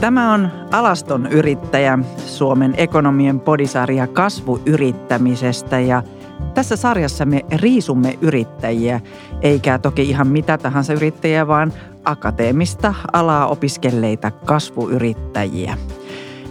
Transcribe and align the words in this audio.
Tämä 0.00 0.34
on 0.34 0.48
Alaston 0.72 1.26
yrittäjä, 1.26 1.98
Suomen 2.26 2.74
ekonomien 2.76 3.40
podisarja 3.40 4.06
kasvuyrittämisestä 4.06 5.80
ja 5.80 6.02
tässä 6.54 6.76
sarjassa 6.76 7.24
me 7.24 7.44
riisumme 7.52 8.18
yrittäjiä, 8.20 9.00
eikä 9.42 9.78
toki 9.78 10.02
ihan 10.02 10.26
mitä 10.26 10.58
tahansa 10.58 10.92
yrittäjiä, 10.92 11.46
vaan 11.46 11.72
akateemista 12.04 12.94
alaa 13.12 13.46
opiskelleita 13.46 14.30
kasvuyrittäjiä. 14.30 15.78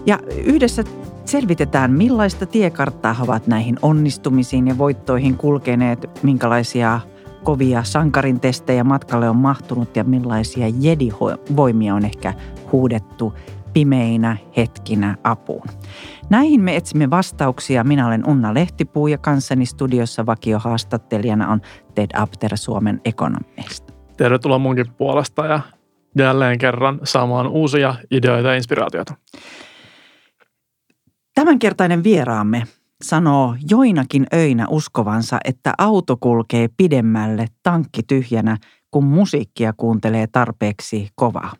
Ja 0.05 0.19
yhdessä 0.45 0.83
selvitetään, 1.25 1.91
millaista 1.91 2.45
tiekarttaa 2.45 3.15
ovat 3.19 3.47
näihin 3.47 3.79
onnistumisiin 3.81 4.67
ja 4.67 4.77
voittoihin 4.77 5.37
kulkeneet, 5.37 6.09
minkälaisia 6.23 6.99
kovia 7.49 7.83
sankarin 7.83 8.39
testejä 8.39 8.83
matkalle 8.83 9.29
on 9.29 9.35
mahtunut 9.35 9.95
ja 9.95 10.03
millaisia 10.03 10.67
jedivoimia 10.79 11.95
on 11.95 12.05
ehkä 12.05 12.33
huudettu 12.71 13.33
pimeinä 13.73 14.37
hetkinä 14.57 15.17
apuun. 15.23 15.67
Näihin 16.29 16.61
me 16.61 16.75
etsimme 16.75 17.09
vastauksia. 17.09 17.83
Minä 17.83 18.07
olen 18.07 18.27
Unna 18.27 18.53
Lehtipuu 18.53 19.07
ja 19.07 19.17
kanssani 19.17 19.65
studiossa 19.65 20.25
vakiohaastattelijana 20.25 21.47
on 21.47 21.61
Ted 21.95 22.09
Apter 22.13 22.57
Suomen 22.57 23.01
ekonomista. 23.05 23.93
Tervetuloa 24.17 24.59
munkin 24.59 24.91
puolesta 24.97 25.45
ja 25.45 25.59
jälleen 26.17 26.57
kerran 26.57 26.99
saamaan 27.03 27.47
uusia 27.47 27.95
ideoita 28.11 28.47
ja 28.47 28.55
inspiraatioita. 28.55 29.13
Tämänkertainen 31.35 32.03
vieraamme 32.03 32.63
sanoo 33.03 33.55
joinakin 33.69 34.25
öinä 34.33 34.67
uskovansa, 34.69 35.37
että 35.43 35.73
auto 35.77 36.17
kulkee 36.19 36.69
pidemmälle 36.77 37.45
tankki 37.63 38.03
tyhjänä, 38.03 38.57
kun 38.91 39.03
musiikkia 39.03 39.73
kuuntelee 39.77 40.27
tarpeeksi 40.27 41.07
kovaa. 41.15 41.53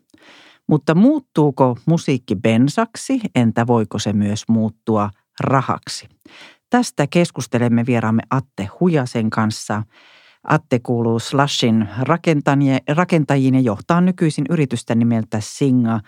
Mutta 0.68 0.96
muuttuuko 0.96 1.78
musiikki 1.86 2.36
bensaksi, 2.36 3.20
entä 3.36 3.68
voiko 3.68 4.00
se 4.00 4.14
myös 4.14 4.44
muuttua 4.48 5.10
rahaksi? 5.40 6.08
Tästä 6.70 7.08
keskustelemme 7.08 7.86
vieraamme 7.86 8.24
Atte 8.30 8.70
Hujasen 8.80 9.30
kanssa. 9.30 9.84
Atte 10.44 10.80
kuuluu 10.80 11.20
Slashin 11.20 11.90
rakentajiin 12.88 13.56
ja 13.56 13.62
johtaa 13.62 14.02
nykyisin 14.02 14.46
yritystä 14.50 14.96
nimeltä 14.96 15.38
Singa 15.42 16.00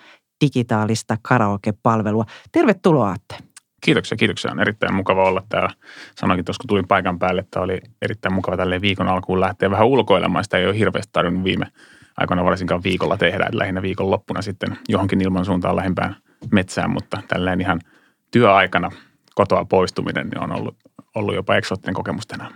digitaalista 0.45 1.17
karaoke-palvelua. 1.21 2.25
Tervetuloa 2.51 3.11
Atte. 3.11 3.50
Kiitoksia, 3.81 4.17
kiitoksia. 4.17 4.51
On 4.51 4.59
erittäin 4.59 4.93
mukava 4.93 5.23
olla 5.23 5.43
täällä. 5.49 5.69
Sanoinkin 6.15 6.45
tuossa, 6.45 6.61
kun 6.61 6.67
tulin 6.67 6.87
paikan 6.87 7.19
päälle, 7.19 7.41
että 7.41 7.59
oli 7.59 7.81
erittäin 8.01 8.33
mukava 8.33 8.57
tälle 8.57 8.81
viikon 8.81 9.07
alkuun 9.07 9.39
lähteä 9.39 9.71
vähän 9.71 9.87
ulkoilemaan. 9.87 10.43
Sitä 10.43 10.57
ei 10.57 10.65
ole 10.65 10.77
hirveästi 10.77 11.09
tarvinnut 11.13 11.43
viime 11.43 11.65
aikoina 12.17 12.45
varsinkaan 12.45 12.83
viikolla 12.83 13.17
tehdä, 13.17 13.45
että 13.45 13.57
lähinnä 13.57 13.81
loppuna 13.99 14.41
sitten 14.41 14.77
johonkin 14.89 15.21
ilman 15.21 15.45
suuntaan 15.45 15.75
lähempään 15.75 16.15
metsään, 16.51 16.89
mutta 16.89 17.21
tälleen 17.27 17.61
ihan 17.61 17.79
työaikana 18.31 18.91
kotoa 19.35 19.65
poistuminen 19.65 20.27
niin 20.29 20.43
on 20.43 20.51
ollut, 20.51 20.75
ollut 21.15 21.35
jopa 21.35 21.55
eksoottinen 21.55 21.93
kokemus 21.93 22.27
tänään. 22.27 22.53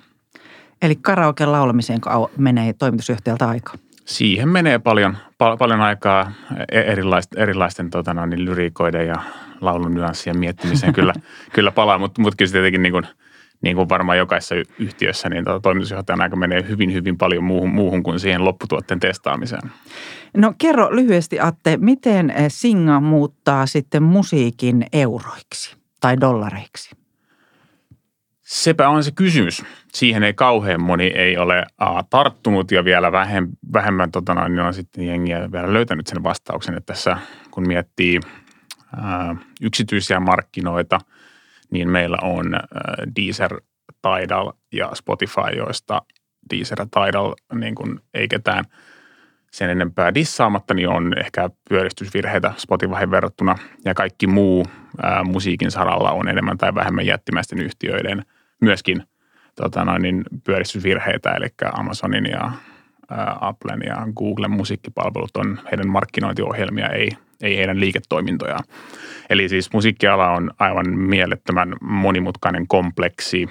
Eli 0.81 0.95
karaoke 0.95 1.45
laulamiseen 1.45 1.99
menee 2.37 2.73
toimitusjohtajalta 2.73 3.49
aika? 3.49 3.73
Siihen 4.05 4.49
menee 4.49 4.79
paljon, 4.79 5.17
pal- 5.37 5.57
paljon 5.57 5.81
aikaa 5.81 6.31
e-, 6.71 6.79
erilaisten, 6.79 7.41
erilaisten 7.41 7.89
tota, 7.89 8.13
no, 8.13 8.25
niin 8.25 8.45
lyriikoiden 8.45 9.07
ja 9.07 9.15
laulun 9.61 9.93
nyanssien 9.93 10.39
miettimiseen 10.39 10.93
kyllä, 10.93 11.13
kyllä 11.55 11.71
palaa, 11.71 11.97
mutta, 11.97 12.21
mutta 12.21 12.37
kyllä 12.37 12.49
se 12.49 12.53
tietenkin 12.53 12.81
niin 12.81 12.93
kuin– 12.93 13.07
niin 13.61 13.75
kuin 13.75 13.89
varmaan 13.89 14.17
jokaisessa 14.17 14.55
yhtiössä, 14.79 15.29
niin 15.29 15.45
tuota 15.45 15.59
toimitusjohtajan 15.59 16.21
aika 16.21 16.35
menee 16.35 16.65
hyvin, 16.67 16.93
hyvin 16.93 17.17
paljon 17.17 17.43
muuhun, 17.43 17.69
muuhun 17.69 18.03
kuin 18.03 18.19
siihen 18.19 18.45
lopputuotteen 18.45 18.99
testaamiseen. 18.99 19.71
No 20.37 20.53
kerro 20.57 20.95
lyhyesti 20.95 21.39
Atte, 21.39 21.77
miten 21.77 22.29
eh, 22.29 22.45
Singa 22.47 22.99
muuttaa 22.99 23.65
sitten 23.65 24.03
musiikin 24.03 24.85
euroiksi 24.93 25.75
tai 26.01 26.21
dollareiksi? 26.21 26.95
Sepä 28.47 28.89
on 28.89 29.03
se 29.03 29.11
kysymys. 29.11 29.63
Siihen 29.93 30.23
ei 30.23 30.33
kauhean 30.33 30.81
moni 30.81 31.05
ei 31.05 31.37
ole 31.37 31.65
a, 31.77 32.03
tarttunut 32.03 32.71
ja 32.71 32.85
vielä 32.85 33.11
vähem, 33.11 33.47
vähemmän 33.73 34.11
tota, 34.11 34.49
niin 34.49 34.59
on 34.59 34.73
sitten 34.73 35.07
jengiä 35.07 35.51
vielä 35.51 35.73
löytänyt 35.73 36.07
sen 36.07 36.23
vastauksen, 36.23 36.77
että 36.77 36.93
tässä 36.93 37.17
kun 37.51 37.67
miettii 37.67 38.19
ää, 38.97 39.35
yksityisiä 39.61 40.19
markkinoita– 40.19 40.99
niin 41.71 41.89
meillä 41.89 42.17
on 42.21 42.55
äh, 42.55 42.61
Deezer, 43.15 43.61
Tidal 44.01 44.51
ja 44.71 44.91
Spotify, 44.93 45.57
joista 45.57 46.01
Deezer 46.49 46.81
ja 46.81 46.85
Tidal 46.85 47.33
niin 47.53 47.75
kuin 47.75 47.99
ei 48.13 48.27
ketään 48.27 48.65
sen 49.51 49.69
enempää 49.69 50.13
dissaamatta, 50.13 50.73
niin 50.73 50.89
on 50.89 51.19
ehkä 51.19 51.49
pyöristysvirheitä 51.69 52.53
Spotifyhin 52.57 53.11
verrattuna. 53.11 53.55
Ja 53.85 53.93
kaikki 53.93 54.27
muu 54.27 54.65
äh, 55.05 55.23
musiikin 55.23 55.71
saralla 55.71 56.11
on 56.11 56.27
enemmän 56.27 56.57
tai 56.57 56.75
vähemmän 56.75 57.05
jättimäisten 57.05 57.59
yhtiöiden 57.59 58.25
myöskin 58.61 59.03
tota 59.55 59.85
noin, 59.85 60.01
niin 60.01 60.23
pyöristysvirheitä, 60.43 61.31
eli 61.31 61.47
Amazonin 61.73 62.25
ja 62.25 62.51
Applen 63.41 63.81
ja 63.85 64.07
Googlen 64.15 64.51
musiikkipalvelut 64.51 65.37
on 65.37 65.59
heidän 65.71 65.87
markkinointiohjelmia, 65.87 66.89
ei, 66.89 67.11
ei 67.41 67.57
heidän 67.57 67.79
liiketoimintojaan. 67.79 68.63
Eli 69.29 69.49
siis 69.49 69.73
musiikkiala 69.73 70.31
on 70.31 70.51
aivan 70.59 70.89
mielettömän 70.99 71.75
monimutkainen 71.81 72.67
kompleksi, 72.67 73.47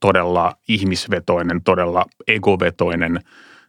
todella 0.00 0.52
ihmisvetoinen, 0.68 1.62
todella 1.62 2.04
egovetoinen, 2.28 3.20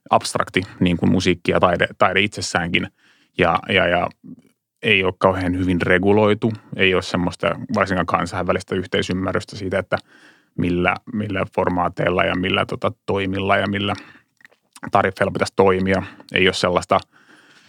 abstrakti, 0.09 0.61
niin 0.79 0.97
kuin 0.97 1.11
musiikki 1.11 1.51
ja 1.51 1.59
taide, 1.59 1.87
taide 1.97 2.21
itsessäänkin. 2.21 2.87
Ja, 3.37 3.59
ja, 3.69 3.87
ja 3.87 4.09
ei 4.85 5.03
ole 5.03 5.13
kauhean 5.17 5.57
hyvin 5.57 5.81
reguloitu, 5.81 6.53
ei 6.75 6.93
ole 6.93 7.01
semmoista 7.01 7.59
varsinkaan 7.75 8.05
kansainvälistä 8.05 8.75
yhteisymmärrystä 8.75 9.55
siitä, 9.55 9.79
että 9.79 9.97
millä, 10.57 10.95
millä 11.13 11.45
formaateilla 11.55 12.23
ja 12.23 12.35
millä 12.35 12.65
tota, 12.65 12.91
toimilla 13.05 13.57
ja 13.57 13.67
millä 13.67 13.93
tariffeilla 14.91 15.31
pitäisi 15.31 15.53
toimia. 15.55 16.03
Ei 16.33 16.47
ole 16.47 16.53
sellaista– 16.53 16.99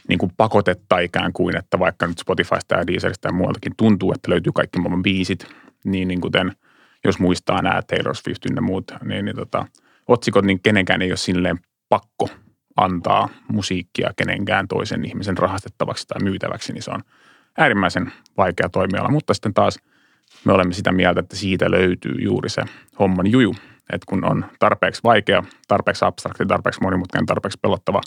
niin 0.09 0.19
kuin 0.19 0.33
pakotetta 0.37 0.99
ikään 0.99 1.33
kuin, 1.33 1.57
että 1.57 1.79
vaikka 1.79 2.07
nyt 2.07 2.19
Spotifysta 2.19 2.75
ja 2.75 2.87
Deezeristä 2.87 3.29
ja 3.29 3.33
muualtakin 3.33 3.73
tuntuu, 3.77 4.13
että 4.13 4.31
löytyy 4.31 4.53
kaikki 4.53 4.79
maailman 4.79 5.03
biisit, 5.03 5.47
niin, 5.85 6.09
niin 6.09 6.21
kuten 6.21 6.53
jos 7.05 7.19
muistaa 7.19 7.63
nämä 7.63 7.83
Taylor 7.83 8.17
Swift 8.17 8.43
ja 8.57 8.63
muut, 8.63 8.93
niin, 9.05 9.25
niin 9.25 9.37
tota, 9.37 9.67
otsikot, 10.09 10.45
niin 10.45 10.61
kenenkään 10.63 11.03
ei 11.03 11.11
ole 11.11 11.17
silleen 11.17 11.59
pakko 11.89 12.29
antaa 12.77 13.29
musiikkia 13.53 14.11
kenenkään 14.17 14.69
toisen 14.69 15.05
ihmisen 15.05 15.39
rahastettavaksi 15.39 16.07
tai 16.09 16.23
myytäväksi, 16.23 16.73
niin 16.73 16.83
se 16.83 16.91
on 16.91 17.01
äärimmäisen 17.59 18.13
vaikea 18.37 18.69
toimiala. 18.69 19.09
Mutta 19.09 19.35
sitten 19.35 19.55
taas 19.55 19.79
me 20.45 20.53
olemme 20.53 20.75
sitä 20.75 20.93
mieltä, 20.93 21.21
että 21.21 21.37
siitä 21.37 21.71
löytyy 21.71 22.15
juuri 22.19 22.49
se 22.49 22.63
homman 22.99 23.27
juju, 23.27 23.55
että 23.93 24.07
kun 24.09 24.25
on 24.25 24.45
tarpeeksi 24.59 25.01
vaikea, 25.05 25.43
tarpeeksi 25.69 26.05
abstrakti, 26.05 26.47
tarpeeksi 26.47 26.81
monimutkainen, 26.83 27.27
tarpeeksi 27.27 27.59
pelottava 27.63 28.01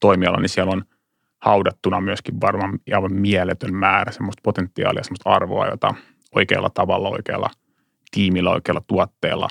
toimiala, 0.00 0.40
niin 0.40 0.48
siellä 0.48 0.72
on 0.72 0.84
haudattuna 1.40 2.00
myöskin 2.00 2.40
varmaan 2.40 2.78
aivan 2.94 3.12
mieletön 3.12 3.74
määrä 3.74 4.12
semmoista 4.12 4.40
potentiaalia, 4.44 5.02
semmoista 5.02 5.30
arvoa, 5.30 5.66
jota 5.66 5.94
oikealla 6.34 6.70
tavalla, 6.70 7.08
oikealla 7.08 7.50
tiimillä, 8.10 8.50
oikealla 8.50 8.82
tuotteella, 8.86 9.48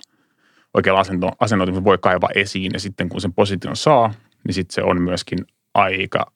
oikealla 0.74 1.04
asennoitumisella 1.40 1.86
voi 1.86 1.98
kaivaa 1.98 2.30
esiin. 2.36 2.72
Ja 2.74 2.80
sitten 2.80 3.10
kun 3.10 3.22
sen 3.22 3.34
position 3.34 3.76
saa, 3.76 4.14
niin 4.48 4.54
sitten 4.54 4.76
se 4.76 4.84
on 4.84 5.02
myöskin 5.02 5.40
aika 5.74 6.32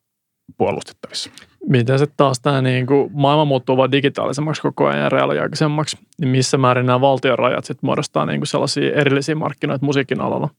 puolustettavissa. 0.57 1.31
Miten 1.69 1.99
se 1.99 2.07
taas 2.17 2.39
tämä 2.39 2.61
niin 2.61 2.85
kuin 2.85 3.09
maailma 3.13 3.45
muuttuu 3.45 3.77
vaan 3.77 3.91
digitaalisemmaksi 3.91 4.61
koko 4.61 4.87
ajan 4.87 5.03
ja 5.03 5.09
reaaliaikaisemmaksi, 5.09 5.97
niin 6.21 6.29
missä 6.29 6.57
määrin 6.57 6.85
nämä 6.85 7.01
valtion 7.01 7.39
rajat 7.39 7.65
sitten 7.65 7.87
muodostaa 7.87 8.25
niin 8.25 8.39
kuin 8.39 8.47
sellaisia 8.47 8.95
erillisiä 8.95 9.35
markkinoita 9.35 9.85
musiikin 9.85 10.21
alalla? 10.21 10.49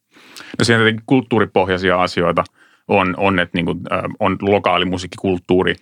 No 0.58 0.64
siinä 0.64 0.84
on 0.84 1.00
kulttuuripohjaisia 1.06 2.02
asioita– 2.02 2.44
on, 2.88 3.14
on 3.16 3.38
että 3.38 3.58
niin 3.58 3.64
kuin, 3.64 3.80
on 4.20 4.36
lokaali 4.40 4.84
musiikkikulttuuri, 4.84 5.74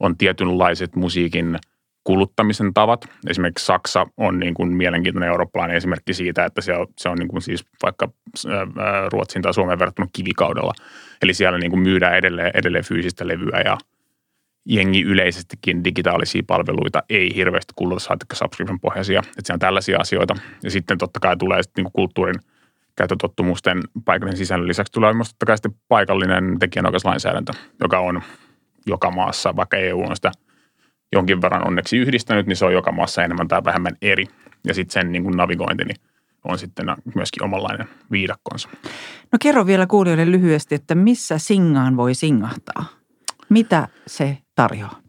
on 0.00 0.16
tietynlaiset 0.16 0.96
musiikin 0.96 1.58
kuluttamisen 2.04 2.74
tavat. 2.74 3.08
Esimerkiksi 3.26 3.66
Saksa 3.66 4.06
on 4.16 4.38
niin 4.38 4.54
kuin 4.54 4.76
mielenkiintoinen 4.76 5.28
eurooppalainen 5.28 5.76
esimerkki 5.76 6.14
siitä, 6.14 6.44
että 6.44 6.60
se 6.60 6.76
on, 6.76 6.86
se 6.98 7.08
on 7.08 7.18
niin 7.18 7.28
kuin 7.28 7.42
siis 7.42 7.64
vaikka 7.82 8.08
Ruotsin 9.12 9.42
tai 9.42 9.54
Suomen 9.54 9.78
verrattuna 9.78 10.08
kivikaudella. 10.12 10.72
Eli 11.22 11.34
siellä 11.34 11.58
niin 11.58 11.70
kuin 11.70 11.82
myydään 11.82 12.16
edelleen, 12.16 12.50
edelleen 12.54 12.84
fyysistä 12.84 13.28
levyä 13.28 13.60
ja 13.64 13.78
jengi 14.64 15.02
yleisestikin 15.02 15.84
digitaalisia 15.84 16.42
palveluita 16.46 17.02
ei 17.10 17.34
hirveästi 17.34 17.72
kuluta, 17.76 18.00
saatikka 18.00 18.36
subscription 18.36 18.80
pohjaisia. 18.80 19.18
Että 19.18 19.42
se 19.44 19.52
on 19.52 19.58
tällaisia 19.58 19.98
asioita. 20.00 20.34
Ja 20.62 20.70
sitten 20.70 20.98
totta 20.98 21.20
kai 21.20 21.36
tulee 21.36 21.62
sitten 21.62 21.84
niin 21.84 21.92
kuin 21.92 22.02
kulttuurin– 22.02 22.40
käyttötottumusten 22.96 23.80
paikallisen 24.04 24.38
sisällön 24.38 24.68
lisäksi 24.68 24.92
tulee 24.92 25.12
myös 25.12 25.28
totta 25.28 25.46
kai 25.46 25.56
sitten 25.56 25.74
paikallinen 25.88 26.58
tekijänoikeuslainsäädäntö, 26.58 27.52
joka 27.80 27.98
on 27.98 28.22
joka 28.86 29.10
maassa, 29.10 29.56
vaikka 29.56 29.76
EU 29.76 30.00
on 30.00 30.16
sitä 30.16 30.32
jonkin 31.12 31.42
verran 31.42 31.66
onneksi 31.66 31.96
yhdistänyt, 31.96 32.46
niin 32.46 32.56
se 32.56 32.64
on 32.64 32.72
joka 32.72 32.92
maassa 32.92 33.22
enemmän 33.22 33.48
tai 33.48 33.64
vähemmän 33.64 33.96
eri. 34.02 34.26
Ja 34.66 34.74
sitten 34.74 34.92
sen 34.92 35.12
niin 35.12 35.22
kuin 35.22 35.36
navigointi 35.36 35.84
niin 35.84 35.96
on 36.44 36.58
sitten 36.58 36.86
myöskin 37.14 37.44
omanlainen 37.44 37.88
viidakkonsa. 38.10 38.68
No 39.32 39.38
kerro 39.40 39.66
vielä 39.66 39.86
kuulijoille 39.86 40.30
lyhyesti, 40.30 40.74
että 40.74 40.94
missä 40.94 41.38
singaan 41.38 41.96
voi 41.96 42.14
singahtaa? 42.14 42.84
Mitä 43.48 43.88
se 44.06 44.38
tarjoaa? 44.54 45.02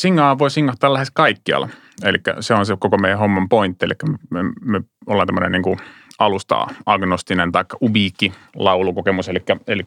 Singaa 0.00 0.38
voi 0.38 0.50
singahtaa 0.50 0.92
lähes 0.92 1.10
kaikkialla. 1.10 1.68
Eli 2.04 2.18
se 2.40 2.54
on 2.54 2.66
se 2.66 2.76
koko 2.78 2.98
meidän 2.98 3.18
homman 3.18 3.48
pointti. 3.48 3.86
Eli 3.86 3.94
me, 4.30 4.40
me, 4.60 4.80
ollaan 5.06 5.26
tämmöinen 5.26 5.52
niin 5.52 5.62
kuin 5.62 5.78
alusta 6.18 6.66
agnostinen 6.86 7.52
tai 7.52 7.64
ubiikki 7.82 8.32
laulukokemus, 8.56 9.28
eli, 9.28 9.42
eli 9.66 9.82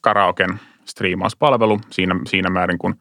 karaoken 0.00 0.60
striimauspalvelu 0.84 1.80
siinä, 1.90 2.20
siinä 2.26 2.50
määrin, 2.50 2.78
kun 2.78 2.94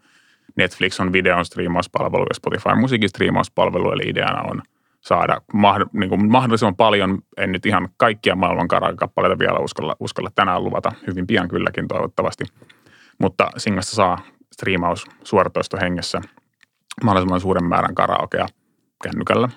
Netflix 0.57 0.99
on 0.99 1.13
videon 1.13 1.45
striimauspalvelu 1.45 2.25
ja 2.29 2.33
Spotify 2.33 2.75
musiikin 2.75 3.09
striimauspalvelu, 3.09 3.91
eli 3.91 4.03
ideana 4.05 4.41
on 4.41 4.61
saada 5.01 5.41
niin 5.93 6.09
kuin 6.09 6.31
mahdollisimman 6.31 6.75
paljon, 6.75 7.19
en 7.37 7.51
nyt 7.51 7.65
ihan 7.65 7.89
kaikkia 7.97 8.35
maailman 8.35 8.67
karaoke-kappaleita 8.67 9.39
vielä 9.39 9.59
uskalla, 9.59 9.95
uskalla 9.99 10.29
tänään 10.35 10.63
luvata, 10.63 10.91
hyvin 11.07 11.27
pian 11.27 11.47
kylläkin 11.47 11.87
toivottavasti, 11.87 12.43
mutta 13.19 13.51
Singasta 13.57 13.95
saa 13.95 14.17
striimaus 14.53 15.05
suoratoisto 15.23 15.77
hengessä 15.81 16.21
mahdollisimman 17.03 17.41
suuren 17.41 17.65
määrän 17.65 17.95
karaokea 17.95 18.47
kännykällä, 19.03 19.49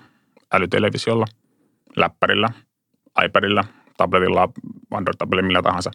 älytelevisiolla, 0.53 1.25
läppärillä, 1.97 2.49
iPadilla, 3.25 3.65
tabletilla, 3.97 4.49
Android-tabletilla, 4.91 5.47
millä 5.47 5.63
tahansa. 5.63 5.91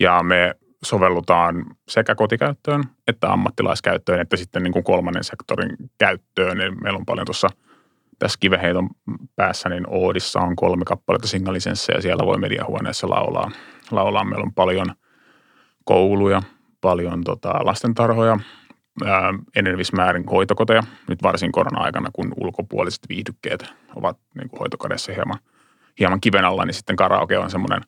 Ja 0.00 0.22
me 0.22 0.54
sovellutaan 0.84 1.64
sekä 1.88 2.14
kotikäyttöön 2.14 2.84
että 3.06 3.32
ammattilaiskäyttöön, 3.32 4.20
että 4.20 4.36
sitten 4.36 4.62
niin 4.62 4.72
kuin 4.72 4.84
kolmannen 4.84 5.24
sektorin 5.24 5.76
käyttöön. 5.98 6.60
Eli 6.60 6.70
meillä 6.70 6.96
on 6.96 7.06
paljon 7.06 7.26
tuossa 7.26 7.48
tässä 8.18 8.38
kiveheiton 8.40 8.88
päässä, 9.36 9.68
niin 9.68 9.84
Oodissa 9.88 10.40
on 10.40 10.56
kolme 10.56 10.84
kappaletta 10.84 11.28
signalisenssejä, 11.28 12.00
siellä 12.00 12.26
voi 12.26 12.38
mediahuoneessa 12.38 13.10
laulaa. 13.10 13.50
laulaa. 13.90 14.24
Meillä 14.24 14.42
on 14.42 14.54
paljon 14.54 14.86
kouluja, 15.84 16.42
paljon 16.80 17.24
tota, 17.24 17.52
lastentarhoja, 17.62 18.38
ää, 19.04 19.34
enenevismäärin 19.56 20.24
hoitokoteja, 20.24 20.82
nyt 21.08 21.22
varsin 21.22 21.52
korona-aikana, 21.52 22.10
kun 22.12 22.32
ulkopuoliset 22.36 23.00
viihdykkeet 23.08 23.74
ovat 23.96 24.18
niin 24.34 24.48
kuin 24.48 24.60
hoitokodessa 24.60 25.12
hieman, 25.12 25.38
hieman 25.98 26.20
kiven 26.20 26.44
alla, 26.44 26.64
niin 26.64 26.74
sitten 26.74 26.96
karaoke 26.96 27.38
on 27.38 27.50
semmoinen 27.50 27.82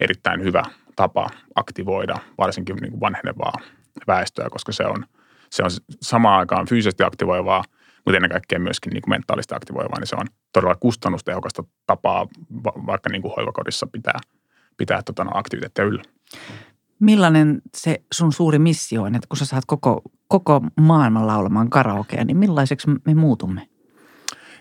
erittäin 0.00 0.42
hyvä 0.42 0.62
tapa 0.96 1.26
aktivoida 1.54 2.14
varsinkin 2.38 2.76
niin 2.76 2.90
kuin 2.90 3.00
vanhenevaa 3.00 3.52
väestöä, 4.06 4.50
koska 4.50 4.72
se 4.72 4.86
on, 4.86 5.04
se 5.50 5.62
on 5.62 5.70
samaan 6.02 6.38
aikaan 6.38 6.68
fyysisesti 6.68 7.02
aktivoivaa, 7.02 7.64
mutta 7.96 8.16
ennen 8.16 8.30
kaikkea 8.30 8.58
myöskin 8.58 8.90
niin 8.90 9.02
kuin 9.02 9.10
mentaalisesti 9.10 9.54
aktivoivaa, 9.54 10.00
niin 10.00 10.06
se 10.06 10.16
on 10.16 10.26
todella 10.52 10.74
kustannustehokasta 10.74 11.64
tapaa 11.86 12.26
vaikka 12.64 13.10
niin 13.10 13.22
kuin 13.22 13.32
hoivakodissa 13.36 13.86
pitää, 13.86 14.18
pitää 14.76 15.02
tota, 15.02 15.24
no, 15.24 15.30
aktiviteettia 15.34 15.84
yllä. 15.84 16.02
Millainen 17.00 17.62
se 17.74 18.00
sun 18.12 18.32
suuri 18.32 18.58
missio 18.58 19.02
on, 19.02 19.14
että 19.14 19.28
kun 19.28 19.36
sä 19.36 19.44
saat 19.44 19.64
koko, 19.66 20.02
koko 20.28 20.60
maailman 20.80 21.26
laulamaan 21.26 21.70
karaokea, 21.70 22.24
niin 22.24 22.36
millaiseksi 22.36 22.90
me 23.06 23.14
muutumme? 23.14 23.68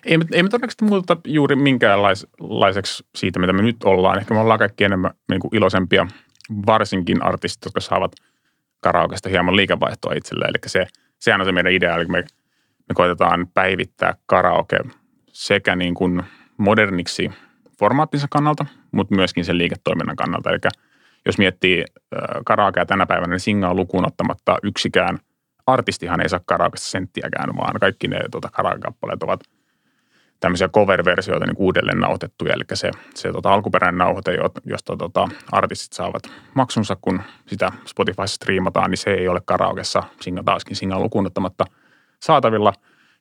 Ei, 0.06 0.18
ei 0.32 0.44
me 0.44 0.50
todennäköisesti 0.50 0.86
muuta 0.86 1.18
juuri 1.26 1.56
minkäänlaiseksi 1.56 3.04
siitä, 3.16 3.40
mitä 3.40 3.54
me 3.54 3.62
nyt 3.62 3.84
ollaan. 3.84 4.18
Ehkä 4.20 4.34
me 4.34 4.40
ollaan 4.40 4.60
kaikki 4.60 4.84
enemmän 4.84 5.12
niin 5.30 5.40
kuin 5.40 5.56
iloisempia, 5.56 6.08
varsinkin 6.68 7.24
artistit, 7.24 7.66
jotka 7.66 7.80
saavat 7.80 8.12
karaokesta 8.80 9.30
hieman 9.30 9.56
liikevaihtoa 9.56 10.14
itselleen. 10.14 10.50
Eli 10.50 10.58
se, 10.66 10.88
sehän 11.20 11.42
on 11.42 11.46
se 11.46 11.52
meidän 11.52 11.74
idea, 11.74 11.96
eli 11.96 12.06
me, 12.06 12.24
me 12.90 12.94
koitetaan 12.94 13.48
päivittää 13.54 14.14
karaoke 14.26 14.80
sekä 15.28 15.76
niin 15.76 15.94
kuin 15.94 16.24
moderniksi 16.58 17.32
formaattinsa 17.80 18.28
kannalta, 18.30 18.66
mutta 18.92 19.16
myöskin 19.16 19.46
sen 19.46 19.58
liiketoiminnan 19.58 20.16
kannalta. 20.16 20.50
Eli 20.50 20.60
jos 21.26 21.38
miettii 21.38 21.86
karaokea 22.46 22.86
tänä 22.86 23.06
päivänä, 23.06 23.32
niin 23.32 23.40
singaa 23.40 23.74
lukuun 23.74 24.08
ottamatta 24.08 24.58
yksikään 24.64 25.20
artistihan 25.68 26.22
ei 26.22 26.30
saa 26.30 26.40
karaokesta 26.46 26.88
senttiäkään, 26.88 27.56
vaan 27.56 27.80
kaikki 27.80 28.08
ne 28.08 28.20
tuota, 28.32 28.50
karaoke-kappaleet 28.52 29.24
ovat– 29.24 29.40
tämmöisiä 30.40 30.68
cover-versioita 30.68 31.46
niin 31.46 31.56
uudelleen 31.58 32.00
nauhoitettuja, 32.00 32.54
eli 32.54 32.64
se, 32.74 32.92
se 33.16 33.32
tota, 33.32 33.54
alkuperäinen 33.54 33.98
nauhoite, 33.98 34.38
josta 34.66 34.98
tota, 34.98 35.30
artistit 35.52 35.94
saavat 35.94 36.24
maksunsa, 36.54 36.98
kun 37.02 37.22
sitä 37.48 37.72
Spotifyssa 37.86 38.36
striimataan, 38.36 38.92
niin 38.92 38.98
se 38.98 39.10
ei 39.10 39.28
ole 39.28 39.42
karaokessa 39.46 40.04
singa, 40.22 40.44
taaskin 40.44 40.76
singan 40.76 41.04
lukuun 41.04 41.26
ottamatta 41.26 41.66
saatavilla. 42.22 42.74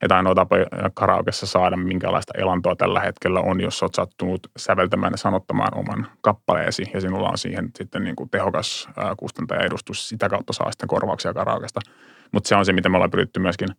Että 0.02 0.16
ainoa 0.16 0.34
tapa 0.34 0.56
karaokessa 0.94 1.46
saada 1.46 1.76
minkälaista 1.76 2.38
elantoa 2.38 2.76
tällä 2.76 3.00
hetkellä 3.00 3.40
on, 3.40 3.61
jos 3.61 3.82
olet 3.82 3.94
sattunut 3.94 4.46
säveltämään 4.56 5.12
ja 5.12 5.16
sanottamaan 5.16 5.78
oman 5.78 6.06
kappaleesi 6.20 6.90
ja 6.94 7.00
sinulla 7.00 7.28
on 7.28 7.38
siihen 7.38 7.70
sitten 7.76 8.05
niin 8.05 8.16
kuin 8.16 8.31
tehokas 8.31 8.88
kustantajaedustus. 9.16 10.08
Sitä 10.08 10.28
kautta 10.28 10.52
saa 10.52 10.70
sitten 10.72 10.88
korvauksia 10.88 11.34
karaokesta. 11.34 11.81
Mutta 12.32 12.49
se 12.49 12.56
on 12.56 12.66
se, 12.66 12.72
mitä 12.72 12.88
me 12.88 12.96
ollaan 12.96 13.11
pyritty 13.11 13.40
myöskin– 13.40 13.69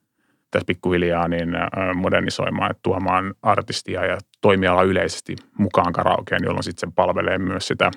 tässä 0.51 0.65
pikkuhiljaa 0.65 1.27
niin 1.27 1.49
modernisoimaan, 1.95 2.71
että 2.71 2.81
tuomaan 2.83 3.33
artistia 3.41 4.05
ja 4.05 4.17
toimiala 4.41 4.83
yleisesti 4.83 5.35
mukaan 5.57 5.93
karaokeen, 5.93 6.43
jolloin 6.43 6.63
sitten 6.63 6.89
se 6.89 6.93
palvelee 6.95 7.37
myös 7.37 7.67
sitä 7.67 7.91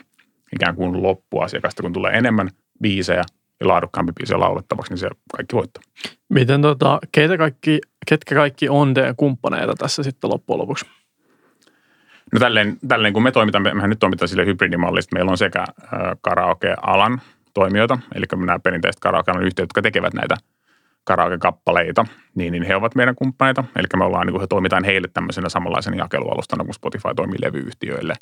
ikään 0.54 0.74
kuin 0.74 1.02
loppuasiakasta, 1.02 1.82
kun 1.82 1.92
tulee 1.92 2.12
enemmän 2.12 2.50
biisejä 2.82 3.24
ja 3.60 3.68
laadukkaampi 3.68 4.12
biisejä 4.12 4.40
laulettavaksi, 4.40 4.92
niin 4.92 4.98
se 4.98 5.08
kaikki 5.36 5.56
voittaa. 5.56 5.82
Miten 6.28 6.62
tota, 6.62 6.98
keitä 7.12 7.38
kaikki, 7.38 7.80
ketkä 8.06 8.34
kaikki 8.34 8.68
on 8.68 8.94
teidän 8.94 9.16
kumppaneita 9.16 9.74
tässä 9.74 10.02
sitten 10.02 10.30
loppujen 10.30 10.58
lopuksi? 10.58 10.86
No 12.32 12.38
tälleen, 12.38 12.78
tälleen 12.88 13.14
kun 13.14 13.22
me 13.22 13.32
toimitaan, 13.32 13.62
mehän 13.62 13.90
nyt 13.90 13.98
toimitaan 13.98 14.28
sille 14.28 14.46
hybridimallista, 14.46 15.14
meillä 15.14 15.30
on 15.30 15.38
sekä 15.38 15.64
karaoke-alan 16.20 17.20
toimijoita, 17.54 17.98
eli 18.14 18.24
nämä 18.46 18.58
perinteiset 18.58 19.00
karaoke-alan 19.00 19.44
yhtiöt, 19.46 19.64
jotka 19.64 19.82
tekevät 19.82 20.14
näitä– 20.14 20.36
karaoke-kappaleita, 21.04 22.04
niin, 22.34 22.52
niin 22.52 22.62
he 22.62 22.76
ovat 22.76 22.94
meidän 22.94 23.14
kumppaneita. 23.14 23.64
Eli 23.76 23.86
me 23.96 24.04
ollaan, 24.04 24.26
niin 24.26 24.32
kuin 24.32 24.40
he 24.40 24.46
toimitaan 24.46 24.84
heille 24.84 25.08
tämmöisenä 25.14 25.48
samanlaisen 25.48 25.98
jakelualustana 25.98 26.64
kuin 26.64 26.74
Spotify 26.74 27.14
toimii 27.16 27.38
levyyhtiöille. 27.42 28.14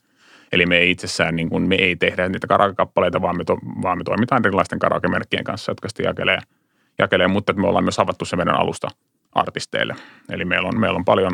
Eli 0.52 0.66
me 0.66 0.76
ei 0.76 0.90
itsessään, 0.90 1.36
niin 1.36 1.48
kuin, 1.48 1.68
me 1.68 1.74
ei 1.74 1.96
tehdä 1.96 2.28
niitä 2.28 2.46
karaoke-kappaleita, 2.46 3.22
vaan 3.22 3.36
me, 3.36 3.44
to, 3.44 3.58
vaan 3.82 3.98
me 3.98 4.04
toimitaan 4.04 4.42
erilaisten 4.46 4.78
karaoke-merkkien 4.78 5.44
kanssa, 5.44 5.70
jotka 5.70 5.88
sitten 5.88 6.04
jakelee, 6.04 6.38
jakelee, 6.98 7.28
mutta 7.28 7.52
me 7.52 7.68
ollaan 7.68 7.84
myös 7.84 7.98
avattu 7.98 8.24
se 8.24 8.36
meidän 8.36 8.60
alusta 8.60 8.88
artisteille. 9.32 9.94
Eli 10.30 10.44
meillä 10.44 10.68
on, 10.68 10.80
meillä 10.80 10.96
on 10.96 11.04
paljon 11.04 11.32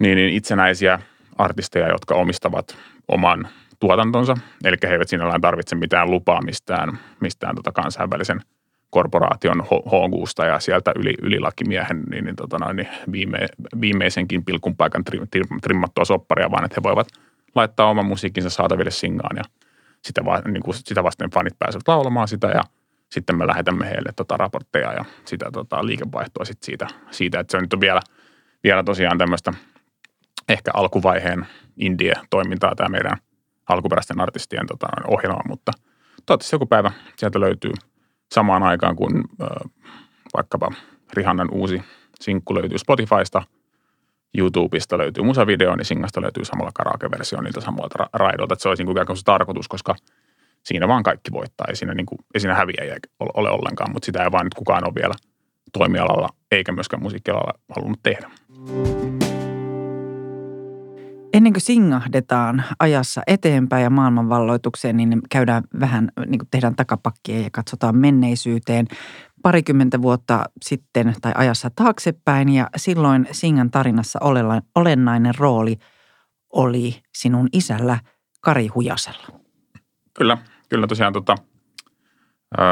niin, 0.00 0.16
niin 0.16 0.34
itsenäisiä 0.34 0.98
artisteja, 1.38 1.88
jotka 1.88 2.14
omistavat 2.14 2.76
oman 3.08 3.48
tuotantonsa, 3.80 4.34
eli 4.64 4.76
he 4.82 4.92
eivät 4.92 5.08
sinällään 5.08 5.40
tarvitse 5.40 5.76
mitään 5.76 6.10
lupaa 6.10 6.42
mistään, 6.42 6.98
mistään 7.20 7.54
tota 7.54 7.72
kansainvälisen– 7.72 8.40
korporaation 8.90 9.64
H- 9.64 10.46
ja 10.46 10.60
sieltä 10.60 10.92
yli, 10.96 11.14
ylilakimiehen 11.22 12.02
niin, 12.10 12.24
niin, 12.24 12.36
tota 12.36 12.58
noin, 12.58 12.76
niin 12.76 12.88
viime, 13.12 13.38
viimeisenkin 13.80 14.44
pilkun 14.44 14.76
paikan 14.76 15.04
tri, 15.04 15.20
tri, 15.30 15.42
trimmattua 15.62 16.04
sopparia, 16.04 16.50
vaan 16.50 16.64
että 16.64 16.74
he 16.80 16.82
voivat 16.82 17.08
laittaa 17.54 17.90
oman 17.90 18.06
musiikkinsa 18.06 18.50
saataville 18.50 18.90
singaan 18.90 19.36
ja 19.36 19.42
sitä, 20.04 20.24
va, 20.24 20.40
niin 20.40 20.62
kuin, 20.62 20.74
sitä 20.74 21.04
vasten 21.04 21.30
fanit 21.30 21.58
pääsevät 21.58 21.88
laulamaan 21.88 22.28
sitä 22.28 22.46
ja 22.46 22.62
sitten 23.10 23.38
me 23.38 23.46
lähetämme 23.46 23.86
heille 23.86 24.12
tota 24.16 24.36
raportteja 24.36 24.92
ja 24.92 25.04
sitä 25.24 25.50
tota 25.52 25.86
liikevaihtoa 25.86 26.44
sit 26.44 26.62
siitä, 26.62 26.86
siitä, 27.10 27.40
että 27.40 27.50
se 27.50 27.56
on 27.56 27.62
nyt 27.62 27.80
vielä, 27.80 28.00
vielä 28.64 28.82
tosiaan 28.82 29.18
tämmöistä 29.18 29.52
ehkä 30.48 30.70
alkuvaiheen 30.74 31.46
indie-toimintaa 31.76 32.74
tämä 32.74 32.88
meidän 32.88 33.16
alkuperäisten 33.68 34.20
artistien 34.20 34.66
tota, 34.66 34.86
ohjelma, 35.08 35.40
mutta 35.48 35.72
toivottavasti 36.26 36.54
joku 36.54 36.66
päivä 36.66 36.90
sieltä 37.16 37.40
löytyy– 37.40 37.72
samaan 38.34 38.62
aikaan, 38.62 38.96
kun 38.96 39.24
vaikkapa 40.34 40.72
Rihannan 41.12 41.48
uusi 41.52 41.82
sinkku 42.20 42.54
löytyy 42.54 42.78
Spotifysta, 42.78 43.42
YouTubesta 44.38 44.98
löytyy 44.98 45.24
musavideo, 45.24 45.76
niin 45.76 45.84
Singasta 45.84 46.22
löytyy 46.22 46.44
samalla 46.44 46.70
karaoke-versio 46.74 47.40
niiltä 47.40 47.60
samoilta 47.60 48.04
ra- 48.04 48.08
raidolta. 48.12 48.54
Että 48.54 48.62
se 48.62 48.68
olisi 48.68 48.84
niin 48.84 49.06
kuin 49.06 49.16
se 49.16 49.24
tarkoitus, 49.24 49.68
koska 49.68 49.94
siinä 50.62 50.88
vaan 50.88 51.02
kaikki 51.02 51.32
voittaa. 51.32 51.66
Ei 51.68 51.76
siinä, 51.76 51.94
niin 51.94 52.06
kuin, 52.06 52.18
ei 52.34 52.40
siinä 52.40 52.54
häviäjiä 52.54 52.96
ole, 53.20 53.30
ole 53.34 53.50
ollenkaan, 53.50 53.92
mutta 53.92 54.06
sitä 54.06 54.24
ei 54.24 54.32
vaan 54.32 54.46
nyt 54.46 54.54
kukaan 54.54 54.84
ole 54.84 54.94
vielä 54.94 55.14
toimialalla 55.72 56.28
eikä 56.50 56.72
myöskään 56.72 57.02
musiikkialalla 57.02 57.52
halunnut 57.76 58.00
tehdä. 58.02 58.30
Ennen 61.32 61.52
kuin 61.52 61.60
singahdetaan 61.60 62.64
ajassa 62.78 63.22
eteenpäin 63.26 63.82
ja 63.82 63.90
maailmanvalloitukseen, 63.90 64.96
niin 64.96 65.22
käydään 65.30 65.62
vähän, 65.80 66.08
niin 66.26 66.38
kuin 66.38 66.48
tehdään 66.50 66.76
takapakkia 66.76 67.40
ja 67.40 67.48
katsotaan 67.52 67.96
menneisyyteen 67.96 68.86
parikymmentä 69.42 70.02
vuotta 70.02 70.44
sitten 70.62 71.14
tai 71.20 71.32
ajassa 71.34 71.70
taaksepäin. 71.74 72.48
Ja 72.48 72.70
silloin 72.76 73.28
Singan 73.32 73.70
tarinassa 73.70 74.18
olennainen 74.74 75.34
rooli 75.38 75.76
oli 76.52 77.02
sinun 77.14 77.48
isällä 77.52 77.98
Kari 78.40 78.66
Hujasella. 78.66 79.40
Kyllä, 80.14 80.38
kyllä 80.68 80.86
tosiaan 80.86 81.12
tota, 81.12 81.34
ö, 82.58 82.62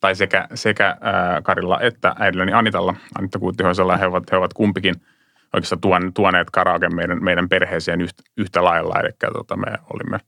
tai 0.00 0.14
sekä, 0.14 0.48
sekä 0.54 0.90
ö, 0.90 1.42
Karilla 1.42 1.80
että 1.80 2.14
äidilläni 2.18 2.52
Anitalla, 2.52 2.94
Anitta 3.18 3.38
Kuuttihoisella, 3.38 3.96
he 3.96 4.06
ovat, 4.06 4.30
he 4.32 4.36
ovat 4.36 4.54
kumpikin– 4.54 4.94
oikeastaan 5.52 5.80
tuon, 5.80 6.14
tuoneet 6.14 6.50
karaoke 6.50 6.88
meidän, 6.88 7.24
meidän 7.24 7.48
perheeseen 7.48 8.00
yhtä, 8.00 8.22
yhtä 8.36 8.64
lailla. 8.64 9.00
Eli 9.00 9.10
tota, 9.32 9.56
me 9.56 9.66
olimme, 9.94 10.18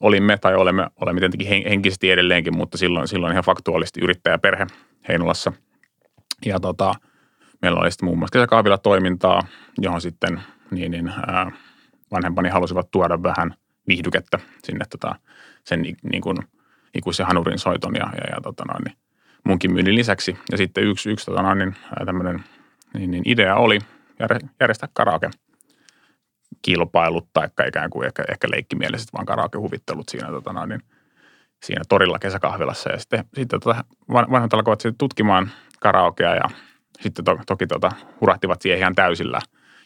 olimme 0.00 0.36
tai 0.36 0.54
olemme, 0.54 0.86
olemme 1.00 1.20
tietenkin 1.20 1.48
henkisesti 1.48 2.10
edelleenkin, 2.10 2.56
mutta 2.56 2.78
silloin, 2.78 3.08
silloin 3.08 3.32
ihan 3.32 3.44
faktuaalisesti 3.44 4.00
yrittäjäperhe 4.00 4.66
Heinolassa. 5.08 5.52
Ja 6.46 6.60
tota, 6.60 6.94
meillä 7.62 7.80
oli 7.80 7.90
sitten 7.90 8.06
muun 8.06 8.18
muassa 8.18 8.32
kesäkahvilla 8.32 8.78
toimintaa, 8.78 9.42
johon 9.78 10.00
sitten 10.00 10.40
niin, 10.70 10.90
niin, 10.90 11.08
ää, 11.08 11.50
vanhempani 12.10 12.48
halusivat 12.48 12.90
tuoda 12.90 13.22
vähän 13.22 13.54
viihdykettä 13.88 14.38
sinne 14.64 14.84
tota, 14.90 15.14
sen 15.64 15.82
niin 15.82 16.20
kuin, 16.22 16.36
ikuisen 16.94 17.26
hanurin 17.26 17.58
soiton 17.58 17.94
ja, 17.94 18.06
ja, 18.16 18.34
ja 18.34 18.40
tota 18.40 18.64
noin, 18.64 18.84
niin 18.84 18.96
munkin 19.44 19.72
myynnin 19.72 19.94
lisäksi. 19.94 20.38
Ja 20.50 20.56
sitten 20.56 20.84
yksi, 20.84 21.10
yksi 21.10 21.26
tota 21.26 21.42
noin, 21.42 21.58
niin, 21.58 21.76
tämmöinen 22.06 22.44
niin, 22.94 23.10
niin 23.10 23.22
idea 23.26 23.56
oli 23.56 23.78
järjestää 24.60 24.88
karaoke 24.92 25.30
kilpailut 26.62 27.28
tai 27.32 27.48
ikään 27.68 27.90
kuin 27.90 28.06
ehkä, 28.06 28.24
ehkä 28.28 28.48
leikkimieliset 28.50 29.08
vaan 29.12 29.26
karaoke-huvittelut 29.26 30.08
siinä, 30.08 30.28
tota 30.28 30.52
noin, 30.52 30.68
niin, 30.68 30.80
siinä 31.62 31.82
torilla 31.88 32.18
kesäkahvilassa. 32.18 32.92
Ja 32.92 32.98
sitten, 32.98 33.24
sitten 33.34 33.60
tota, 33.60 33.84
vanhat 34.10 34.54
alkoivat 34.54 34.80
sitten 34.80 34.98
tutkimaan 34.98 35.50
karaokea 35.80 36.34
ja 36.34 36.44
sitten 37.00 37.24
to, 37.24 37.38
toki 37.46 37.66
tota, 37.66 37.92
hurahtivat 38.20 38.62
siihen 38.62 38.78
ihan 38.78 38.94
täysillä. 38.94 39.38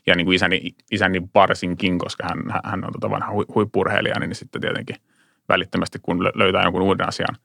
Ja 0.07 0.15
niin 0.15 0.25
kuin 0.25 0.35
isäni, 0.35 0.75
isäni 0.91 1.23
varsinkin, 1.35 1.99
koska 1.99 2.25
hän, 2.29 2.61
hän 2.65 2.85
on 2.85 2.93
tota 2.93 3.11
vanha 3.11 3.33
huippurheilija, 3.55 4.21
niin 4.21 4.35
sitten 4.35 4.61
tietenkin 4.61 4.97
välittömästi, 5.49 5.99
kun 6.03 6.25
löytää 6.25 6.63
jonkun 6.63 6.83
uuden 6.83 7.09
asian, 7.09 7.37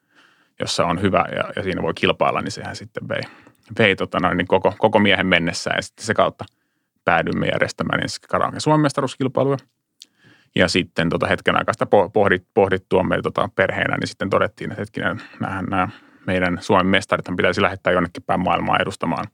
jossa 0.59 0.85
on 0.85 1.01
hyvä 1.01 1.25
ja, 1.35 1.43
ja 1.55 1.63
siinä 1.63 1.81
voi 1.81 1.93
kilpailla, 1.93 2.41
niin 2.41 2.51
sehän 2.51 2.75
sitten 2.75 3.09
vei, 3.09 3.21
vei 3.77 3.95
tota 3.95 4.19
noin, 4.19 4.37
niin 4.37 4.47
koko, 4.47 4.73
koko 4.77 4.99
miehen 4.99 5.27
mennessä. 5.27 5.71
Ja 5.75 5.81
sitten 5.81 6.05
se 6.05 6.13
kautta 6.13 6.45
päädymme 7.05 7.47
järjestämään 7.47 8.03
ensin 8.03 8.21
karaoke 8.29 8.59
Suomen 8.59 8.81
mestaruuskilpailuja. 8.81 9.57
Ja 10.55 10.67
sitten 10.67 11.09
tota 11.09 11.27
hetken 11.27 11.55
aikaa 11.55 11.73
sitä 11.73 11.85
pohdit, 12.13 12.43
pohdittua 12.53 13.03
meillä 13.03 13.23
tota 13.23 13.49
perheenä, 13.55 13.97
niin 13.97 14.07
sitten 14.07 14.29
todettiin, 14.29 14.71
että 14.71 14.81
hetkinen, 14.81 15.21
nämä, 15.39 15.61
nämä 15.61 15.87
meidän 16.27 16.57
Suomen 16.61 16.87
mestarit 16.87 17.25
pitäisi 17.37 17.61
lähettää 17.61 17.93
jonnekin 17.93 18.23
päin 18.23 18.39
maailmaa 18.39 18.77
edustamaan, 18.79 19.25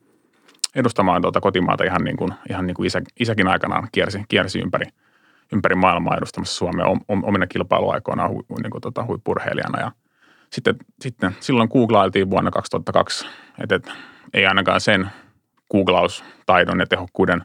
edustamaan 0.76 1.22
tuota 1.22 1.42
kotimaata 1.42 1.84
ihan 1.84 2.04
niin 2.04 2.18
kuin, 2.18 2.34
ihan 2.50 2.68
niin 2.68 2.76
kuin 2.76 2.88
isä, 2.88 3.02
isäkin 3.20 3.48
aikanaan 3.48 3.88
kiersi, 3.92 4.24
kiersi 4.28 4.60
ympäri, 4.60 4.86
ympäri 5.54 5.76
maailmaa 5.76 6.18
edustamassa 6.18 6.56
Suomea 6.56 6.86
omina 7.08 7.48
kilpailuaikoina 7.48 8.28
hu, 8.28 8.46
niin 8.64 8.72
kuin 8.72 8.82
tota, 8.82 9.06
huippurheilijana. 9.06 9.80
Ja 9.80 9.92
sitten, 10.50 10.76
sitten 11.02 11.36
silloin 11.40 11.70
googlailtiin 11.72 12.30
vuonna 12.30 12.52
2002, 12.52 13.28
että, 13.64 13.76
että 13.76 13.92
ei 14.34 14.46
ainakaan 14.46 14.82
sen 14.82 15.10
googlaustaidon 15.72 16.80
ja 16.80 16.86
tehokkuuden 16.86 17.42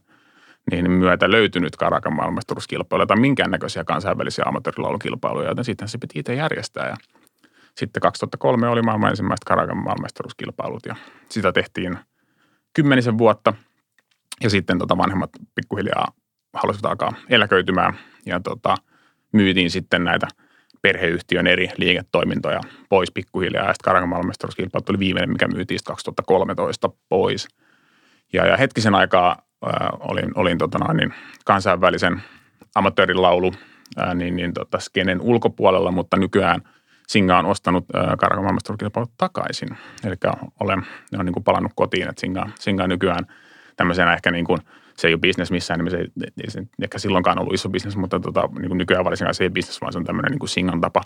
niin 0.71 0.90
myötä 0.90 1.30
löytynyt 1.30 1.76
Karakan 1.76 2.16
maailmanmestaruuskilpailuja 2.16 3.06
tai 3.06 3.16
minkäännäköisiä 3.16 3.85
kansainvälisiä 3.85 4.44
ammattilaulukilpailuja, 4.47 5.49
joten 5.49 5.64
sitten 5.64 5.88
se 5.88 5.99
piti 5.99 6.18
itse 6.18 6.35
järjestää. 6.35 6.88
Ja 6.88 6.97
sitten 7.76 8.00
2003 8.00 8.68
oli 8.68 8.83
maailman 8.83 9.11
ensimmäiset 9.11 9.44
Karakan 9.44 9.76
maailmanmestaruuskilpailut 9.76 10.87
ja 10.87 10.97
sitä 11.28 11.52
tehtiin 11.52 11.99
kymmenisen 12.73 13.18
vuotta. 13.18 13.54
Ja 14.42 14.50
sitten 14.50 14.78
tota 14.78 14.99
vanhemmat 14.99 15.30
pikkuhiljaa 15.54 16.12
halusivat 16.54 16.90
alkaa 16.90 17.12
eläköitymään 17.28 17.94
ja 18.26 18.40
tota, 18.40 18.76
myytiin 19.33 19.71
sitten 19.71 20.04
näitä 20.04 20.28
perheyhtiön 20.83 21.47
eri 21.47 21.68
liiketoimintoja 21.76 22.61
pois 22.88 23.11
pikkuhiljaa. 23.11 23.66
Ja 23.66 23.73
sitten 23.73 23.85
Karakan 23.85 24.25
oli 24.88 24.99
viimeinen, 24.99 25.30
mikä 25.33 25.49
myytiin 25.49 25.80
2013 25.85 26.90
pois. 27.09 27.49
Ja, 28.33 28.47
ja 28.47 28.56
hetkisen 28.56 28.94
aikaa 28.94 29.43
äh, 29.66 29.88
olin, 30.00 30.30
olin 30.35 30.59
tota 30.59 30.78
noin, 30.78 30.97
niin 30.97 31.14
kansainvälisen 31.44 32.23
amatöörilaulu 32.75 33.52
äh, 33.99 34.14
niin, 34.14 34.37
niin 34.37 34.54
tota, 34.54 34.78
skenen 34.78 35.21
ulkopuolella, 35.21 35.90
mutta 35.90 36.16
nykyään– 36.16 36.62
Singa 37.09 37.38
on 37.38 37.47
ostanut 37.47 37.85
Karakan 38.18 38.59
takaisin. 39.16 39.68
Eli 40.04 40.14
olen, 40.61 40.87
ne 41.12 41.18
on 41.18 41.25
niin 41.25 41.33
kuin 41.33 41.44
palannut 41.44 41.73
kotiin, 41.75 42.09
että 42.09 42.21
Singa, 42.21 42.49
Singa 42.61 42.87
nykyään 42.87 43.26
tämmöisenä 43.76 44.14
ehkä 44.14 44.30
niin 44.30 44.44
kuin, 44.44 44.59
se 44.97 45.09
ei 45.09 45.14
ole 45.14 45.21
bisnes 45.21 45.50
missään, 45.50 45.80
niin 45.80 45.90
se 45.90 45.97
ei, 45.97 46.09
ei 46.42 46.50
se 46.50 46.62
ehkä 46.83 46.99
silloinkaan 46.99 47.38
ollut 47.38 47.54
iso 47.54 47.68
bisnes, 47.68 47.97
mutta 47.97 48.21
tota, 48.21 48.49
niin 48.59 48.68
kuin 48.68 48.78
nykyään 48.78 49.04
varsinkaan 49.04 49.35
se 49.35 49.44
ei 49.44 49.50
bisnes, 49.50 49.80
vaan 49.80 49.92
se 49.92 49.99
on 49.99 50.04
tämmöinen 50.04 50.30
niin 50.30 50.38
kuin 50.38 50.49
Singan 50.49 50.80
tapa 50.80 51.02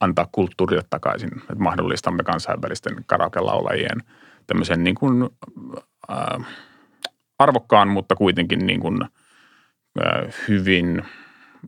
antaa 0.00 0.28
kulttuurille 0.32 0.84
takaisin, 0.90 1.30
että 1.38 1.54
mahdollistamme 1.58 2.22
kansainvälisten 2.22 2.96
karaoke-laulajien 3.06 3.98
tämmöisen 4.46 4.84
niin 4.84 4.94
kuin, 4.94 5.30
äh, 6.10 6.46
arvokkaan, 7.38 7.88
mutta 7.88 8.16
kuitenkin 8.16 8.66
niin 8.66 8.80
kuin, 8.80 9.00
hyvin 10.48 11.02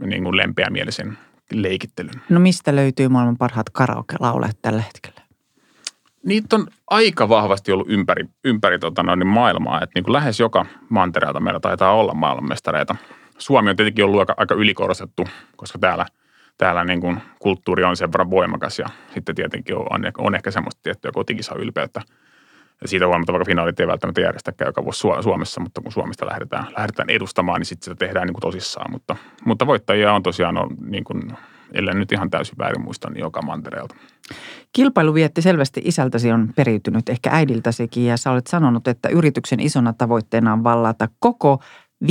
niin 0.05 0.25
kuin 0.25 0.37
lempeämielisen 0.37 1.19
leikittelyn. 1.53 2.23
No 2.29 2.41
mistä 2.41 2.77
löytyy 2.77 3.09
maailman 3.09 3.37
parhaat 3.37 3.71
karaoke-laulajat 3.71 4.59
tällä 4.63 4.83
hetkellä? 4.83 5.21
Niitä 6.25 6.57
on 6.57 6.67
aika 6.91 7.29
vahvasti 7.29 7.73
ollut 7.73 7.91
ympäri, 7.91 8.25
ympäri 8.45 8.79
tota 8.79 9.03
noin, 9.03 9.19
niin 9.19 9.27
maailmaa. 9.27 9.83
Että 9.83 9.93
niin 9.95 10.05
kuin 10.05 10.13
lähes 10.13 10.41
joka 10.41 10.67
mantereelta 10.89 11.41
meillä 11.41 11.61
taitaa 11.61 11.95
olla 11.95 12.15
maailmanmestareita. 12.15 12.97
Suomi 13.39 13.71
on 13.71 13.77
tietenkin 13.77 14.05
ollut 14.05 14.21
aika, 14.21 14.35
aika 14.37 14.55
ylikorostettu, 14.55 15.29
koska 15.57 15.79
täällä, 15.79 16.07
täällä 16.59 16.85
niin 16.85 17.01
kuin 17.01 17.21
kulttuuri 17.39 17.85
on 17.85 17.97
sen 17.97 18.13
verran 18.13 18.31
voimakas 18.31 18.79
ja 18.79 18.87
sitten 19.15 19.35
tietenkin 19.35 19.77
on, 19.77 20.03
on 20.19 20.35
ehkä 20.35 20.51
semmoista 20.51 20.81
tiettyä 20.83 21.11
kotikisa 21.15 21.55
ylpeyttä– 21.55 22.03
ja 22.83 22.89
siitä 22.89 23.07
huolimatta 23.07 23.33
vaikka 23.33 23.45
finaalit 23.45 23.81
ei 23.81 23.87
välttämättä 23.87 24.21
järjestäkään 24.21 24.69
joka 24.69 24.85
vuosi 24.85 25.01
Suomessa, 25.21 25.61
mutta 25.61 25.81
kun 25.81 25.93
Suomesta 25.93 26.27
lähdetään, 26.27 26.67
lähdetään 26.77 27.11
edustamaan, 27.11 27.61
niin 27.61 27.67
sitten 27.67 27.85
sitä 27.85 28.07
tehdään 28.07 28.27
niin 28.27 28.35
kuin 28.35 28.43
tosissaan. 28.43 28.91
Mutta, 28.91 29.17
mutta 29.45 29.67
voittajia 29.67 30.13
on 30.13 30.23
tosiaan, 30.23 30.59
on, 30.59 30.69
niin 30.87 31.05
kuin, 31.05 31.23
ellei 31.73 31.95
nyt 31.95 32.13
ihan 32.13 32.31
täysin 32.31 32.59
väärin 32.59 32.85
muista, 32.85 33.11
niin 33.11 33.21
joka 33.21 33.43
mantereelta. 33.43 33.95
Kilpailu 34.73 35.15
vietti 35.15 35.43
selvästi 35.43 35.83
isältäsi 35.85 36.33
on 36.33 36.53
periytynyt, 36.57 37.09
ehkä 37.09 37.31
äidiltäsikin, 37.33 38.07
ja 38.07 38.17
sä 38.17 38.31
olet 38.31 38.47
sanonut, 38.47 38.89
että 38.89 39.09
yrityksen 39.09 39.61
isona 39.61 39.93
tavoitteena 39.93 40.53
on 40.53 40.65
vallata 40.65 41.09
koko 41.19 41.63
15-20 42.05 42.09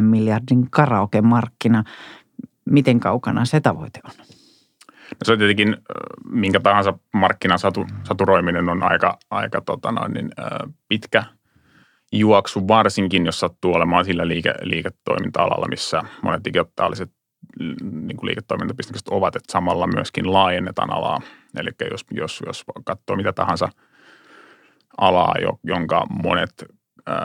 miljardin 0.00 0.70
karaoke-markkina. 0.70 1.84
Miten 2.64 3.00
kaukana 3.00 3.44
se 3.44 3.60
tavoite 3.60 4.00
on? 4.04 4.41
Se 5.22 5.32
on 5.32 5.38
tietenkin, 5.38 5.76
minkä 6.24 6.60
tahansa 6.60 6.94
markkinan 7.14 7.58
satu, 7.58 7.86
saturoiminen 8.04 8.68
on 8.68 8.82
aika, 8.82 9.18
aika 9.30 9.60
tota 9.60 9.92
noin, 9.92 10.12
niin, 10.12 10.30
pitkä 10.88 11.24
juoksu, 12.12 12.68
varsinkin 12.68 13.26
jos 13.26 13.40
sattuu 13.40 13.74
olemaan 13.74 14.04
sillä 14.04 14.28
liike, 14.28 14.54
liiketoiminta-alalla, 14.62 15.68
missä 15.68 16.02
monet 16.22 16.44
digitaaliset 16.44 17.10
niin 17.82 18.16
kuin 18.16 18.26
liiketoimintabisnekset 18.26 19.08
ovat, 19.08 19.36
että 19.36 19.52
samalla 19.52 19.86
myöskin 19.86 20.32
laajennetaan 20.32 20.92
alaa. 20.92 21.20
Eli 21.56 21.70
jos, 21.90 22.04
jos, 22.10 22.42
jos 22.46 22.64
katsoo 22.84 23.16
mitä 23.16 23.32
tahansa 23.32 23.68
alaa, 24.98 25.34
jonka 25.64 26.06
monet 26.22 26.64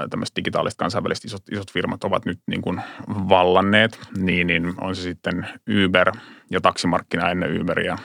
tämmöiset 0.09 0.35
digitaaliset 0.35 0.77
kansainväliset 0.77 1.25
isot, 1.25 1.43
isot 1.51 1.71
firmat 1.71 2.03
ovat 2.03 2.25
nyt 2.25 2.39
niin 2.47 2.61
kuin 2.61 2.81
vallanneet, 3.07 3.99
niin, 4.17 4.47
niin 4.47 4.73
on 4.81 4.95
se 4.95 5.01
sitten 5.01 5.47
Uber 5.85 6.11
ja 6.51 6.61
taksimarkkina 6.61 7.29
ennen 7.29 7.61
Uberia 7.61 7.97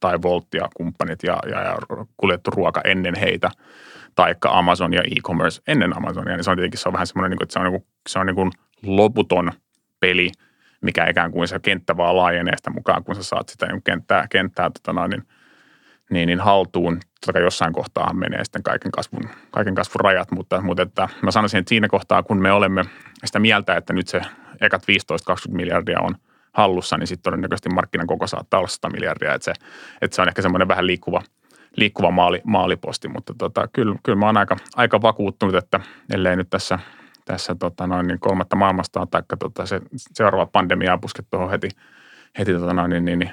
tai 0.00 0.22
Volt 0.22 0.46
ja 0.54 0.68
kumppanit 0.76 1.22
ja, 1.22 1.38
ja, 1.50 1.62
ja 1.62 1.76
kuljettu 2.16 2.50
ruoka 2.50 2.80
ennen 2.84 3.14
heitä, 3.14 3.50
tai 4.14 4.34
Amazon 4.44 4.92
ja 4.92 5.02
e-commerce 5.02 5.62
ennen 5.66 5.96
Amazonia, 5.96 6.36
niin 6.36 6.44
se 6.44 6.50
on 6.50 6.56
tietenkin 6.56 6.80
se 6.80 6.88
on 6.88 6.92
vähän 6.92 7.06
semmoinen, 7.06 7.30
niin 7.30 7.42
että 7.42 7.52
se 7.52 7.58
on, 7.58 7.64
niin 7.64 7.80
kuin, 7.80 7.86
se 8.08 8.18
on 8.18 8.26
niin 8.26 8.36
kuin 8.36 8.50
loputon 8.82 9.52
peli, 10.00 10.30
mikä 10.80 11.06
ikään 11.06 11.32
kuin 11.32 11.48
se 11.48 11.58
kenttä 11.58 11.96
vaan 11.96 12.16
laajenee 12.16 12.56
sitä 12.56 12.70
mukaan, 12.70 13.04
kun 13.04 13.14
sä 13.14 13.22
saat 13.22 13.48
sitä 13.48 13.66
niin 13.66 13.82
kenttää, 13.82 14.26
kenttää 14.30 14.70
tota 14.70 14.92
noin, 14.92 15.10
niin 15.10 15.22
niin, 16.10 16.26
niin 16.26 16.40
haltuun. 16.40 17.00
Totta 17.20 17.32
kai 17.32 17.42
jossain 17.42 17.72
kohtaa 17.72 18.12
menee 18.12 18.44
sitten 18.44 18.62
kaiken 18.62 18.92
kasvun, 18.92 19.28
kaiken 19.50 19.74
kasvun 19.74 20.00
rajat, 20.00 20.30
mutta, 20.30 20.60
mutta 20.60 20.82
että 20.82 21.08
mä 21.22 21.30
sanoisin, 21.30 21.58
että 21.58 21.68
siinä 21.68 21.88
kohtaa, 21.88 22.22
kun 22.22 22.42
me 22.42 22.52
olemme 22.52 22.84
sitä 23.24 23.38
mieltä, 23.38 23.76
että 23.76 23.92
nyt 23.92 24.08
se 24.08 24.20
ekat 24.60 24.82
15-20 24.82 25.54
miljardia 25.54 26.00
on 26.00 26.14
hallussa, 26.52 26.96
niin 26.96 27.06
sitten 27.06 27.22
todennäköisesti 27.22 27.68
markkinan 27.68 28.06
koko 28.06 28.26
saattaa 28.26 28.58
olla 28.58 28.68
100 28.68 28.90
miljardia. 28.90 29.34
Että 29.34 29.44
se, 29.44 29.52
että 30.02 30.14
se 30.14 30.22
on 30.22 30.28
ehkä 30.28 30.42
semmoinen 30.42 30.68
vähän 30.68 30.86
liikkuva, 30.86 31.22
liikkuva 31.76 32.10
maali, 32.10 32.40
maaliposti, 32.44 33.08
mutta 33.08 33.34
tota, 33.38 33.68
kyllä, 33.72 33.96
kyllä 34.02 34.18
mä 34.18 34.26
oon 34.26 34.36
aika, 34.36 34.56
aika 34.76 35.02
vakuuttunut, 35.02 35.54
että 35.54 35.80
ellei 36.14 36.36
nyt 36.36 36.50
tässä, 36.50 36.78
tässä 37.24 37.54
tota 37.54 37.86
noin, 37.86 38.06
niin 38.06 38.20
kolmatta 38.20 38.56
maailmasta 38.56 39.06
tai 39.10 39.22
tota 39.38 39.66
se 39.66 39.80
seuraava 40.14 40.46
pandemia 40.46 40.98
puske 40.98 41.22
tuohon 41.30 41.50
heti, 41.50 41.68
heti 42.38 42.52
tota 42.52 42.72
noin, 42.72 42.90
niin, 42.90 43.04
niin, 43.04 43.32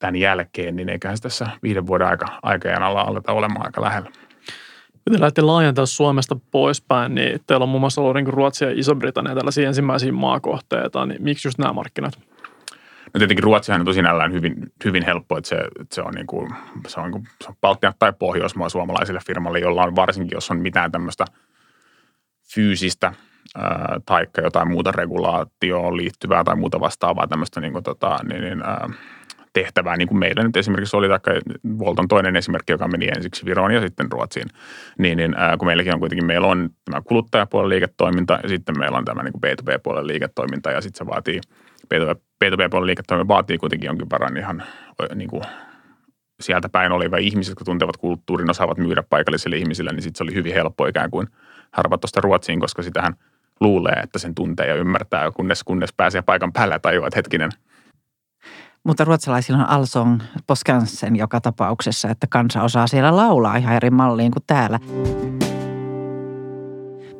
tämän 0.00 0.16
jälkeen, 0.16 0.76
niin 0.76 0.88
eiköhän 0.88 1.16
se 1.16 1.22
tässä 1.22 1.46
viiden 1.62 1.86
vuoden 1.86 2.06
aika, 2.06 2.40
alla 2.80 3.00
aleta 3.00 3.32
olemaan 3.32 3.66
aika 3.66 3.82
lähellä. 3.82 4.10
Kun 5.04 5.12
te 5.12 5.20
lähdette 5.20 5.42
laajentaa 5.42 5.86
Suomesta 5.86 6.36
poispäin, 6.50 7.14
niin 7.14 7.40
teillä 7.46 7.62
on 7.62 7.68
muun 7.68 7.80
muassa 7.80 8.00
ollut 8.00 8.14
niin 8.14 8.26
Ruotsia 8.26 8.68
ja 8.68 8.74
Iso-Britannia 8.78 9.34
tällaisia 9.34 9.68
ensimmäisiä 9.68 10.12
maakohteita, 10.12 11.06
niin 11.06 11.22
miksi 11.22 11.48
just 11.48 11.58
nämä 11.58 11.72
markkinat? 11.72 12.18
No 13.14 13.18
tietenkin 13.18 13.44
Ruotsihan 13.44 13.80
on 13.80 13.86
tosi 13.86 14.00
hyvin, 14.32 14.54
hyvin 14.84 15.04
helppo, 15.04 15.38
että 15.38 15.48
se, 15.48 15.56
että 15.56 15.94
se 15.94 16.02
on, 16.02 16.14
niin 16.14 16.26
kuin, 16.26 16.50
se 16.88 17.00
on, 17.00 17.10
niin 17.10 17.12
kuin, 17.12 17.24
se 17.44 17.48
on 17.48 17.56
Baltian 17.60 17.94
tai 17.98 18.12
Pohjoismaa 18.18 18.68
suomalaisille 18.68 19.20
firmalle, 19.26 19.58
jolla 19.58 19.82
on 19.82 19.96
varsinkin, 19.96 20.36
jos 20.36 20.50
on 20.50 20.58
mitään 20.58 20.92
tämmöistä 20.92 21.24
fyysistä 22.54 23.12
tai 24.06 24.26
jotain 24.42 24.68
muuta 24.68 24.92
regulaatioon 24.92 25.96
liittyvää 25.96 26.44
tai 26.44 26.56
muuta 26.56 26.80
vastaavaa 26.80 27.26
tämmöistä 27.26 27.60
niin 27.60 27.72
kuin, 27.72 27.84
tota, 27.84 28.18
niin, 28.28 28.40
niin, 28.40 28.62
ää, 28.62 28.88
tehtävää, 29.52 29.96
niin 29.96 30.08
kuin 30.08 30.18
meillä 30.18 30.42
nyt 30.42 30.56
esimerkiksi 30.56 30.96
oli, 30.96 31.08
taikka 31.08 31.30
Volton 31.78 32.08
toinen 32.08 32.36
esimerkki, 32.36 32.72
joka 32.72 32.88
meni 32.88 33.08
ensiksi 33.16 33.44
Viroon 33.44 33.74
ja 33.74 33.80
sitten 33.80 34.12
Ruotsiin, 34.12 34.48
niin, 34.98 35.16
niin 35.16 35.34
ää, 35.36 35.56
kun 35.56 35.68
meilläkin 35.68 35.94
on 35.94 36.00
kuitenkin, 36.00 36.26
meillä 36.26 36.46
on 36.46 36.70
tämä 36.84 37.02
kuluttajapuolen 37.04 37.68
liiketoiminta 37.68 38.38
ja 38.42 38.48
sitten 38.48 38.78
meillä 38.78 38.98
on 38.98 39.04
tämä 39.04 39.22
niin 39.22 39.32
kuin 39.32 39.42
B2B-puolen 39.46 40.06
liiketoiminta 40.06 40.70
ja 40.70 40.80
sitten 40.80 40.98
se 40.98 41.12
vaatii, 41.12 41.40
B2B-puolen 41.94 42.86
liiketoiminta 42.86 43.28
vaatii 43.28 43.58
kuitenkin 43.58 43.86
jonkin 43.86 44.10
verran 44.10 44.36
ihan 44.36 44.62
niin 45.14 45.30
kuin 45.30 45.42
sieltä 46.40 46.68
päin 46.68 46.92
oliva 46.92 47.16
ihmiset, 47.16 47.50
jotka 47.50 47.64
tuntevat 47.64 47.96
kulttuurin, 47.96 48.50
osaavat 48.50 48.78
myydä 48.78 49.02
paikallisille 49.10 49.56
ihmisille, 49.56 49.92
niin 49.92 50.02
sitten 50.02 50.18
se 50.18 50.24
oli 50.24 50.34
hyvin 50.34 50.54
helppo 50.54 50.86
ikään 50.86 51.10
kuin 51.10 51.26
harvata 51.72 52.00
tuosta 52.00 52.20
Ruotsiin, 52.20 52.60
koska 52.60 52.82
sitähän 52.82 53.14
luulee, 53.60 54.00
että 54.02 54.18
sen 54.18 54.34
tuntee 54.34 54.66
ja 54.66 54.74
ymmärtää, 54.74 55.30
kunnes, 55.30 55.64
kunnes 55.64 55.92
pääsee 55.92 56.22
paikan 56.22 56.52
päälle 56.52 56.74
ja 56.74 56.78
tajuaa, 56.78 57.06
että 57.06 57.18
hetkinen. 57.18 57.50
Mutta 58.84 59.04
ruotsalaisilla 59.04 59.58
on 59.58 59.68
Alsong 59.68 60.20
Poskansen 60.46 61.16
joka 61.16 61.40
tapauksessa, 61.40 62.08
että 62.08 62.26
kansa 62.30 62.62
osaa 62.62 62.86
siellä 62.86 63.16
laulaa 63.16 63.56
ihan 63.56 63.74
eri 63.74 63.90
malliin 63.90 64.32
kuin 64.32 64.44
täällä. 64.46 64.80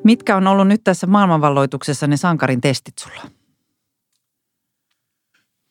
Mitkä 0.05 0.37
on 0.37 0.47
ollut 0.47 0.69
nyt 0.69 0.85
tässä 0.85 1.07
maailmanvalloituksessa 1.07 2.07
ne 2.07 2.17
sankarin 2.17 2.61
testit 2.61 2.99
sulla? 2.99 3.23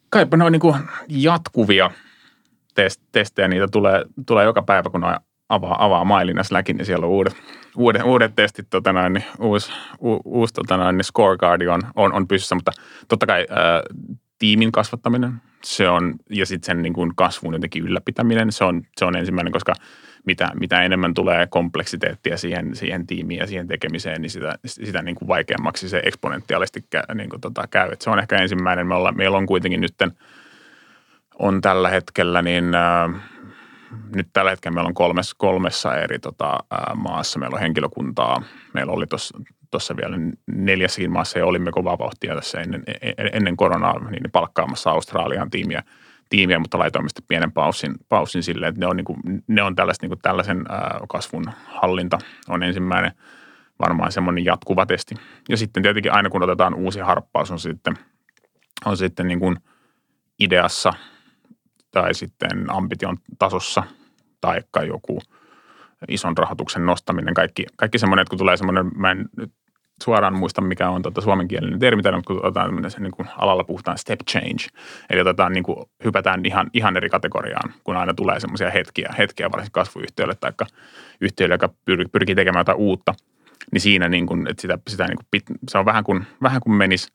Kaipa 0.09 0.37
ne 0.37 0.45
on 0.45 0.51
niin 0.51 0.61
jatkuvia 1.07 1.91
test, 2.75 3.01
testejä, 3.11 3.47
niitä 3.47 3.67
tulee, 3.67 4.05
tulee 4.25 4.45
joka 4.45 4.61
päivä, 4.61 4.89
kun 4.89 5.03
avaa, 5.49 5.85
avaa 5.85 6.05
mailina 6.05 6.43
Slackin, 6.43 6.77
niin 6.77 6.85
siellä 6.85 7.05
on 7.05 7.11
uudet, 7.11 7.33
uudet, 7.77 8.01
uudet 8.05 8.35
testit, 8.35 8.69
tota 8.69 8.93
noin, 8.93 9.13
niin 9.13 9.25
uusi, 9.39 9.71
u, 10.01 10.19
uusi 10.25 10.53
tota 10.53 10.77
noin, 10.77 10.97
niin 10.97 11.05
scorecard 11.05 11.61
on, 11.67 11.81
on, 11.95 12.13
on 12.13 12.27
pystyssä, 12.27 12.55
mutta 12.55 12.71
totta 13.07 13.25
kai 13.25 13.45
ää, 13.49 13.81
tiimin 14.39 14.71
kasvattaminen, 14.71 15.41
se 15.63 15.89
on, 15.89 16.15
ja 16.29 16.45
sitten 16.45 16.65
sen 16.65 16.81
niin 16.81 16.93
kuin 16.93 17.15
kasvun 17.15 17.53
jotenkin 17.53 17.83
ylläpitäminen, 17.83 18.51
se 18.51 18.63
on, 18.63 18.83
se 18.97 19.05
on 19.05 19.15
ensimmäinen, 19.15 19.53
koska 19.53 19.73
mitä, 20.25 20.51
mitä 20.59 20.81
enemmän 20.81 21.13
tulee 21.13 21.47
kompleksiteettia 21.47 22.37
siihen, 22.37 22.75
siihen 22.75 23.07
tiimiin 23.07 23.39
ja 23.39 23.47
siihen 23.47 23.67
tekemiseen, 23.67 24.21
niin 24.21 24.29
sitä, 24.29 24.55
sitä 24.65 25.01
niin 25.01 25.15
kuin 25.15 25.27
vaikeammaksi 25.27 25.89
se 25.89 26.01
eksponentiaalisesti 26.05 26.85
käy, 26.89 27.03
niin 27.13 27.29
kuin 27.29 27.41
tota, 27.41 27.67
käy. 27.67 27.91
Et 27.91 28.01
se 28.01 28.09
on 28.09 28.19
ehkä 28.19 28.37
ensimmäinen. 28.37 28.87
Me 28.87 28.95
olla, 28.95 29.11
meillä 29.11 29.37
on 29.37 29.45
kuitenkin 29.45 29.81
nytten, 29.81 30.11
on 31.39 31.61
tällä 31.61 31.89
hetkellä, 31.89 32.41
niin 32.41 32.75
äh, 32.75 33.21
nyt 34.15 34.27
tällä 34.33 34.51
hetkellä 34.51 34.75
meillä 34.75 34.87
on 34.87 34.93
kolmessa, 34.93 35.35
kolmessa 35.39 35.95
eri 35.95 36.19
tota, 36.19 36.51
äh, 36.51 36.95
maassa. 36.95 37.39
Meillä 37.39 37.55
on 37.55 37.61
henkilökuntaa. 37.61 38.41
Meillä 38.73 38.91
oli 38.91 39.07
tuossa 39.07 39.39
vielä 39.97 40.17
neljässäkin 40.47 41.11
maassa 41.11 41.39
ja 41.39 41.45
olimme 41.45 41.71
kovaa 41.71 41.97
vauhtia 41.97 42.35
tässä 42.35 42.61
ennen, 42.61 42.83
e, 42.87 43.09
e, 43.17 43.29
ennen 43.33 43.57
koronaa 43.57 44.09
niin 44.09 44.31
palkkaamassa 44.31 44.91
Australian 44.91 45.49
tiimiä, 45.49 45.83
tiimiä 46.29 46.59
mutta 46.59 46.79
laitoimme 46.79 47.09
sitten 47.09 47.25
pienen 47.27 47.51
paussin, 47.51 47.95
paussin 48.09 48.43
sille, 48.43 48.67
että 48.67 48.79
ne 48.79 48.87
on, 48.87 48.97
niin 48.97 49.05
kuin, 49.05 49.19
ne 49.47 49.63
on 49.63 49.75
tällaista, 49.75 50.03
niin 50.03 50.09
kuin 50.09 50.21
tällaisen 50.21 50.65
kasvun 51.09 51.45
hallinta 51.65 52.19
on 52.49 52.63
ensimmäinen 52.63 53.11
varmaan 53.79 54.11
semmoinen 54.11 54.45
jatkuva 54.45 54.85
testi. 54.85 55.15
Ja 55.49 55.57
sitten 55.57 55.83
tietenkin 55.83 56.13
aina 56.13 56.29
kun 56.29 56.43
otetaan 56.43 56.73
uusi 56.73 56.99
harppaus 56.99 57.51
on 57.51 57.59
sitten, 57.59 57.93
on 58.85 58.97
sitten 58.97 59.27
niin 59.27 59.39
kuin 59.39 59.57
ideassa– 60.39 60.93
tai 61.91 62.13
sitten 62.13 62.71
ambition 62.71 63.17
tasossa 63.39 63.83
tai 64.41 64.61
joku 64.87 65.19
ison 66.07 66.37
rahoituksen 66.37 66.85
nostaminen. 66.85 67.33
Kaikki, 67.33 67.65
kaikki 67.75 67.99
semmoinen, 67.99 68.21
että 68.21 68.29
kun 68.29 68.37
tulee 68.37 68.57
semmoinen, 68.57 68.91
mä 68.95 69.11
en 69.11 69.29
nyt 69.37 69.53
suoraan 70.03 70.35
muista, 70.35 70.61
mikä 70.61 70.89
on 70.89 71.01
tota 71.01 71.21
suomenkielinen 71.21 71.79
termi, 71.79 72.01
mutta 72.15 72.21
kun 72.27 72.45
otetaan 72.45 72.91
sen 72.91 73.03
niin 73.03 73.11
kuin 73.11 73.27
alalla 73.37 73.63
puhutaan 73.63 73.97
step 73.97 74.19
change. 74.29 74.67
Eli 75.09 75.21
otetaan, 75.21 75.53
niin 75.53 75.63
kuin, 75.63 75.77
hypätään 76.03 76.45
ihan, 76.45 76.69
ihan 76.73 76.97
eri 76.97 77.09
kategoriaan, 77.09 77.73
kun 77.83 77.97
aina 77.97 78.13
tulee 78.13 78.39
semmoisia 78.39 78.69
hetkiä, 78.69 79.13
hetkiä 79.17 79.51
varsinkin 79.51 79.71
kasvuyhtiölle 79.71 80.35
tai 80.35 80.51
yhtiölle, 81.21 81.53
joka 81.55 81.69
pyrkii 82.11 82.35
tekemään 82.35 82.61
jotain 82.61 82.77
uutta. 82.77 83.13
Niin 83.71 83.81
siinä 83.81 84.09
niin 84.09 84.25
kuin, 84.25 84.47
että 84.47 84.61
sitä, 84.61 84.77
sitä 84.87 85.07
niin 85.07 85.17
kuin 85.17 85.27
pit, 85.31 85.43
se 85.69 85.77
on 85.77 85.85
vähän 85.85 86.03
kuin, 86.03 86.25
vähän 86.41 86.61
kuin 86.61 86.73
menisi, 86.73 87.13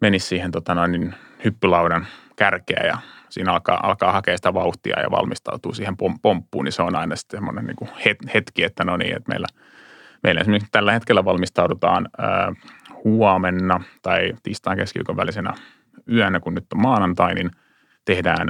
menisi 0.00 0.26
siihen 0.26 0.50
tota 0.50 0.74
noin, 0.74 0.92
niin 0.92 1.14
hyppylaudan 1.44 2.06
kärkeä 2.36 2.82
ja 2.86 2.98
siinä 3.28 3.52
alkaa, 3.52 3.80
alkaa 3.82 4.12
hakea 4.12 4.36
sitä 4.36 4.54
vauhtia 4.54 5.00
ja 5.00 5.10
valmistautuu 5.10 5.72
siihen 5.72 5.96
pomppuun, 6.22 6.64
niin 6.64 6.72
se 6.72 6.82
on 6.82 6.96
aina 6.96 7.16
sitten 7.16 7.38
semmoinen 7.38 7.64
niin 7.64 7.76
kuin 7.76 7.90
hetki, 8.34 8.64
että 8.64 8.84
no 8.84 8.96
niin, 8.96 9.16
että 9.16 9.28
meillä, 9.28 9.46
meillä 10.22 10.40
esimerkiksi 10.40 10.68
tällä 10.72 10.92
hetkellä 10.92 11.24
valmistaudutaan 11.24 12.08
huomenna 13.04 13.80
tai 14.02 14.32
tiistain 14.42 14.78
keskiviikon 14.78 15.16
välisenä 15.16 15.54
yönä, 16.12 16.40
kun 16.40 16.54
nyt 16.54 16.72
on 16.74 16.82
maanantai, 16.82 17.34
niin 17.34 17.50
tehdään 18.04 18.48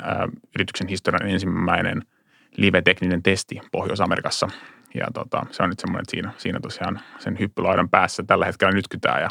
yrityksen 0.57 0.89
historian 0.89 1.31
ensimmäinen 1.31 2.03
live-tekninen 2.57 3.23
testi 3.23 3.61
Pohjois-Amerikassa. 3.73 4.49
Ja 4.95 5.07
tota, 5.15 5.47
se 5.51 5.63
on 5.63 5.69
nyt 5.69 5.81
semmoinen, 5.81 6.03
että 6.03 6.11
siinä, 6.11 6.33
siinä 6.37 6.61
tosiaan 6.61 7.01
sen 7.19 7.39
hyppylaudan 7.39 7.89
päässä 7.89 8.23
tällä 8.23 8.47
hetkellä 8.47 8.73
nytkytään 8.73 9.23
ja, 9.23 9.29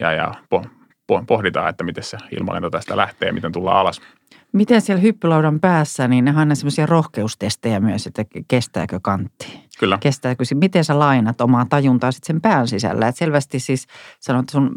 ja, 0.00 0.12
ja 0.12 0.34
po, 0.50 0.64
po, 1.06 1.24
pohditaan, 1.26 1.68
että 1.68 1.84
miten 1.84 2.04
se 2.04 2.16
ilmalento 2.30 2.70
tästä 2.70 2.96
lähtee, 2.96 3.32
miten 3.32 3.52
tullaan 3.52 3.76
alas. 3.78 4.00
Miten 4.54 4.80
siellä 4.80 5.00
hyppylaudan 5.00 5.60
päässä, 5.60 6.08
niin 6.08 6.24
ne 6.24 6.34
on 6.36 6.56
semmoisia 6.56 6.86
rohkeustestejä 6.86 7.80
myös, 7.80 8.06
että 8.06 8.24
kestääkö 8.48 9.00
kantti? 9.02 9.60
Kyllä. 9.78 9.98
Kestääkö, 10.00 10.44
miten 10.54 10.84
sä 10.84 10.98
lainat 10.98 11.40
omaa 11.40 11.66
tajuntaa 11.68 12.12
sitten 12.12 12.26
sen 12.26 12.40
pään 12.40 12.68
sisällä? 12.68 13.08
Et 13.08 13.16
selvästi 13.16 13.60
siis 13.60 13.86
sanot, 14.20 14.42
että 14.42 14.52
sun 14.52 14.74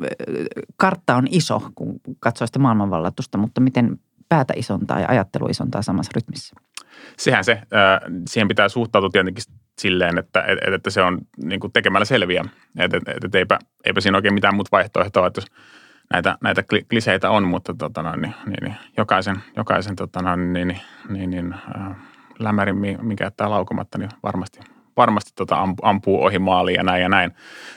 kartta 0.78 1.16
on 1.16 1.28
iso, 1.32 1.62
kun 1.76 2.00
katsoo 2.20 2.48
sitä 2.48 2.60
maailmanvallatusta, 2.60 3.38
mutta 3.38 3.62
miten 3.62 4.00
päätä 4.30 4.54
isontaa 4.58 5.00
ja 5.00 5.08
ajattelu 5.10 5.48
isontaa 5.48 5.82
samassa 5.82 6.12
rytmissä? 6.16 6.56
Sehän 7.18 7.44
se, 7.44 7.62
siihen 8.28 8.48
pitää 8.48 8.70
suhtautua 8.70 9.10
tietenkin 9.10 9.44
silleen, 9.80 10.18
että, 10.18 10.46
että 10.76 10.90
se 10.90 11.02
on 11.02 11.18
niin 11.44 11.60
kuin 11.60 11.74
tekemällä 11.74 12.06
selviä. 12.06 12.46
Että, 12.80 12.98
että, 12.98 13.14
että 13.26 13.38
eipä, 13.38 13.60
eipä 13.86 14.02
siinä 14.02 14.18
oikein 14.18 14.34
mitään 14.34 14.56
muuta 14.56 14.70
vaihtoehtoa, 14.72 15.28
että 15.28 15.42
jos– 15.42 15.48
näitä, 16.14 16.38
näitä 16.44 16.64
kliseitä 16.90 17.30
on, 17.30 17.48
mutta 17.48 17.74
tota 17.74 18.04
noin, 18.04 18.22
niin, 18.22 18.34
niin, 18.46 18.64
niin, 18.64 18.76
jokaisen, 18.98 19.36
jokaisen 19.56 19.96
tota 19.96 20.22
noin, 20.22 20.54
niin, 20.54 20.80
niin, 21.10 21.30
niin, 21.30 21.54
äh, 21.54 21.96
lämärin, 22.40 22.76
mikä 23.02 23.24
jättää 23.24 23.50
laukomatta, 23.50 23.98
niin 23.98 24.10
varmasti, 24.24 24.60
varmasti 24.98 25.32
tota 25.36 25.68
ampuu 25.82 26.24
ohi 26.24 26.40
maaliin 26.40 26.76
ja 26.76 26.84
näin 26.84 27.02
ja 27.02 27.10
näin. 27.10 27.32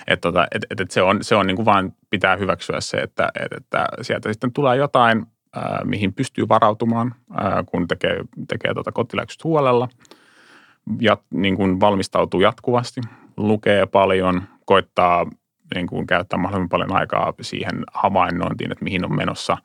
Että 0.07 0.29
tota, 0.29 0.47
et, 0.55 0.67
et, 0.71 0.81
et 0.81 0.91
se 0.91 1.03
on, 1.03 1.19
se 1.25 1.37
on 1.37 1.47
niin 1.47 1.57
kuin 1.57 1.67
vaan 1.67 1.93
pitää 2.11 2.37
hyväksyä 2.37 2.81
se, 2.81 2.97
että, 2.97 3.29
et, 3.41 3.53
että 3.53 3.89
sieltä 4.03 4.33
sitten 4.33 4.53
tulee 4.53 4.77
jotain, 4.77 5.27
äh, 5.57 5.65
mihin 5.85 6.13
pystyy 6.13 6.49
varautumaan, 6.49 7.15
äh, 7.41 7.65
kun 7.67 7.89
tekee, 7.89 8.25
tekee 8.49 8.75
tota 8.75 8.93
kotiläksyt 8.93 9.45
huolella 9.45 9.89
ja 11.01 11.17
niin 11.31 11.57
kuin 11.57 11.81
valmistautuu 11.81 12.41
jatkuvasti, 12.41 13.01
lukee 13.37 13.87
paljon, 13.87 14.43
koittaa 14.65 15.27
niin 15.75 15.87
kuin 15.87 16.07
käyttää 16.07 16.39
mahdollisimman 16.39 16.69
paljon 16.69 16.93
aikaa 16.93 17.33
siihen 17.41 17.85
havainnointiin, 17.95 18.73
että 18.73 18.85
mihin 18.85 19.05
on 19.05 19.17
menossa, 19.17 19.57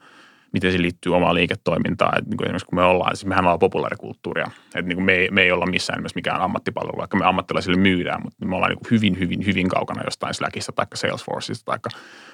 miten 0.52 0.72
se 0.72 0.82
liittyy 0.82 1.16
omaan 1.16 1.36
liiketoimintaan. 1.36 2.18
Että 2.18 2.30
niin 2.30 2.38
kuin 2.38 2.46
esimerkiksi 2.46 2.66
kun 2.66 2.80
me 2.80 2.84
ollaan, 2.84 3.16
siis 3.16 3.26
mehän 3.26 3.46
ollaan 3.46 3.60
populaarikulttuuria, 3.60 4.52
että 4.66 4.82
niin 4.82 4.96
kuin 4.96 5.06
me, 5.06 5.14
ei, 5.14 5.32
me 5.32 5.42
ei 5.42 5.52
olla 5.52 5.66
missään 5.66 5.98
nimessä 5.98 6.18
mikään 6.18 6.42
ammattipalvelu, 6.42 6.98
vaikka 6.98 7.18
me 7.18 7.26
ammattilaisille 7.26 7.78
myydään, 7.78 8.22
mutta 8.24 8.46
me 8.46 8.56
ollaan 8.56 8.70
niin 8.70 8.80
kuin 8.80 8.92
hyvin, 8.92 9.20
hyvin, 9.20 9.46
hyvin 9.46 9.70
kaukana 9.70 10.02
jostain 10.06 10.34
Slackista 10.34 10.72
tai 10.72 10.86
Salesforceista 10.94 11.66
tai 11.66 11.92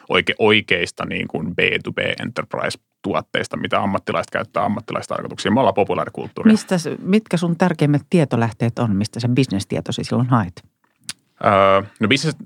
oike, 0.09 0.33
oikeista 0.39 1.05
niin 1.05 1.27
kuin 1.27 1.47
B2B 1.47 2.21
enterprise 2.21 2.79
tuotteista, 3.01 3.57
mitä 3.57 3.81
ammattilaiset 3.81 4.31
käyttää 4.31 4.63
ammattilaistarkoituksiin. 4.63 5.53
Me 5.53 5.59
ollaan 5.59 5.73
populaarikulttuuria. 5.73 6.51
Mistä, 6.51 6.75
mitkä 7.03 7.37
sun 7.37 7.57
tärkeimmät 7.57 8.01
tietolähteet 8.09 8.79
on, 8.79 8.95
mistä 8.95 9.19
se 9.19 9.27
bisnestietosi 9.27 10.03
silloin 10.03 10.29
haet? 10.29 10.70
Öö, 11.45 11.89
no 11.99 12.07
business, 12.07 12.37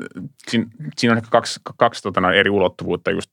siinä, 0.48 0.66
siinä 0.98 1.12
on 1.12 1.18
ehkä 1.18 1.30
kaksi, 1.32 1.60
kaksi 1.78 2.04
tota, 2.04 2.34
eri 2.34 2.50
ulottuvuutta, 2.50 3.12
just, 3.12 3.32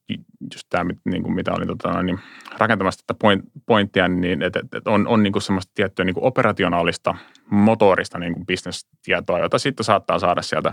just 0.54 0.66
tämä, 0.70 0.94
niin 1.04 1.22
kuin 1.22 1.34
mitä 1.34 1.52
olin 1.52 1.68
tota, 1.68 2.02
niin, 2.02 2.18
rakentamassa 2.58 3.04
tätä 3.06 3.18
point, 3.18 3.44
pointtia, 3.66 4.08
niin 4.08 4.42
että, 4.42 4.60
että 4.60 4.90
on, 4.90 5.06
on 5.06 5.22
niin 5.22 5.32
kuin 5.32 5.42
semmoista 5.42 5.72
tiettyä 5.74 6.04
niin 6.04 6.14
kuin 6.14 6.24
operationaalista, 6.24 7.14
motorista 7.50 8.18
niin 8.18 8.32
kuin 8.32 8.46
bisnestietoa, 8.46 9.38
jota 9.38 9.58
sitten 9.58 9.84
saattaa 9.84 10.18
saada 10.18 10.42
sieltä 10.42 10.72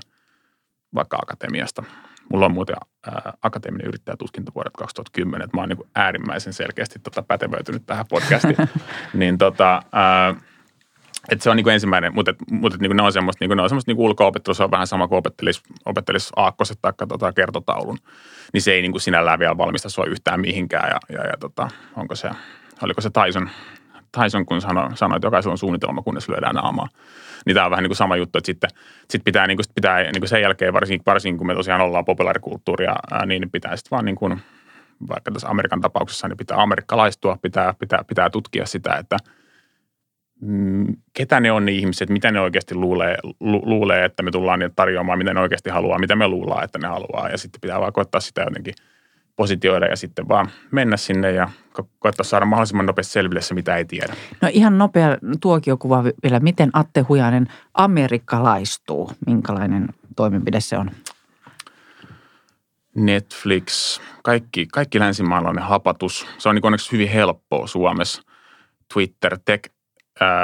vaikka 0.95 1.17
akatemiasta. 1.21 1.83
Mulla 2.31 2.45
on 2.45 2.53
muuten 2.53 2.75
ää, 3.05 3.33
akateeminen 3.41 3.87
yrittäjätutkinto 3.87 4.51
vuodet 4.55 4.73
2010, 4.77 5.45
että 5.45 5.57
mä 5.57 5.61
oon 5.61 5.69
niin 5.69 5.77
kuin 5.77 5.89
äärimmäisen 5.95 6.53
selkeästi 6.53 6.99
tota 6.99 7.23
pätevöitynyt 7.23 7.85
tähän 7.85 8.05
podcastiin. 8.09 8.57
niin 9.13 9.37
tota, 9.37 9.81
ää, 9.91 10.35
et 11.29 11.41
se 11.41 11.49
on 11.49 11.55
niinku 11.55 11.69
ensimmäinen, 11.69 12.13
mutta, 12.15 12.33
mutta 12.51 12.77
niinku 12.81 12.93
ne 12.93 13.03
on 13.03 13.13
semmoista, 13.13 13.43
niinku, 13.43 13.55
ne 13.55 13.61
on 13.61 13.69
niinku 13.87 14.05
ulko 14.05 14.31
se 14.53 14.63
on 14.63 14.71
vähän 14.71 14.87
sama 14.87 15.07
kuin 15.07 15.19
opettelisi, 15.19 15.61
opettelisi 15.85 16.29
aakkoset 16.35 16.79
tai 16.81 16.93
tota, 17.07 17.33
kertotaulun. 17.33 17.97
Niin 18.53 18.61
se 18.61 18.71
ei 18.71 18.81
niinku 18.81 18.99
sinällään 18.99 19.39
vielä 19.39 19.57
valmista 19.57 19.89
sua 19.89 20.05
yhtään 20.05 20.39
mihinkään 20.39 20.89
ja, 20.89 21.17
ja, 21.17 21.27
ja 21.27 21.37
tota, 21.39 21.69
onko 21.95 22.15
se, 22.15 22.29
oliko 22.81 23.01
se 23.01 23.09
Tyson, 23.09 23.49
Tyson 24.21 24.45
kun 24.45 24.61
sanoi, 24.61 24.97
sanoi, 24.97 25.15
että 25.15 25.27
jokaisella 25.27 25.53
on 25.53 25.57
suunnitelma, 25.57 26.01
kunnes 26.01 26.29
lyödään 26.29 26.55
naamaa. 26.55 26.87
Niin 27.45 27.55
tämä 27.55 27.65
on 27.65 27.71
vähän 27.71 27.83
niin 27.83 27.89
kuin 27.89 27.97
sama 27.97 28.15
juttu, 28.15 28.37
että 28.37 28.45
sitten 28.45 28.69
sit 29.09 29.23
pitää, 29.23 29.47
niin 29.47 29.57
kuin, 29.57 29.65
pitää 29.75 30.03
niin 30.03 30.21
kuin 30.21 30.29
sen 30.29 30.41
jälkeen, 30.41 30.73
varsinkin, 30.73 31.05
varsinkin 31.05 31.37
kun 31.37 31.47
me 31.47 31.55
tosiaan 31.55 31.81
ollaan 31.81 32.05
populaarikulttuuria, 32.05 32.95
niin 33.25 33.51
pitää 33.51 33.75
sitten 33.75 33.91
vaan 33.91 34.05
niin 34.05 34.15
kuin 34.15 34.41
vaikka 35.09 35.31
tässä 35.31 35.49
Amerikan 35.49 35.81
tapauksessa, 35.81 36.27
niin 36.27 36.37
pitää 36.37 36.61
amerikkalaistua, 36.61 37.37
pitää, 37.41 37.73
pitää, 37.79 38.03
pitää 38.03 38.29
tutkia 38.29 38.65
sitä, 38.65 38.95
että 38.95 39.17
ketä 41.13 41.39
ne 41.39 41.51
on 41.51 41.65
ne 41.65 41.71
ihmiset, 41.71 42.09
mitä 42.09 42.31
ne 42.31 42.39
oikeasti 42.39 42.75
luulee, 42.75 43.17
lu, 43.39 43.61
luulee, 43.65 44.05
että 44.05 44.23
me 44.23 44.31
tullaan 44.31 44.59
niitä 44.59 44.73
tarjoamaan, 44.75 45.17
mitä 45.17 45.33
ne 45.33 45.39
oikeasti 45.39 45.69
haluaa, 45.69 45.99
mitä 45.99 46.15
me 46.15 46.27
luullaan, 46.27 46.63
että 46.63 46.79
ne 46.79 46.87
haluaa. 46.87 47.29
Ja 47.29 47.37
sitten 47.37 47.61
pitää 47.61 47.79
vaan 47.79 47.93
koettaa 47.93 48.21
sitä 48.21 48.41
jotenkin 48.41 48.73
positioida 49.35 49.85
ja 49.85 49.95
sitten 49.95 50.27
vaan 50.27 50.49
mennä 50.71 50.97
sinne 50.97 51.31
ja 51.31 51.49
koettaa 51.99 52.23
saada 52.23 52.45
mahdollisimman 52.45 52.85
nopeasti 52.85 53.13
selville 53.13 53.41
se, 53.41 53.53
mitä 53.53 53.75
ei 53.75 53.85
tiedä. 53.85 54.13
No 54.41 54.49
ihan 54.51 54.77
nopea 54.77 55.17
tuokiokuva 55.41 56.03
vielä. 56.03 56.39
Miten 56.39 56.69
Atte 56.73 57.01
Hujanen 57.01 57.47
amerikkalaistuu? 57.73 59.11
Minkälainen 59.27 59.87
toimenpide 60.15 60.59
se 60.59 60.77
on? 60.77 60.91
Netflix, 62.95 63.99
kaikki, 64.23 64.67
kaikki 64.71 64.99
länsimaalainen 64.99 65.63
hapatus. 65.63 66.27
Se 66.37 66.49
on 66.49 66.55
niin 66.55 66.65
onneksi 66.65 66.91
hyvin 66.91 67.09
helppoa 67.09 67.67
Suomessa. 67.67 68.21
Twitter, 68.93 69.37
tech, 69.45 69.69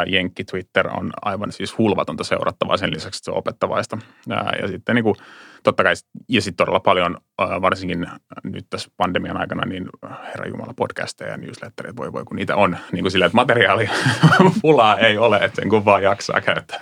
Jenkki 0.08 0.44
Twitter 0.44 0.88
on 0.88 1.12
aivan 1.22 1.52
siis 1.52 1.78
hulvatonta 1.78 2.24
seurattavaa 2.24 2.78
sen 2.78 2.92
lisäksi, 2.92 3.18
että 3.18 3.26
se 3.26 3.32
on 3.32 3.38
opettavaista. 3.38 3.98
Ää, 4.30 4.54
ja 4.62 4.68
sitten 4.68 4.96
niin 4.96 5.04
kuin, 5.04 5.16
totta 5.64 5.84
kai, 5.84 5.94
ja 6.30 6.42
sitten 6.42 6.58
todella 6.58 6.80
paljon, 6.80 7.18
ää, 7.40 7.62
varsinkin 7.62 8.08
nyt 8.44 8.66
tässä 8.70 8.90
pandemian 8.98 9.38
aikana, 9.38 9.66
niin 9.66 9.90
herra 10.24 10.48
Jumala 10.48 10.74
podcasteja 10.76 11.32
ja 11.32 11.38
newsletterit, 11.38 11.96
voi 11.98 12.14
voi 12.14 12.24
kun 12.24 12.36
niitä 12.36 12.56
on. 12.56 12.78
Niin 12.92 13.04
kuin 13.04 13.12
sillä, 13.12 13.26
että 13.26 13.36
materiaali 13.36 13.90
pulaa 14.62 14.98
ei 14.98 15.18
ole, 15.18 15.38
että 15.38 15.62
sen 15.62 15.70
kun 15.70 15.86
vaan 15.86 16.04
jaksaa 16.04 16.42
käyttää. 16.42 16.80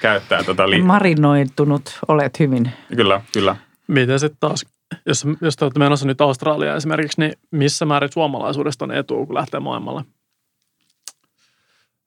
käyttää 0.00 0.44
tota 0.44 0.70
li- 0.70 0.82
Marinoitunut 0.82 1.98
olet 2.08 2.38
hyvin. 2.38 2.70
Kyllä, 2.96 3.20
kyllä. 3.32 3.56
Miten 3.88 4.20
sitten 4.20 4.40
taas 4.40 4.66
jos, 5.06 5.26
jos 5.40 5.56
te 5.56 5.64
olette 5.64 5.78
menossa 5.78 6.06
nyt 6.06 6.20
Australiaan 6.20 6.76
esimerkiksi, 6.76 7.20
niin 7.20 7.32
missä 7.50 7.84
määrin 7.84 8.12
suomalaisuudesta 8.12 8.84
on 8.84 8.92
etu, 8.92 9.26
kun 9.26 9.34
lähtee 9.34 9.60
maailmalle? 9.60 10.04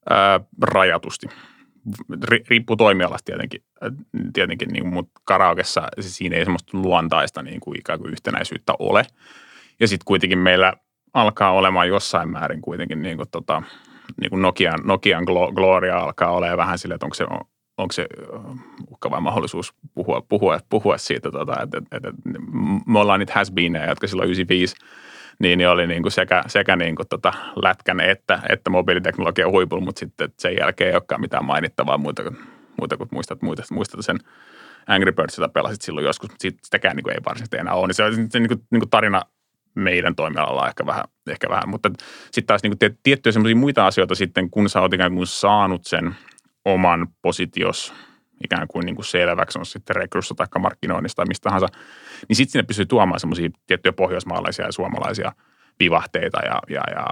Ää, 0.10 0.40
rajatusti. 0.62 1.28
Riippuu 2.50 2.76
toimialasta 2.76 3.26
tietenkin, 3.26 3.64
tietenkin 4.34 4.70
niin, 4.70 4.88
mutta 4.88 5.22
karaokessa 5.24 5.88
siis 6.00 6.18
siinä 6.18 6.36
ei 6.36 6.46
semmoista 6.46 6.78
luontaista 6.78 7.42
niin 7.42 7.60
kuin 7.60 7.80
ikään 7.80 8.00
kuin 8.00 8.12
yhtenäisyyttä 8.12 8.74
ole. 8.80 9.04
Ja 9.80 9.88
sitten 9.88 10.06
kuitenkin 10.06 10.40
meillä 10.40 10.74
alkaa 11.14 11.52
olemaan 11.52 11.88
jossain 11.88 12.30
määrin 12.30 12.62
kuitenkin 12.62 13.02
niin 13.02 13.18
kuin 13.18 13.30
tota, 13.32 13.64
niin 14.22 14.30
kuin 14.30 14.42
Nokian, 14.42 14.80
Nokian 14.84 15.24
Gloria 15.56 15.98
alkaa 15.98 16.32
olemaan 16.32 16.58
vähän 16.58 16.80
sille, 16.80 16.96
että 16.96 17.06
onko 17.06 17.14
se, 17.14 17.26
onko 17.78 17.92
se 17.92 18.08
uhkava 18.92 19.22
mahdollisuus 19.22 19.74
puhua, 19.94 20.22
puhua, 20.30 20.60
puhua 20.70 20.98
siitä, 20.98 21.32
tota, 21.32 21.62
että, 21.64 21.78
että, 21.78 21.96
että 21.98 22.12
me 22.88 23.00
ollaan 23.00 23.20
niitä 23.20 23.34
has 23.36 23.52
jotka 23.88 24.08
silloin 24.08 24.30
95 24.30 24.76
niin, 25.40 25.58
niin 25.58 25.70
oli 25.70 25.88
niin 25.88 26.02
kuin 26.02 26.12
sekä, 26.12 26.44
sekä 26.48 26.76
niin 26.76 26.96
kuin 26.96 27.08
tota 27.08 27.34
lätkän 27.56 28.00
että, 28.00 28.40
että 28.50 28.70
mobiiliteknologian 28.70 29.52
huipulla, 29.52 29.86
mutta 29.86 30.00
sitten 30.00 30.30
sen 30.40 30.56
jälkeen 30.60 30.88
ei 30.90 30.96
olekaan 30.96 31.22
mitään 31.22 31.46
mainittavaa 31.46 31.98
muuta 31.98 32.24
kuin, 32.24 32.38
muuta 32.78 32.98
kuin 32.98 33.10
muistat, 33.12 33.42
muistat, 33.42 33.72
muistat 33.72 34.06
sen 34.06 34.20
Angry 34.88 35.12
Birds, 35.12 35.38
jota 35.38 35.50
pelasit 35.54 35.82
silloin 35.82 36.06
joskus, 36.06 36.30
mutta 36.30 36.48
sitäkään 36.64 36.96
niin 36.96 37.04
kuin 37.04 37.14
ei 37.14 37.20
varsinaisesti 37.26 37.58
enää 37.58 37.74
ole. 37.74 37.88
Niin 37.88 37.96
se 37.96 38.04
on 38.04 38.16
niin 38.16 38.48
kuin, 38.48 38.64
niin 38.72 38.82
kuin 38.82 38.90
tarina 38.90 39.22
meidän 39.76 40.16
toimialalla 40.16 40.68
ehkä 40.68 40.86
vähän, 40.86 41.04
ehkä 41.30 41.50
vähän. 41.50 41.70
mutta 41.70 41.90
sitten 42.24 42.46
taas 42.46 42.64
niin 42.64 42.78
kuin 42.78 42.98
tiettyjä 43.04 43.32
semmoisia 43.32 43.56
muita 43.56 43.88
asioita 43.88 44.16
sitten, 44.16 44.50
kun 44.50 44.70
sä 44.70 44.82
oot 44.82 44.94
ikään 44.94 45.16
kuin 45.16 45.28
saanut 45.28 45.86
sen 45.86 46.16
oman 46.66 47.08
positios 47.22 47.94
ikään 48.44 48.68
kuin, 48.68 48.86
niin 48.86 48.96
kuin 48.96 49.06
selväksi, 49.06 49.60
on 49.60 49.66
sitten 49.66 49.96
rekryssä 49.96 50.36
tai 50.36 50.48
markkinoinnista 50.60 51.16
tai 51.16 51.26
mistä 51.28 51.44
tahansa, 51.44 51.68
niin 52.28 52.36
sitten 52.36 52.52
sinne 52.52 52.64
pystyy 52.64 52.86
tuomaan 52.86 53.20
semmoisia 53.20 53.50
tiettyjä 53.68 53.94
pohjoismaalaisia 53.94 54.66
ja 54.66 54.72
suomalaisia 54.72 55.32
vivahteita 55.80 56.40
ja, 56.46 56.60
ja, 56.70 56.82
ja 56.96 57.06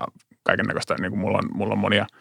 kaiken 0.44 0.66
näköistä. 0.66 0.96
Niin 1.00 1.12
kuin 1.12 1.20
mulla, 1.20 1.38
on, 1.38 1.50
mulla 1.54 1.74
on 1.74 1.80
monia– 1.80 2.06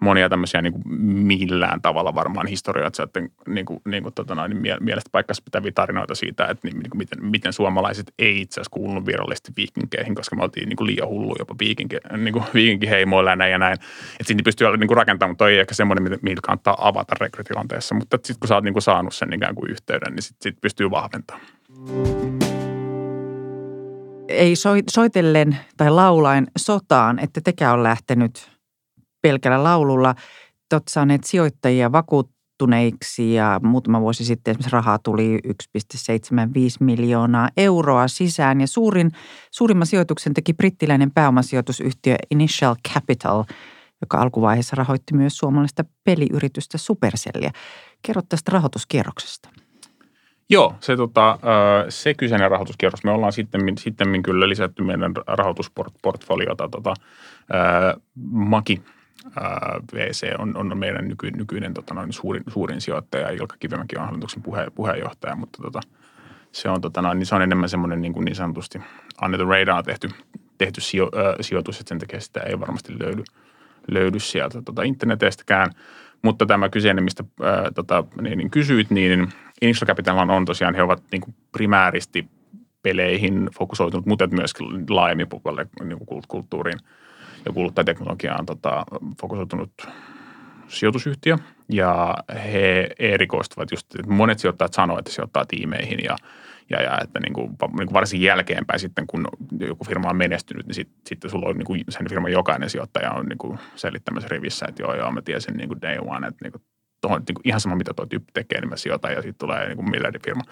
monia 0.00 0.28
tämmöisiä 0.28 0.62
niin 0.62 0.72
kuin 0.72 0.82
millään 1.26 1.82
tavalla 1.82 2.14
varmaan 2.14 2.46
historioitsijoiden 2.46 3.30
niin 3.48 3.66
kuin, 3.66 3.80
niin 3.84 4.02
kuin, 4.02 4.14
tota 4.14 4.34
noin, 4.34 4.56
mielestä 4.80 5.10
paikkansa 5.12 5.42
pitäviä 5.44 5.72
tarinoita 5.74 6.14
siitä, 6.14 6.46
että 6.46 6.68
niin, 6.68 6.78
niin 6.78 6.90
kuin 6.90 6.98
miten, 6.98 7.24
miten 7.24 7.52
suomalaiset 7.52 8.12
ei 8.18 8.40
itse 8.40 8.60
asiassa 8.60 8.74
kuulunut 8.74 9.06
virallisesti 9.06 9.52
viikinkeihin, 9.56 10.14
koska 10.14 10.36
me 10.36 10.42
oltiin 10.42 10.68
niin 10.68 10.76
kuin 10.76 10.86
liian 10.86 11.08
hullu 11.08 11.36
jopa 11.38 11.54
viikinki, 11.60 11.96
niin 12.16 12.32
kuin 12.32 12.44
viikinkiheimoilla 12.54 13.30
ja 13.30 13.36
näin 13.36 13.52
ja 13.52 13.58
näin. 13.58 13.74
Että 13.74 14.24
siinä 14.24 14.42
pystyy 14.44 14.76
niin 14.76 14.96
rakentamaan, 14.96 15.30
mutta 15.30 15.44
toi 15.44 15.52
ei 15.52 15.58
ehkä 15.58 15.74
semmoinen, 15.74 16.18
mihin 16.22 16.38
kannattaa 16.42 16.88
avata 16.88 17.14
rekrytilanteessa. 17.20 17.94
Mutta 17.94 18.16
sitten 18.16 18.40
kun 18.40 18.48
sä 18.48 18.54
oot 18.54 18.64
niin 18.64 18.74
kuin 18.74 18.82
saanut 18.82 19.14
sen 19.14 19.32
ikään 19.32 19.54
kuin 19.54 19.70
yhteyden, 19.70 20.14
niin 20.14 20.22
sitten 20.22 20.52
sit 20.52 20.60
pystyy 20.60 20.90
vahventamaan 20.90 21.46
ei 24.30 24.54
soitellen 24.90 25.56
tai 25.76 25.90
laulain 25.90 26.46
sotaan, 26.58 27.18
että 27.18 27.40
tekään 27.44 27.74
on 27.74 27.82
lähtenyt 27.82 28.59
pelkällä 29.22 29.64
laululla. 29.64 30.14
Te 30.68 30.76
olette 30.76 30.90
saaneet 30.90 31.24
sijoittajia 31.24 31.92
vakuuttuneiksi 31.92 33.34
ja 33.34 33.60
muutama 33.62 34.00
vuosi 34.00 34.24
sitten 34.24 34.52
esimerkiksi 34.52 34.72
rahaa 34.72 34.98
tuli 34.98 35.38
1,75 35.46 35.54
miljoonaa 36.80 37.48
euroa 37.56 38.08
sisään. 38.08 38.60
Ja 38.60 38.66
suurin, 38.66 39.10
suurimman 39.50 39.86
sijoituksen 39.86 40.34
teki 40.34 40.54
brittiläinen 40.54 41.10
pääomasijoitusyhtiö 41.10 42.16
Initial 42.30 42.76
Capital, 42.94 43.44
joka 44.00 44.18
alkuvaiheessa 44.18 44.76
rahoitti 44.76 45.14
myös 45.14 45.36
suomalaista 45.36 45.84
peliyritystä 46.04 46.78
Supercellia. 46.78 47.50
Kerro 48.02 48.22
tästä 48.28 48.52
rahoituskierroksesta. 48.52 49.48
Joo, 50.50 50.74
se, 50.80 50.96
tota, 50.96 51.38
se 51.88 52.14
kyseinen 52.14 52.50
rahoituskierros, 52.50 53.04
me 53.04 53.10
ollaan 53.10 53.32
sitten, 53.32 53.60
sitten 53.78 54.22
kyllä 54.22 54.48
lisätty 54.48 54.82
meidän 54.82 55.12
rahoitusportfoliota. 55.26 56.68
Tota, 56.68 56.94
Maki 58.30 58.82
VC 59.94 60.34
on, 60.38 60.56
on 60.56 60.78
meidän 60.78 61.08
nyky, 61.08 61.30
nykyinen 61.30 61.74
tota, 61.74 61.94
noin 61.94 62.12
suurin, 62.12 62.42
suurin 62.48 62.80
sijoittaja. 62.80 63.30
Ilkka 63.30 63.56
Kivemäki 63.58 63.96
on 63.96 64.04
hallituksen 64.04 64.42
puhe, 64.42 64.66
puheenjohtaja, 64.74 65.36
mutta 65.36 65.62
tota, 65.62 65.80
se, 66.52 66.68
on, 66.68 66.80
tota, 66.80 67.02
noin, 67.02 67.18
niin 67.18 67.26
se 67.26 67.34
on 67.34 67.42
enemmän 67.42 67.68
semmoinen 67.68 68.02
niin, 68.02 68.12
kuin 68.12 68.24
niin 68.24 68.34
sanotusti 68.34 68.80
under 69.24 69.40
the 69.40 69.48
radar 69.48 69.82
tehty, 69.82 70.08
tehty 70.58 70.80
sijo, 70.80 71.04
äh, 71.16 71.34
sijoitus, 71.40 71.80
että 71.80 71.88
sen 71.88 71.98
takia 71.98 72.20
sitä 72.20 72.40
ei 72.40 72.60
varmasti 72.60 72.98
löydy, 72.98 73.24
löydy 73.88 74.18
sieltä 74.18 74.62
tota, 74.62 74.82
internetestäkään. 74.82 75.70
Mutta 76.22 76.46
tämä 76.46 76.68
kyseinen, 76.68 77.04
mistä 77.04 77.24
äh, 77.44 77.72
tota, 77.74 78.04
niin, 78.20 78.38
niin 78.38 78.50
kysyit, 78.50 78.90
niin 78.90 79.28
Initial 79.62 79.86
Capital 79.86 80.28
on 80.28 80.44
tosiaan, 80.44 80.74
he 80.74 80.82
ovat 80.82 81.02
niin 81.12 81.20
kuin 81.20 81.34
primääristi 81.52 82.28
peleihin 82.82 83.48
fokusoitunut, 83.58 84.06
mutta 84.06 84.26
myös 84.26 84.52
laajemmin 84.88 85.28
niin 85.84 85.98
kulttuuriin– 86.28 86.78
ja 87.46 87.52
kuluttajateknologiaan 87.52 88.46
tota, 88.46 88.84
fokusoitunut 89.20 89.72
sijoitusyhtiö. 90.68 91.36
Ja 91.68 92.14
he 92.34 92.90
erikoistuvat 92.98 93.70
just, 93.70 93.94
että 93.94 94.12
monet 94.12 94.38
sijoittajat 94.38 94.72
sanoo, 94.72 94.98
että 94.98 95.12
sijoittaa 95.12 95.44
tiimeihin 95.46 95.98
ja, 96.04 96.16
ja, 96.70 96.82
ja 96.82 96.98
että 97.04 97.20
niin 97.20 97.32
kuin, 97.32 97.48
niin 97.48 97.86
kuin 97.86 97.92
varsin 97.92 98.22
jälkeenpäin 98.22 98.80
sitten, 98.80 99.06
kun 99.06 99.28
joku 99.60 99.84
firma 99.84 100.08
on 100.08 100.16
menestynyt, 100.16 100.66
niin 100.66 100.74
sitten 100.74 101.00
sit 101.06 101.30
sulla 101.30 101.48
on 101.48 101.56
niin 101.56 101.66
kuin 101.66 101.84
sen 101.88 102.08
firman 102.08 102.32
jokainen 102.32 102.70
sijoittaja 102.70 103.10
on 103.10 103.26
niin 103.26 103.38
kuin 103.38 103.58
selittämässä 103.76 104.28
rivissä, 104.28 104.66
että 104.68 104.82
joo, 104.82 104.94
joo, 104.94 105.12
mä 105.12 105.22
tiesin 105.22 105.56
niin 105.56 105.68
kuin 105.68 105.82
day 105.82 105.98
one, 105.98 106.26
että 106.26 106.44
niin 106.44 106.52
kuin 106.52 106.62
tohon, 107.00 107.22
niin 107.28 107.34
kuin 107.34 107.48
ihan 107.48 107.60
sama, 107.60 107.76
mitä 107.76 107.94
tuo 107.94 108.06
tyyppi 108.06 108.30
tekee, 108.32 108.60
niin 108.60 108.68
mä 108.68 108.76
sijoitan 108.76 109.12
ja 109.12 109.22
sitten 109.22 109.38
tulee 109.38 109.66
niin 109.66 109.76
kuin 109.76 109.90
miljardifirma. 109.90 110.42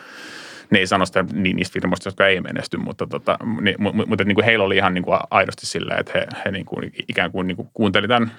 Ne 0.71 0.79
ei 0.79 0.87
sano 0.87 1.07
sitä 1.07 1.25
niin 1.33 1.57
niistä 1.57 1.73
firmoista, 1.73 2.09
jotka 2.09 2.27
ei 2.27 2.41
menesty, 2.41 2.77
mutta, 2.77 3.07
tota, 3.07 3.39
niin, 3.61 3.77
mutta, 3.79 4.07
mutta 4.07 4.25
niin 4.25 4.35
kuin 4.35 4.45
heillä 4.45 4.65
oli 4.65 4.77
ihan 4.77 4.95
niin 4.95 5.05
kuin 5.05 5.19
aidosti 5.31 5.67
sillä, 5.67 5.97
että 5.99 6.13
he, 6.15 6.27
he 6.45 6.51
niin 6.51 6.65
kuin, 6.65 6.93
ikään 7.09 7.33
kuin, 7.33 7.47
niin 7.47 7.57
kuin 7.57 7.69
kuunteli 7.75 8.09
tämän 8.09 8.33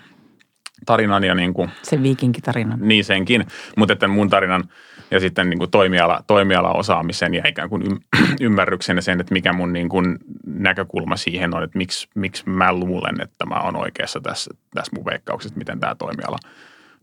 tarinan 0.85 1.23
ja 1.23 1.35
niin 1.35 1.53
kuin, 1.53 1.69
Sen 1.83 2.03
viikinkitarinan. 2.03 2.79
Niin 2.81 3.03
senkin, 3.03 3.45
mutta 3.77 3.93
että 3.93 4.07
mun 4.07 4.29
tarinan 4.29 4.63
ja 5.11 5.19
sitten 5.19 5.49
niin 5.49 5.57
kuin 5.57 5.71
toimiala, 5.71 6.23
toimiala-osaamisen 6.27 7.33
ja 7.33 7.47
ikään 7.47 7.69
kuin 7.69 7.83
ymmärryksen 8.41 8.95
ja 8.95 9.01
sen, 9.01 9.19
että 9.19 9.33
mikä 9.33 9.53
mun 9.53 9.73
niin 9.73 9.89
kuin 9.89 10.17
näkökulma 10.45 11.15
siihen 11.15 11.55
on, 11.55 11.63
että 11.63 11.77
miksi, 11.77 12.07
miksi 12.15 12.49
mä 12.49 12.73
luulen, 12.73 13.21
että 13.21 13.45
mä 13.45 13.55
oon 13.55 13.75
oikeassa 13.75 14.21
tässä, 14.21 14.51
tässä 14.73 14.95
mun 14.95 15.05
veikkauksessa, 15.05 15.57
miten 15.57 15.79
tämä 15.79 15.95
toimiala– 15.95 16.37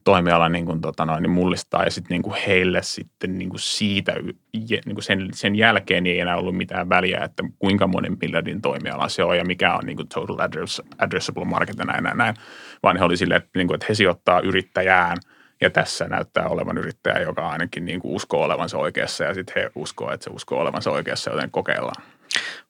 toimiala 0.06 0.48
niin 0.48 0.66
kuin, 0.66 0.80
tota 0.80 1.06
noin, 1.06 1.22
niin 1.22 1.30
mullistaa 1.30 1.84
ja 1.84 1.90
sitten 1.90 2.14
niin 2.14 2.22
kuin 2.22 2.36
heille 2.46 2.82
sitten 2.82 3.38
niin 3.38 3.48
kuin 3.48 3.60
siitä 3.60 4.14
niin 4.60 4.94
kuin 4.94 5.02
sen, 5.02 5.28
sen 5.32 5.56
jälkeen 5.56 6.06
ei 6.06 6.20
enää 6.20 6.36
ollut 6.36 6.56
mitään 6.56 6.88
väliä, 6.88 7.20
että 7.24 7.42
kuinka 7.58 7.86
monen 7.86 8.16
miljardin 8.22 8.62
toimiala 8.62 9.08
se 9.08 9.24
on 9.24 9.36
ja 9.36 9.44
mikä 9.44 9.74
on 9.74 9.86
niin 9.86 9.96
kuin 9.96 10.08
total 10.08 10.38
address, 10.38 10.82
addressable 10.98 11.44
market 11.44 11.78
ja 11.78 11.84
näin, 11.84 12.04
näin, 12.04 12.18
näin. 12.18 12.34
Vaan 12.82 12.96
he 12.96 13.04
oli 13.04 13.16
silleen, 13.16 13.38
että, 13.38 13.50
niin 13.54 13.66
kuin, 13.66 13.74
että 13.74 13.86
he 13.88 13.94
sijoittaa 13.94 14.40
yrittäjään 14.40 15.16
ja 15.60 15.70
tässä 15.70 16.08
näyttää 16.08 16.48
olevan 16.48 16.78
yrittäjä, 16.78 17.20
joka 17.20 17.48
ainakin 17.48 17.84
niin 17.84 18.00
kuin 18.00 18.14
uskoo 18.14 18.42
olevansa 18.42 18.78
oikeassa 18.78 19.24
ja 19.24 19.34
sitten 19.34 19.62
he 19.62 19.70
uskoo, 19.74 20.12
että 20.12 20.24
se 20.24 20.30
uskoo 20.30 20.60
olevansa 20.60 20.90
oikeassa, 20.90 21.30
joten 21.30 21.50
kokeillaan. 21.50 22.02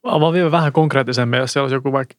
Avaa 0.03 0.33
vielä 0.33 0.51
vähän 0.51 0.73
konkreettisemmin, 0.73 1.39
jos 1.39 1.53
siellä 1.53 1.65
olisi 1.65 1.75
joku 1.75 1.93
vaikka 1.93 2.15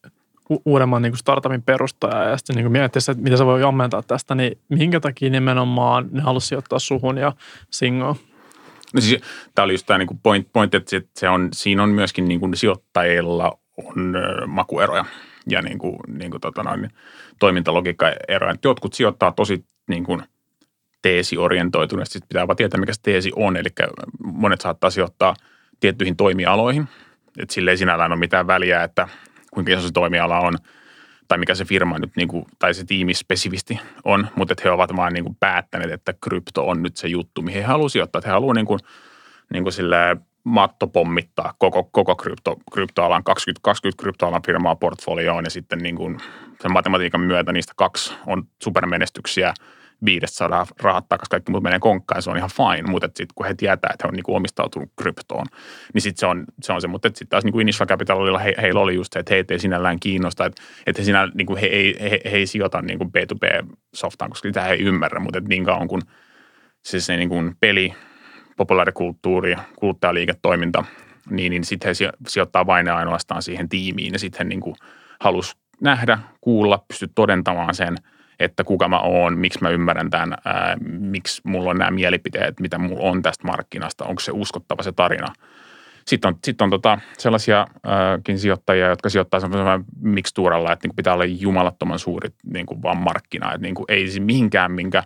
uudemman 0.64 1.02
niin 1.02 1.12
kuin 1.12 1.18
startupin 1.18 1.62
perustaja 1.62 2.24
ja 2.24 2.36
sitten 2.36 2.56
niin 2.56 2.72
miettiä, 2.72 3.00
että 3.10 3.22
mitä 3.22 3.36
se 3.36 3.46
voi 3.46 3.62
ammentaa 3.62 4.02
tästä, 4.02 4.34
niin 4.34 4.58
minkä 4.68 5.00
takia 5.00 5.30
nimenomaan 5.30 6.08
ne 6.10 6.20
halusi 6.20 6.46
sijoittaa 6.46 6.78
suhun 6.78 7.18
ja 7.18 7.32
Singoon? 7.70 8.16
No 8.94 9.00
siis, 9.00 9.22
tämä 9.54 9.64
oli 9.64 9.74
just 9.74 9.86
tämä 9.86 9.98
niin 9.98 10.20
point, 10.22 10.48
point, 10.52 10.74
että 10.74 11.00
se 11.16 11.28
on, 11.28 11.48
siinä 11.52 11.82
on 11.82 11.88
myöskin 11.88 12.28
niin 12.28 12.40
kuin 12.40 12.56
sijoittajilla 12.56 13.58
on 13.76 14.14
makueroja 14.46 15.04
ja 15.48 15.62
niin 15.62 15.78
kuin, 15.78 15.96
niin 16.08 16.30
kuin 16.30 16.40
tota 16.40 16.62
noin, 16.62 16.90
toimintalogiikkaeroja. 17.40 18.54
Jotkut 18.64 18.94
sijoittaa 18.94 19.32
tosi 19.32 19.64
niin 19.88 20.04
kuin 20.04 20.22
teesiorientoituneesti, 21.02 22.12
sitten 22.12 22.28
pitää 22.28 22.46
vaan 22.46 22.56
tietää, 22.56 22.80
mikä 22.80 22.92
se 22.92 23.02
teesi 23.02 23.32
on. 23.36 23.56
Eli 23.56 23.68
monet 24.24 24.60
saattaa 24.60 24.90
sijoittaa 24.90 25.34
tiettyihin 25.80 26.16
toimialoihin, 26.16 26.88
että 27.38 27.54
sille 27.54 27.70
ei 27.70 27.76
sinällään 27.76 28.12
ole 28.12 28.18
mitään 28.18 28.46
väliä, 28.46 28.82
että 28.82 29.08
kuinka 29.58 29.72
iso 29.72 29.86
se 29.86 29.92
toimiala 29.92 30.40
on 30.40 30.58
tai 31.28 31.38
mikä 31.38 31.54
se 31.54 31.64
firma 31.64 31.98
nyt 31.98 32.16
niin 32.16 32.28
kuin, 32.28 32.44
tai 32.58 32.74
se 32.74 32.84
tiimi 32.84 33.14
spesifisti 33.14 33.80
on, 34.04 34.28
mutta 34.34 34.52
että 34.52 34.62
he 34.64 34.70
ovat 34.70 34.96
vaan 34.96 35.12
niin 35.12 35.24
kuin 35.24 35.36
päättäneet, 35.40 35.90
että 35.90 36.14
krypto 36.20 36.68
on 36.68 36.82
nyt 36.82 36.96
se 36.96 37.08
juttu, 37.08 37.42
mihin 37.42 37.62
he 37.62 37.66
haluavat 37.66 37.92
sijoittaa. 37.92 38.18
Että 38.18 38.28
he 38.28 38.32
haluavat 38.32 38.54
niin 38.54 38.66
kuin, 38.66 38.80
niin 39.52 39.62
kuin 39.62 39.74
matto 40.44 40.86
pommittaa 40.86 41.54
koko, 41.58 41.84
koko 41.84 42.16
krypto, 42.16 42.56
kryptoalan, 42.72 43.24
20, 43.24 43.60
20 43.62 44.02
kryptoalan 44.02 44.42
firmaa 44.46 44.76
portfolioon 44.76 45.44
ja 45.44 45.50
sitten 45.50 45.78
niin 45.78 45.96
kuin 45.96 46.18
sen 46.62 46.72
matematiikan 46.72 47.20
myötä 47.20 47.52
niistä 47.52 47.72
kaksi 47.76 48.14
on 48.26 48.42
supermenestyksiä– 48.62 49.54
viidestä 50.04 50.36
saadaan 50.36 50.66
rahat 50.82 51.08
takaisin, 51.08 51.30
kaikki 51.30 51.50
muut 51.50 51.62
menee 51.62 51.78
konkkaan, 51.78 52.22
se 52.22 52.30
on 52.30 52.36
ihan 52.36 52.50
fine, 52.50 52.90
mutta 52.90 53.06
sitten 53.06 53.34
kun 53.34 53.46
he 53.46 53.54
tietää, 53.54 53.90
että 53.92 54.04
he 54.04 54.08
on 54.08 54.14
niin 54.14 54.24
kuin 54.24 54.36
omistautunut 54.36 54.90
kryptoon, 54.96 55.46
niin 55.94 56.02
sitten 56.02 56.20
se 56.20 56.26
on, 56.26 56.44
se 56.62 56.72
on 56.72 56.80
se, 56.80 56.88
mutta 56.88 57.08
sitten 57.08 57.28
taas 57.28 57.44
niin 57.44 57.52
kuin 57.52 57.62
Initial 57.62 57.86
Capitalilla 57.86 58.38
he, 58.38 58.54
heillä 58.62 58.80
oli 58.80 58.94
just 58.94 59.12
se, 59.12 59.18
että 59.18 59.34
heitä 59.34 59.54
ei 59.54 59.58
sinällään 59.58 60.00
kiinnosta, 60.00 60.46
että, 60.46 60.62
että 60.86 61.02
he, 61.02 61.04
sinä, 61.04 61.28
niin 61.34 61.46
kuin 61.46 61.58
he, 61.58 61.66
ei, 61.66 61.96
he, 62.00 62.20
he, 62.24 62.36
ei 62.36 62.46
sijoita 62.46 62.82
niin 62.82 62.98
kuin 62.98 63.10
B2B-softaan, 63.10 64.30
koska 64.30 64.48
sitä 64.48 64.62
he 64.62 64.72
ei 64.72 64.80
ymmärrä, 64.80 65.20
mutta 65.20 65.40
niin 65.40 65.64
kauan 65.64 65.88
kuin 65.88 66.02
se, 66.82 67.00
se 67.00 67.16
niin 67.16 67.28
kuin 67.28 67.56
peli, 67.60 67.94
populaarikulttuuri, 68.56 69.56
kuluttajaliiketoiminta, 69.76 70.84
niin, 71.30 71.50
niin 71.50 71.64
sitten 71.64 71.88
he 71.88 72.12
sijoittaa 72.28 72.66
vain 72.66 72.86
ja 72.86 72.96
ainoastaan 72.96 73.42
siihen 73.42 73.68
tiimiin. 73.68 74.12
Ja 74.12 74.18
sitten 74.18 74.38
he 74.38 74.44
niin 74.44 74.60
kuin 74.60 74.76
halusi 75.20 75.56
nähdä, 75.80 76.18
kuulla, 76.40 76.84
pysty 76.88 77.08
todentamaan 77.14 77.74
sen– 77.74 77.96
että 78.40 78.64
kuka 78.64 78.88
mä 78.88 79.00
oon, 79.00 79.38
miksi 79.38 79.58
mä 79.62 79.70
ymmärrän 79.70 80.10
tämän, 80.10 80.34
ää, 80.44 80.76
miksi 80.84 81.40
mulla 81.44 81.70
on 81.70 81.78
nämä 81.78 81.90
mielipiteet, 81.90 82.60
mitä 82.60 82.78
mulla 82.78 83.10
on 83.10 83.22
tästä 83.22 83.46
markkinasta, 83.46 84.04
onko 84.04 84.20
se 84.20 84.32
uskottava 84.34 84.82
se 84.82 84.92
tarina. 84.92 85.32
Sitten 86.06 86.28
on, 86.28 86.38
sit 86.44 86.60
on 86.60 86.70
tota 86.70 86.98
sellaisiakin 87.18 88.38
sijoittajia, 88.38 88.88
jotka 88.88 89.08
sijoittaa 89.08 89.40
semmoisella 89.40 89.80
mikstuuralla, 90.00 90.72
että 90.72 90.88
niin 90.88 90.96
pitää 90.96 91.14
olla 91.14 91.24
jumalattoman 91.24 91.98
suuri 91.98 92.28
niin 92.52 92.66
kuin 92.66 92.82
vaan 92.82 92.96
markkina. 92.96 93.52
Että 93.52 93.62
niin 93.62 93.74
kuin 93.74 93.84
ei 93.88 94.10
se 94.10 94.20
mihinkään, 94.20 94.72
minkä, 94.72 95.02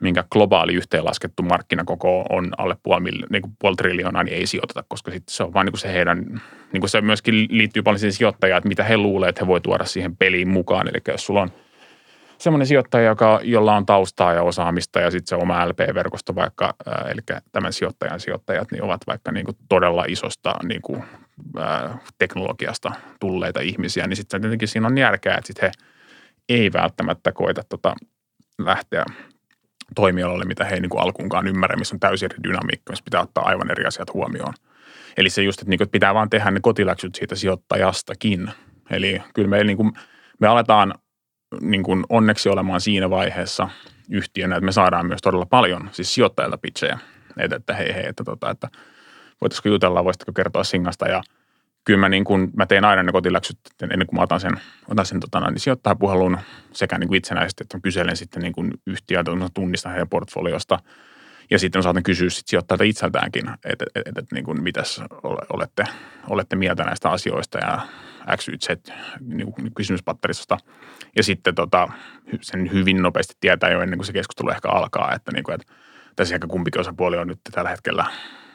minkä 0.00 0.24
globaali 0.30 0.74
yhteenlaskettu 0.74 1.42
markkinakoko 1.42 2.26
on 2.30 2.52
alle 2.58 2.76
puoli, 2.82 3.10
niin 3.30 3.42
kuin 3.42 3.56
puoli 3.58 3.76
triljoonaa, 3.76 4.22
niin 4.22 4.36
ei 4.36 4.46
sijoiteta, 4.46 4.84
koska 4.88 5.10
sitten 5.10 5.34
se 5.34 5.42
on 5.42 5.54
vain 5.54 5.64
niin 5.64 5.72
kuin 5.72 5.80
se 5.80 5.92
heidän, 5.92 6.40
niin 6.72 6.80
kuin 6.80 6.90
se 6.90 7.00
myöskin 7.00 7.46
liittyy 7.50 7.82
paljon 7.82 7.98
siihen 7.98 8.12
sijoittajaan, 8.12 8.58
että 8.58 8.68
mitä 8.68 8.84
he 8.84 8.96
luulee, 8.96 9.28
että 9.28 9.44
he 9.44 9.46
voi 9.46 9.60
tuoda 9.60 9.84
siihen 9.84 10.16
peliin 10.16 10.48
mukaan. 10.48 10.88
Eli 10.88 10.98
jos 11.08 11.26
sulla 11.26 11.42
on– 11.42 11.52
semmoinen 12.44 12.66
sijoittaja, 12.66 13.08
joka, 13.08 13.40
jolla 13.42 13.76
on 13.76 13.86
taustaa 13.86 14.32
ja 14.32 14.42
osaamista 14.42 15.00
ja 15.00 15.10
sitten 15.10 15.28
se 15.28 15.42
oma 15.42 15.68
LP-verkosto 15.68 16.34
vaikka, 16.34 16.74
ää, 16.86 17.08
eli 17.10 17.40
tämän 17.52 17.72
sijoittajan 17.72 18.20
sijoittajat, 18.20 18.70
niin 18.70 18.82
ovat 18.82 19.00
vaikka 19.06 19.32
niin 19.32 19.46
kuin 19.46 19.56
todella 19.68 20.04
isosta 20.08 20.54
niin 20.62 20.82
kuin, 20.82 21.04
ää, 21.58 21.98
teknologiasta 22.18 22.92
tulleita 23.20 23.60
ihmisiä, 23.60 24.06
niin 24.06 24.16
sitten 24.16 24.40
tietenkin 24.40 24.68
siinä 24.68 24.86
on 24.86 24.98
järkeä, 24.98 25.34
että 25.34 25.46
sitten 25.46 25.70
he 25.70 25.86
ei 26.48 26.72
välttämättä 26.72 27.32
koita 27.32 27.62
tota, 27.68 27.94
lähteä 28.58 29.04
toimialalle, 29.94 30.44
mitä 30.44 30.64
he 30.64 30.74
ei 30.74 30.80
niin 30.80 31.00
alkuunkaan 31.00 31.46
ymmärrä, 31.46 31.76
missä 31.76 31.96
on 31.96 32.00
täysin 32.00 32.26
eri 32.26 32.42
dynamiikka, 32.42 32.92
missä 32.92 33.04
pitää 33.04 33.20
ottaa 33.20 33.44
aivan 33.44 33.70
eri 33.70 33.84
asiat 33.84 34.14
huomioon. 34.14 34.54
Eli 35.16 35.30
se 35.30 35.42
just, 35.42 35.60
että, 35.60 35.70
niin 35.70 35.78
kuin, 35.78 35.86
että 35.86 35.92
pitää 35.92 36.14
vaan 36.14 36.30
tehdä 36.30 36.50
ne 36.50 36.60
kotiläksyt 36.62 37.14
siitä 37.14 37.34
sijoittajastakin. 37.34 38.50
Eli 38.90 39.22
kyllä 39.34 39.48
me, 39.48 39.64
niin 39.64 39.76
kuin, 39.76 39.92
me 40.40 40.48
aletaan 40.48 40.94
niin 41.60 41.82
kuin 41.82 42.04
onneksi 42.08 42.48
olemaan 42.48 42.80
siinä 42.80 43.10
vaiheessa 43.10 43.68
yhtiönä, 44.10 44.56
että 44.56 44.64
me 44.64 44.72
saadaan 44.72 45.06
myös 45.06 45.22
todella 45.22 45.46
paljon 45.46 45.88
siis 45.92 46.14
sijoittajilta 46.14 46.58
pitchejä, 46.58 46.98
että, 47.38 47.56
että 47.56 47.74
hei 47.74 47.94
hei, 47.94 48.06
että, 48.06 48.24
tota, 48.24 48.50
että 48.50 48.68
voitaisiko 49.40 49.68
jutella, 49.68 50.04
voisitko 50.04 50.32
kertoa 50.32 50.64
Singasta? 50.64 51.08
Ja 51.08 51.22
kyllä 51.84 52.00
mä, 52.00 52.08
niin 52.08 52.24
kuin, 52.24 52.50
mä 52.56 52.66
teen 52.66 52.84
aina 52.84 53.02
ne 53.02 53.12
kotiläksyt 53.12 53.58
ennen 53.82 54.06
kuin 54.06 54.16
mä 54.16 54.22
otan 54.22 54.40
sen, 54.40 54.60
otan 54.88 55.06
sen 55.06 55.20
tota, 55.20 55.50
niin 55.50 55.60
sijoittajapuhelun 55.60 56.38
sekä 56.72 56.98
niin 56.98 57.08
kuin 57.08 57.18
itsenäisesti, 57.18 57.64
että 57.64 57.80
kyselen 57.82 58.16
sitten 58.16 58.42
niin 58.42 58.52
kuin 58.52 58.70
yhtiöitä, 58.86 59.30
tunnistan 59.54 59.92
heidän 59.92 60.08
portfoliosta– 60.08 60.78
ja 61.50 61.58
sitten 61.58 61.82
saatan 61.82 62.02
kysyä 62.02 62.30
sit 62.30 62.48
sijoittajalta 62.48 62.84
itseltäänkin, 62.84 63.48
että 63.64 63.84
et, 63.94 64.06
et, 64.06 64.18
et, 64.18 64.32
niin 64.32 64.44
kuin 64.44 64.62
mitäs 64.62 65.02
olette, 65.48 65.84
olette 66.28 66.56
mieltä 66.56 66.84
näistä 66.84 67.10
asioista 67.10 67.58
ja 67.58 67.80
X, 68.36 68.48
Y, 68.48 68.56
Z 68.58 68.68
niin 69.20 69.52
kuin 69.52 69.74
kysymyspatterista. 69.74 70.56
Ja 71.16 71.22
sitten 71.22 71.54
tota, 71.54 71.88
sen 72.40 72.72
hyvin 72.72 73.02
nopeasti 73.02 73.34
tietää 73.40 73.70
jo 73.70 73.80
ennen 73.80 73.98
kuin 73.98 74.06
se 74.06 74.12
keskustelu 74.12 74.50
ehkä 74.50 74.68
alkaa, 74.68 75.14
että, 75.14 75.32
niin 75.32 75.44
kuin, 75.44 75.54
että 75.54 75.72
tässä 76.16 76.34
ehkä 76.34 76.46
kumpikin 76.46 76.80
osapuoli 76.80 77.16
on 77.16 77.28
nyt 77.28 77.40
tällä 77.52 77.70
hetkellä 77.70 78.04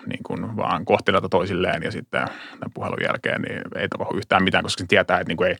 niin 0.05 0.23
kuin 0.23 0.58
vaan 0.58 0.86
kohtelijoita 0.86 1.29
toisilleen 1.29 1.84
ja 1.84 1.91
sitten 1.91 2.27
tämän 2.60 2.71
puhelun 2.73 3.03
jälkeen 3.03 3.41
niin 3.41 3.62
ei 3.75 3.88
tapahdu 3.88 4.17
yhtään 4.17 4.43
mitään, 4.43 4.63
koska 4.63 4.82
se 4.82 4.88
tietää, 4.88 5.19
että 5.19 5.29
niin 5.29 5.38
kuin 5.38 5.49
ei, 5.49 5.55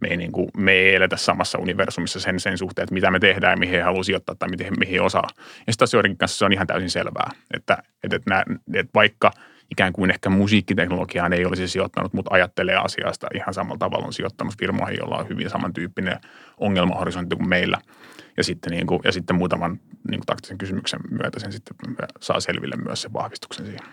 me, 0.00 0.08
ei, 0.08 0.16
niin 0.16 0.32
kuin, 0.32 0.48
me 0.56 0.72
ei 0.72 0.94
eletä 0.94 1.16
samassa 1.16 1.58
universumissa 1.58 2.20
sen, 2.20 2.40
sen 2.40 2.58
suhteen, 2.58 2.84
että 2.84 2.94
mitä 2.94 3.10
me 3.10 3.18
tehdään 3.18 3.50
ja 3.50 3.56
mihin 3.56 3.74
he 3.74 3.82
haluaa 3.82 4.02
sijoittaa 4.02 4.34
tai 4.34 4.48
mihin, 4.48 4.72
mihin 4.78 5.02
osaa. 5.02 5.28
Ja 5.66 5.72
sitten 5.72 5.84
asioiden 5.84 6.16
kanssa 6.16 6.38
se 6.38 6.44
on 6.44 6.52
ihan 6.52 6.66
täysin 6.66 6.90
selvää, 6.90 7.30
että, 7.54 7.78
että, 8.04 8.16
että, 8.16 8.30
nämä, 8.30 8.44
että 8.74 8.90
vaikka 8.94 9.30
ikään 9.72 9.92
kuin 9.92 10.10
ehkä 10.10 10.30
musiikkiteknologiaan 10.30 11.32
ei 11.32 11.44
olisi 11.44 11.68
sijoittanut, 11.68 12.12
mutta 12.12 12.34
ajattelee 12.34 12.76
asiasta 12.76 13.26
ihan 13.34 13.54
samalla 13.54 13.78
tavalla 13.78 14.06
on 14.06 14.12
sijoittanut 14.12 14.58
firmoihin, 14.58 14.98
jolla 15.00 15.16
on 15.16 15.28
hyvin 15.28 15.50
samantyyppinen 15.50 16.18
ongelmahorisontti 16.58 17.36
kuin 17.36 17.48
meillä– 17.48 17.78
ja 18.36 18.44
sitten, 18.44 18.70
niin 18.70 18.86
kuin, 18.86 19.00
ja 19.04 19.12
sitten 19.12 19.36
muutaman 19.36 19.80
niin 20.10 20.20
kuin 20.20 20.26
taktisen 20.26 20.58
kysymyksen 20.58 21.00
myötä 21.10 21.40
sen 21.40 21.52
sitten 21.52 21.76
saa 22.20 22.40
selville 22.40 22.76
myös 22.76 23.02
sen 23.02 23.12
vahvistuksen 23.12 23.66
siihen. 23.66 23.86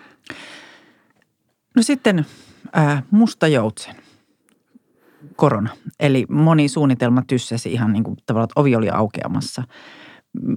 No 1.75 1.81
sitten 1.81 2.25
äh, 2.77 3.03
musta 3.11 3.47
joutsen, 3.47 3.95
korona. 5.35 5.69
Eli 5.99 6.25
moni 6.29 6.67
suunnitelma 6.67 7.23
tyssäsi 7.27 7.73
ihan 7.73 7.93
niin 7.93 8.03
kuin 8.03 8.17
tavallaan, 8.25 8.45
että 8.45 8.59
ovi 8.59 8.75
oli 8.75 8.89
aukeamassa. 8.89 9.63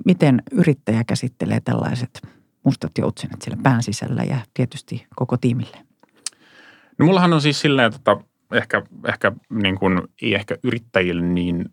Miten 0.04 0.42
yrittäjä 0.52 1.04
käsittelee 1.04 1.60
tällaiset 1.60 2.22
mustat 2.64 2.92
joutsenet 2.98 3.42
siellä 3.42 3.62
pään 3.62 3.82
sisällä 3.82 4.22
ja 4.22 4.36
tietysti 4.54 5.06
koko 5.16 5.36
tiimille? 5.36 5.76
No 6.98 7.06
mullahan 7.06 7.32
on 7.32 7.40
siis 7.40 7.60
silleen, 7.60 7.92
että 7.94 8.16
ehkä, 8.52 8.82
ehkä 9.08 9.32
niin 9.50 9.78
kuin, 9.78 10.02
ei 10.22 10.34
ehkä 10.34 10.56
yrittäjille 10.62 11.22
niin 11.22 11.64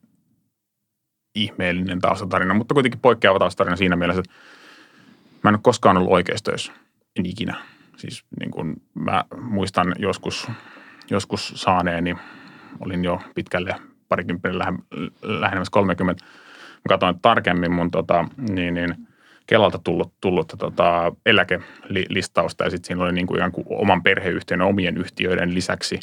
ihmeellinen 1.36 2.00
taustatarina, 2.00 2.54
mutta 2.54 2.74
kuitenkin 2.74 3.00
poikkeava 3.00 3.40
taustatarina 3.40 3.76
siinä 3.76 3.96
mielessä, 3.96 4.20
että 4.20 4.34
mä 5.44 5.50
en 5.50 5.56
ole 5.56 5.60
koskaan 5.64 5.98
ollut 5.98 6.12
oikeistoissa, 6.12 6.72
en 7.16 7.26
ikinä. 7.26 7.56
Siis 7.98 8.24
niin 8.40 8.52
kuin 8.52 8.82
mä 8.94 9.24
muistan 9.42 9.96
joskus, 10.00 10.48
joskus 11.10 11.54
saaneeni, 11.56 12.16
olin 12.80 13.04
jo 13.04 13.22
pitkälle 13.36 13.76
parikymppiä 14.10 14.52
lähemmäs 15.22 15.70
30. 15.70 16.26
Mä 16.26 16.90
katsoin 16.90 17.20
tarkemmin 17.22 17.72
mun 17.72 17.92
tota, 17.92 18.26
niin, 18.50 18.74
niin, 18.74 19.09
Kelalta 19.50 19.80
tullut, 19.84 20.14
tullut 20.22 20.54
tota, 20.58 21.12
eläkelistausta 21.26 22.64
ja 22.64 22.70
sitten 22.70 22.88
siinä 22.88 23.04
oli 23.04 23.14
niin 23.14 23.28
kuin 23.28 23.40
ihan 23.40 23.52
kuin 23.52 23.66
oman 23.70 24.04
perheyhtiön 24.04 24.62
omien 24.62 24.98
yhtiöiden 24.98 25.54
lisäksi. 25.56 26.00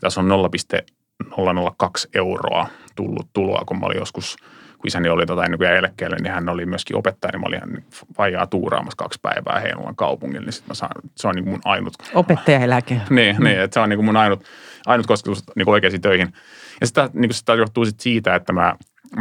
Tässä 0.00 0.20
on 0.20 0.28
0,002 0.28 2.08
euroa 2.14 2.66
tullut 2.96 3.28
tuloa, 3.32 3.62
kun 3.66 3.80
mä 3.80 3.86
olin 3.86 3.98
joskus– 3.98 4.36
kun 4.78 4.88
isäni 4.88 5.08
oli 5.08 5.26
tota, 5.26 5.44
ennen 5.44 5.58
kuin 5.58 5.70
eläkkeelle, 5.70 6.16
niin 6.16 6.32
hän 6.32 6.48
oli 6.48 6.66
myöskin 6.66 6.96
opettaja, 6.96 7.32
niin 7.32 7.40
mä 7.40 7.46
olin 7.46 7.84
vaijaa 8.18 8.46
tuuraamassa 8.46 8.96
kaksi 8.96 9.18
päivää 9.22 9.60
Heinolan 9.60 9.96
kaupungilla, 9.96 10.44
niin 10.44 10.52
sit 10.52 10.68
mä 10.68 10.74
saan, 10.74 11.02
se 11.16 11.28
on 11.28 11.34
niin 11.34 11.48
mun 11.48 11.60
ainut. 11.64 11.94
Opettajaeläke. 12.14 13.00
Niin, 13.10 13.36
niin 13.38 13.60
että 13.60 13.74
se 13.74 13.80
on 13.80 13.88
niin 13.88 13.96
kuin 13.96 14.04
mun 14.04 14.16
ainut, 14.16 14.44
ainut 14.86 15.06
kosketus 15.06 15.42
niin 15.56 15.68
oikeisiin 15.68 16.02
töihin. 16.02 16.32
Ja 16.80 16.86
sitä, 16.86 17.10
niin 17.12 17.28
kuin 17.28 17.34
sitä 17.34 17.54
johtuu 17.54 17.84
sit 17.84 18.00
siitä, 18.00 18.34
että 18.34 18.52
mä 18.52 18.74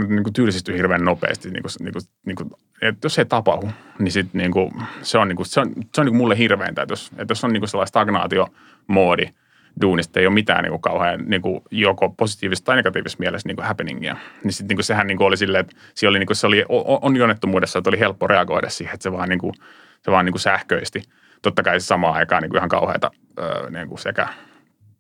niin 0.08 0.24
kuin 0.24 0.34
tylsistyn 0.34 0.76
hirveän 0.76 1.06
nopeasti, 1.06 1.52
niin 1.52 1.64
kuin, 1.64 1.72
niin 1.80 1.94
kuin, 1.94 2.04
niin 2.26 2.36
kuin, 2.36 2.50
että 2.82 3.06
jos 3.06 3.16
se 3.16 3.22
ei 3.22 3.26
tapahdu, 3.26 3.70
niin 4.00 4.12
sit, 4.12 4.34
niin 4.34 4.52
kuin, 4.52 4.72
se 5.02 5.18
on, 5.18 5.28
niin 5.28 5.36
kuin, 5.36 5.46
se 5.46 5.60
on, 5.60 5.74
se 5.94 6.02
on 6.02 6.06
niin 6.06 6.12
kuin 6.12 6.18
mulle 6.18 6.38
hirveintä, 6.38 6.82
että 6.82 6.92
jos, 6.92 7.12
että 7.18 7.32
jos 7.32 7.44
on 7.44 7.54
niin 7.54 7.62
kuin 7.62 7.70
sellainen 7.70 7.88
stagnaatio-moodi– 7.88 9.30
duunista 9.82 10.20
ei 10.20 10.28
ole 10.28 10.34
mitään 10.34 10.64
niin 10.64 10.72
kuin 10.72 10.82
kauhean 10.82 11.24
niin 11.26 11.42
kuin 11.42 11.62
joko 11.72 12.10
positiivista 12.10 12.66
tai 12.66 12.76
negatiivista 12.76 13.20
mielessä 13.20 13.48
niin 13.48 13.56
kuin 13.56 13.66
happeningia. 13.66 14.16
Niin 14.44 14.54
sitten 14.54 14.68
niin 14.68 14.78
kuin 14.78 14.86
sehän 14.86 15.08
niin 15.08 15.18
kuin 15.18 15.28
oli 15.28 15.38
silleen, 15.38 15.62
että 15.62 15.76
se 15.96 16.08
oli, 16.08 16.20
niin 16.20 16.28
kuin, 16.28 16.38
se 16.38 16.48
oli 16.48 16.66
onnettomuudessa, 17.22 17.80
että 17.80 17.90
oli 17.90 18.00
helppo 18.00 18.28
reagoida 18.28 18.70
siihen, 18.70 18.94
että 18.94 19.04
se 19.04 19.12
vaan, 19.12 19.30
niin 19.30 19.40
kuin, 19.40 19.54
se 20.02 20.12
vaan 20.12 20.26
niin 20.26 20.34
kuin 20.34 20.42
sähköisti. 20.42 21.04
Totta 21.42 21.64
kai 21.64 21.80
samaan 21.80 22.14
aikaan 22.14 22.42
niin 22.42 22.50
kuin 22.50 22.58
ihan 22.58 22.70
kauheata 22.70 23.12
niin 23.70 23.88
kuin 23.88 24.00
sekä 24.00 24.28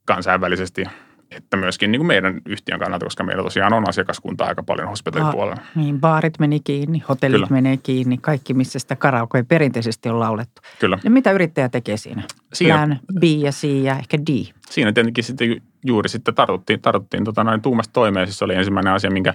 kansainvälisesti– 0.05 0.85
että 1.35 1.57
myöskin 1.57 1.91
niin 1.91 1.99
kuin 1.99 2.07
meidän 2.07 2.41
yhtiön 2.45 2.79
kannalta, 2.79 3.05
koska 3.05 3.23
meillä 3.23 3.43
tosiaan 3.43 3.73
on 3.73 3.89
asiakaskuntaa 3.89 4.47
aika 4.47 4.63
paljon 4.63 4.89
hospitalitipuolella. 4.89 5.61
Niin, 5.75 5.99
baarit 5.99 6.39
meni 6.39 6.59
kiinni, 6.59 7.03
hotellit 7.09 7.35
Kyllä. 7.35 7.47
menee 7.49 7.77
kiinni, 7.77 8.17
kaikki 8.17 8.53
missä 8.53 8.79
sitä 8.79 8.95
karaoke 8.95 9.43
perinteisesti 9.43 10.09
on 10.09 10.19
laulettu. 10.19 10.61
Kyllä. 10.79 10.99
Ja 11.03 11.11
mitä 11.11 11.31
yrittäjä 11.31 11.69
tekee 11.69 11.97
siinä? 11.97 12.23
siinä 12.53 12.75
Plan 12.75 12.99
B 13.19 13.23
ja 13.23 13.51
C 13.51 13.63
ja 13.63 13.97
ehkä 13.97 14.17
D. 14.17 14.45
Siinä 14.69 14.93
tietenkin 14.93 15.23
sitten 15.23 15.61
juuri 15.85 16.09
sitten 16.09 16.35
tartuttiin, 16.35 16.81
tartuttiin 16.81 17.23
tota, 17.23 17.43
noin 17.43 17.61
tuumasta 17.61 17.93
toimeen. 17.93 18.27
Siis 18.27 18.39
se 18.39 18.45
oli 18.45 18.55
ensimmäinen 18.55 18.93
asia, 18.93 19.11
minkä, 19.11 19.33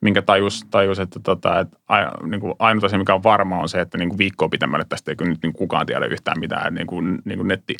minkä 0.00 0.22
tajus, 0.22 0.66
tajus 0.70 0.98
että, 0.98 1.20
tota, 1.22 1.60
että 1.60 1.76
a, 1.88 1.96
niin 2.26 2.40
kuin 2.40 2.54
ainut 2.58 2.84
asia, 2.84 2.98
mikä 2.98 3.14
on 3.14 3.22
varma, 3.22 3.58
on 3.58 3.68
se, 3.68 3.80
että 3.80 3.98
niin 3.98 4.18
viikkoa 4.18 4.48
pitämällä 4.48 4.84
tästä 4.88 5.10
ei 5.10 5.28
nyt 5.28 5.42
niin 5.42 5.52
kukaan 5.52 5.86
tiedä 5.86 6.06
yhtään 6.06 6.40
mitään. 6.40 6.74
Niin 6.74 6.86
kuin, 6.86 7.18
niin 7.24 7.38
kuin 7.38 7.48
netti, 7.48 7.76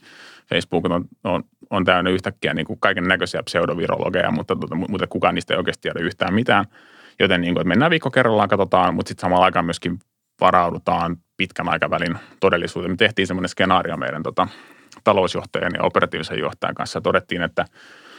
Facebook 0.49 0.85
on, 0.85 1.05
on, 1.25 1.43
on 1.71 1.85
täynnä 1.85 2.11
yhtäkkiä 2.11 2.55
niin 2.55 2.67
kuin 2.67 2.81
kaiken 2.81 3.09
näköisiä 3.09 3.43
pseudovirologeja, 3.43 4.31
mutta, 4.31 4.57
tota, 4.57 4.75
mutta 4.75 5.07
kukaan 5.07 5.35
niistä 5.35 5.55
ei 5.55 5.59
oikeasti 5.59 5.83
tiedä 5.83 6.01
yhtään 6.01 6.35
mitään. 6.35 6.65
Joten 7.19 7.41
niin 7.41 7.55
kuin, 7.55 7.61
että 7.61 7.69
mennään 7.69 7.91
viikko 7.91 8.11
kerrallaan, 8.11 8.49
katsotaan, 8.49 8.95
mutta 8.95 9.09
sitten 9.09 9.21
samalla 9.21 9.45
aikaan 9.45 9.65
myöskin 9.65 9.99
varaudutaan 10.41 11.17
pitkän 11.37 11.69
aikavälin 11.69 12.19
todellisuuteen. 12.41 12.93
Me 12.93 12.97
tehtiin 12.97 13.27
semmoinen 13.27 13.49
skenaario 13.49 13.97
meidän 13.97 14.23
tota, 14.23 14.49
talousjohtajan 15.05 15.73
ja 15.75 15.83
operatiivisen 15.83 16.39
johtajan 16.39 16.75
kanssa. 16.75 17.01
Todettiin, 17.01 17.43
että 17.43 17.65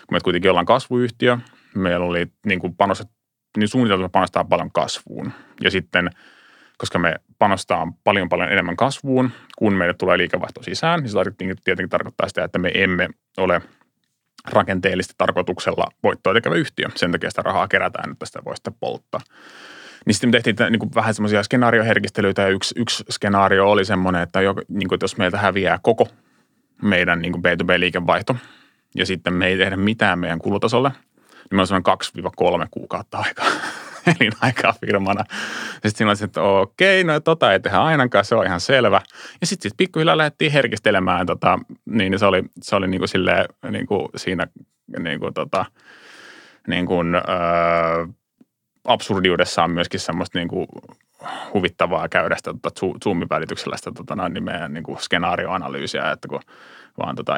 kun 0.07 0.15
me 0.15 0.19
kuitenkin 0.23 0.51
ollaan 0.51 0.65
kasvuyhtiö, 0.65 1.37
meillä 1.75 2.05
oli 2.05 2.27
niin 2.45 2.59
kuin 2.59 2.75
panostet, 2.75 3.07
niin 3.57 3.67
suunniteltu 3.67 4.09
panostaa 4.09 4.43
paljon 4.43 4.71
kasvuun. 4.71 5.31
Ja 5.61 5.71
sitten, 5.71 6.09
koska 6.77 6.99
me 6.99 7.15
panostaa 7.39 7.87
paljon 8.03 8.29
paljon 8.29 8.51
enemmän 8.51 8.75
kasvuun, 8.75 9.31
kun 9.57 9.73
meille 9.73 9.93
tulee 9.93 10.17
liikevaihto 10.17 10.63
sisään, 10.63 10.99
niin 10.99 11.09
se 11.09 11.17
tietenkin 11.37 11.89
tarkoittaa 11.89 12.27
sitä, 12.27 12.43
että 12.43 12.59
me 12.59 12.71
emme 12.73 13.09
ole 13.37 13.61
rakenteellisesti 14.47 15.15
tarkoituksella 15.17 15.87
voittoa 16.03 16.33
tekevä 16.33 16.55
yhtiö. 16.55 16.87
Sen 16.95 17.11
takia 17.11 17.29
sitä 17.29 17.41
rahaa 17.41 17.67
kerätään, 17.67 18.11
että 18.11 18.25
sitä 18.25 18.41
voi 18.45 18.55
sitten 18.55 18.75
polttaa. 18.79 19.21
Niin 20.05 20.13
sitten 20.13 20.29
me 20.29 20.31
tehtiin 20.31 20.71
niin 20.71 20.79
kuin 20.79 20.91
vähän 20.95 21.13
semmoisia 21.13 21.43
skenaarioherkistelyitä 21.43 22.41
ja 22.41 22.47
yksi, 22.47 22.75
yksi 22.77 23.03
skenaario 23.09 23.71
oli 23.71 23.85
semmoinen, 23.85 24.21
että, 24.21 24.41
jo, 24.41 24.55
niin 24.67 24.87
kuin, 24.87 24.95
että 24.97 25.03
jos 25.03 25.17
meiltä 25.17 25.37
häviää 25.37 25.79
koko 25.81 26.07
meidän 26.81 27.21
niin 27.21 27.31
kuin 27.31 27.43
B2B-liikevaihto 27.45 28.35
ja 28.95 29.05
sitten 29.05 29.33
me 29.33 29.47
ei 29.47 29.57
tehdä 29.57 29.77
mitään 29.77 30.19
meidän 30.19 30.39
kulutasolle, 30.39 30.91
niin 31.51 31.57
me 31.57 31.61
on 31.75 32.63
2-3 32.63 32.67
kuukautta 32.71 33.17
aikaa 33.17 33.45
elinaikaa 34.19 34.73
firmana. 34.85 35.23
Sitten 35.73 35.91
siinä 35.91 36.13
että 36.25 36.41
okei, 36.41 37.03
no 37.03 37.19
tota 37.19 37.53
ei 37.53 37.59
tehdä 37.59 37.77
ainakaan, 37.77 38.25
se 38.25 38.35
on 38.35 38.45
ihan 38.45 38.59
selvä. 38.59 39.01
Ja 39.41 39.47
sitten 39.47 39.71
sit 39.71 39.77
pikkuhiljaa 39.77 40.17
lähdettiin 40.17 40.51
herkistelemään, 40.51 41.25
tota, 41.25 41.59
niin 41.85 42.19
se 42.19 42.25
oli, 42.25 42.43
se 42.61 42.75
oli 42.75 42.87
niin 42.87 42.99
kuin 43.01 43.09
silleen, 43.09 43.45
niin 43.69 43.87
kuin 43.87 44.09
siinä 44.15 44.47
niin 44.99 45.19
kuin 45.19 45.33
tota, 45.33 45.65
niin 46.67 46.85
kuin, 46.85 47.15
öö, 47.15 48.07
absurdiudessaan 48.85 49.71
myöskin 49.71 49.99
semmoista 49.99 50.39
niin 50.39 50.47
kuin 50.47 50.67
huvittavaa 51.53 52.09
käydä 52.09 52.35
sitä 52.37 52.53
tota, 52.61 52.85
Zoomin 53.03 53.29
välityksellä 53.29 53.77
sitä 53.77 53.91
tota, 53.95 54.29
niin 54.29 54.43
meidän 54.43 54.73
niin 54.73 54.83
kuin 54.83 54.99
skenaarioanalyysiä, 54.99 56.11
että 56.11 56.27
kun 56.27 56.41
vaan 56.97 57.15
tota 57.15 57.35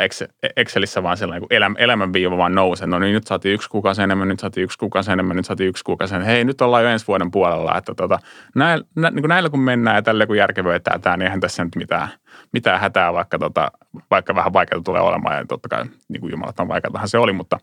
Excelissä 0.55 1.03
vaan 1.03 1.17
sellainen 1.17 1.47
elämän, 1.49 1.77
elämänviiva 1.79 2.37
vaan 2.37 2.55
nousee. 2.55 2.87
No 2.87 2.99
niin, 2.99 3.13
nyt 3.13 3.27
saatiin 3.27 3.53
yksi 3.53 3.69
kuukausi 3.69 4.01
enemmän, 4.01 4.27
nyt 4.27 4.39
saatiin 4.39 4.63
yksi 4.63 4.77
kuukausi 4.77 5.11
enemmän, 5.11 5.37
nyt 5.37 5.45
saatiin 5.45 5.69
yksi 5.69 5.83
kuukausi 5.83 6.15
enemmän. 6.15 6.33
Hei, 6.33 6.43
nyt 6.43 6.61
ollaan 6.61 6.83
jo 6.83 6.89
ensi 6.89 7.07
vuoden 7.07 7.31
puolella. 7.31 7.77
Että 7.77 7.95
tota, 7.95 8.19
näillä, 8.55 8.85
nä, 8.95 9.09
niin 9.09 9.21
kuin 9.21 9.29
näillä 9.29 9.49
kun 9.49 9.59
mennään 9.59 9.95
ja 9.95 10.01
tällä 10.01 10.27
kun 10.27 10.37
järkevöitää 10.37 10.99
tämä, 10.99 11.17
niin 11.17 11.25
eihän 11.25 11.39
tässä 11.39 11.63
nyt 11.63 11.75
mitään, 11.75 12.07
mitään 12.51 12.79
hätää, 12.79 13.13
vaikka, 13.13 13.39
tota, 13.39 13.71
vaikka 14.11 14.35
vähän 14.35 14.53
vaikeaa 14.53 14.81
tulee 14.81 15.01
olemaan. 15.01 15.37
Ja 15.37 15.45
totta 15.45 15.69
kai 15.69 15.85
niin 16.07 16.21
kuin 16.21 16.31
jumalathan 16.31 16.67
vaikeatahan 16.67 17.09
se 17.09 17.17
oli, 17.17 17.33
mutta, 17.33 17.59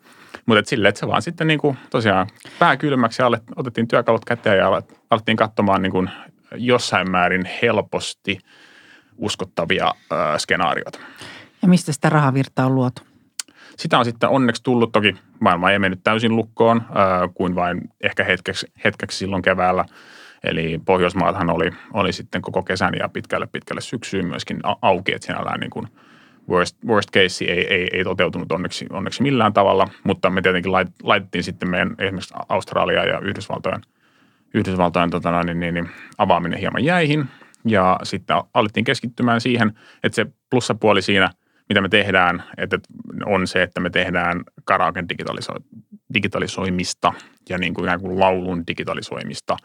mutta 0.46 0.58
et 0.58 0.66
sille, 0.66 0.88
että 0.88 0.98
se 0.98 1.06
vaan 1.06 1.22
sitten 1.22 1.46
niin 1.46 1.60
kuin, 1.60 1.78
tosiaan 1.90 2.26
pää 2.58 2.76
kylmäksi 2.76 3.22
ja 3.22 3.30
otettiin 3.56 3.88
työkalut 3.88 4.24
käteen 4.24 4.58
ja 4.58 4.82
alettiin 5.10 5.36
katsomaan 5.36 5.82
niin 5.82 5.92
kuin 5.92 6.10
jossain 6.56 7.10
määrin 7.10 7.48
helposti 7.62 8.38
uskottavia 9.16 9.86
äh, 9.86 10.38
skenaarioita. 10.38 10.98
Ja 11.64 11.68
mistä 11.68 11.92
sitä 11.92 12.08
rahavirtaa 12.08 12.66
on 12.66 12.74
luotu? 12.74 13.02
Sitä 13.76 13.98
on 13.98 14.04
sitten 14.04 14.28
onneksi 14.28 14.62
tullut, 14.62 14.92
toki 14.92 15.16
maailma 15.40 15.70
ei 15.70 15.78
mennyt 15.78 16.00
täysin 16.04 16.36
lukkoon, 16.36 16.76
äh, 16.76 17.30
kuin 17.34 17.54
vain 17.54 17.80
ehkä 18.00 18.24
hetkeksi, 18.24 18.66
hetkeksi 18.84 19.18
silloin 19.18 19.42
keväällä. 19.42 19.84
Eli 20.44 20.80
Pohjoismaathan 20.84 21.50
oli, 21.50 21.70
oli 21.92 22.12
sitten 22.12 22.42
koko 22.42 22.62
kesän 22.62 22.94
ja 22.98 23.08
pitkälle 23.08 23.46
pitkälle 23.46 23.80
syksyyn 23.80 24.26
myöskin 24.26 24.60
auki, 24.82 25.14
että 25.14 25.26
sinällään 25.26 25.60
niin 25.60 25.70
kuin 25.70 25.88
worst, 26.48 26.76
worst 26.86 27.10
case 27.10 27.44
ei, 27.44 27.66
ei, 27.74 27.88
ei 27.92 28.04
toteutunut 28.04 28.52
onneksi, 28.52 28.86
onneksi 28.90 29.22
millään 29.22 29.52
tavalla, 29.52 29.88
mutta 30.04 30.30
me 30.30 30.42
tietenkin 30.42 30.72
lait, 30.72 30.88
laitettiin 31.02 31.44
sitten 31.44 31.70
meidän 31.70 31.94
esimerkiksi 31.98 32.34
Australia 32.48 33.04
ja 33.04 33.18
Yhdysvaltojen, 33.18 33.80
Yhdysvaltojen 34.54 35.10
tota, 35.10 35.42
niin, 35.42 35.60
niin, 35.60 35.74
niin, 35.74 35.90
avaaminen 36.18 36.58
hieman 36.58 36.84
jäihin 36.84 37.28
ja 37.64 38.00
sitten 38.02 38.36
alettiin 38.54 38.84
keskittymään 38.84 39.40
siihen, 39.40 39.78
että 40.02 40.16
se 40.16 40.26
plussapuoli 40.50 41.02
siinä– 41.02 41.30
mitä 41.68 41.80
me 41.80 41.88
tehdään, 41.88 42.44
että 42.56 42.78
on 43.26 43.46
se, 43.46 43.62
että 43.62 43.80
me 43.80 43.90
tehdään 43.90 44.42
karaoken 44.64 45.06
digitaliso- 45.12 45.80
digitalisoimista 46.14 47.12
ja 47.48 47.58
niin 47.58 47.74
kuin, 47.74 48.00
kuin 48.00 48.20
laulun 48.20 48.66
digitalisoimista. 48.66 49.56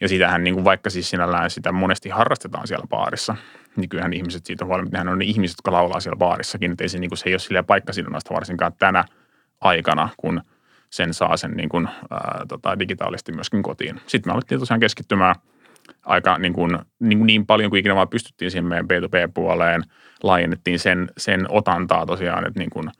Ja 0.00 0.08
sitähän 0.08 0.44
niin 0.44 0.54
kuin 0.54 0.64
vaikka 0.64 0.90
siis 0.90 1.10
sinällään 1.10 1.50
sitä 1.50 1.72
monesti 1.72 2.08
harrastetaan 2.08 2.66
siellä 2.66 2.86
baarissa, 2.86 3.36
niin 3.76 3.88
kyllähän 3.88 4.12
ihmiset 4.12 4.46
siitä 4.46 4.64
huolimatta, 4.64 4.96
nehän 4.96 5.08
on 5.08 5.18
ne 5.18 5.24
ihmiset, 5.24 5.56
jotka 5.58 5.72
laulaa 5.72 6.00
siellä 6.00 6.18
baarissakin, 6.18 6.72
että 6.72 6.84
ei 6.84 6.88
se, 6.88 6.98
niin 6.98 7.10
kuin, 7.10 7.18
se 7.18 7.28
ei 7.28 7.34
ole 7.34 7.38
silleen 7.38 7.64
paikkasidonnaista 7.64 8.34
varsinkaan 8.34 8.72
tänä 8.78 9.04
aikana, 9.60 10.08
kun 10.16 10.40
sen 10.90 11.14
saa 11.14 11.36
sen 11.36 11.50
niin 11.50 11.68
kuin, 11.68 11.88
ää, 12.10 12.42
tota, 12.48 12.78
digitaalisesti 12.78 13.32
myöskin 13.32 13.62
kotiin. 13.62 14.00
Sitten 14.06 14.30
me 14.30 14.34
alettiin 14.34 14.58
tosiaan 14.58 14.80
keskittymään– 14.80 15.34
aika 16.04 16.38
niin, 16.38 16.52
kuin, 16.52 16.78
niin, 17.00 17.18
kuin 17.18 17.26
niin 17.26 17.46
paljon 17.46 17.70
kuin 17.70 17.80
ikinä 17.80 17.94
vaan 17.94 18.08
pystyttiin 18.08 18.50
siihen 18.50 18.66
meidän 18.66 18.86
B2B-puoleen. 18.86 19.82
Laajennettiin 20.22 20.78
sen, 20.78 21.10
sen 21.18 21.46
otantaa 21.48 22.06
tosiaan, 22.06 22.46
että 22.46 22.58
niin 22.58 22.70
kuin 22.70 22.90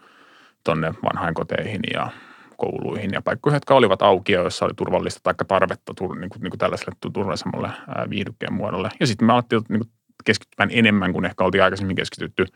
tonne 0.64 0.94
vanhainkoteihin 1.02 1.80
ja 1.94 2.08
kouluihin 2.56 3.10
ja 3.12 3.22
paikkoihin, 3.22 3.56
jotka 3.56 3.74
olivat 3.74 4.02
auki 4.02 4.32
joissa 4.32 4.64
oli 4.64 4.74
turvallista 4.76 5.20
tai 5.22 5.34
tarvetta 5.48 5.92
niin 5.98 6.30
kuin, 6.30 6.42
niin 6.42 6.50
kuin 6.50 6.58
tällaiselle 6.58 6.92
turvallisemmalle 7.12 7.68
viihdykkeen 8.10 8.52
muodolle. 8.52 8.88
Ja 9.00 9.06
sitten 9.06 9.26
me 9.26 9.32
alettiin 9.32 9.62
niin 9.68 9.80
kuin 9.80 9.90
keskittymään 10.24 10.70
enemmän 10.72 11.12
kuin 11.12 11.24
ehkä 11.24 11.44
oltiin 11.44 11.64
aikaisemmin 11.64 11.96
keskitytty 11.96 12.46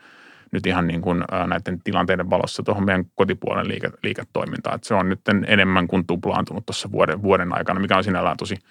nyt 0.51 0.65
ihan 0.65 0.87
niin 0.87 1.01
kuin 1.01 1.23
näiden 1.47 1.79
tilanteiden 1.83 2.29
valossa 2.29 2.63
tuohon 2.63 2.85
meidän 2.85 3.05
kotipuolen 3.15 3.67
liike, 3.67 3.89
liiketoimintaan. 4.03 4.79
Se 4.83 4.93
on 4.93 5.09
nyt 5.09 5.21
enemmän 5.47 5.87
kuin 5.87 6.07
tuplaantunut 6.07 6.65
tuossa 6.65 6.91
vuoden, 6.91 7.23
vuoden 7.23 7.57
aikana, 7.57 7.79
mikä 7.79 7.97
on 7.97 8.03
sinällään 8.03 8.37
tosi– 8.37 8.55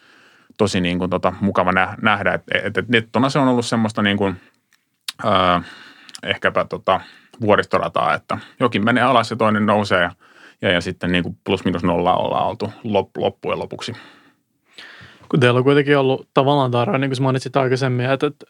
tosi 0.59 0.81
niin 0.81 0.99
kuin 0.99 1.11
tota, 1.11 1.33
mukava 1.41 1.73
nähdä, 2.03 2.35
että 2.35 2.59
et, 2.65 2.79
et 2.79 2.89
nettona 2.89 3.31
se 3.31 3.39
on 3.39 3.49
ollut 3.49 3.67
semmoista 3.67 4.03
niin 4.03 4.17
kuin, 4.17 4.37
ää, 5.25 5.63
ehkäpä 6.23 6.65
tota, 6.65 7.01
vuoristorataa, 7.41 8.15
että 8.15 8.39
jokin 8.61 8.85
menee 8.85 9.03
alas 9.03 9.31
ja 9.31 9.37
toinen 9.37 9.67
nousee 9.67 10.03
ja, 10.03 10.11
ja, 10.63 10.71
ja 10.71 10.81
sitten 10.81 11.13
niin 11.13 11.23
kuin 11.23 11.39
plus 11.45 11.65
minus 11.65 11.83
nolla 11.83 12.17
ollaan 12.17 12.47
oltu 12.47 12.73
lop, 12.85 13.17
loppujen 13.17 13.59
lopuksi. 13.59 13.93
Kun 15.29 15.41
teillä 15.41 15.59
on 15.59 15.65
kuitenkin 15.65 15.99
ollut 15.99 16.29
tavallaan 16.35 16.71
tarve, 16.71 16.99
niin 16.99 17.11
kuin 17.11 17.23
mainitsit 17.23 17.57
aikaisemmin, 17.57 18.11
että, 18.11 18.27
että 18.27 18.47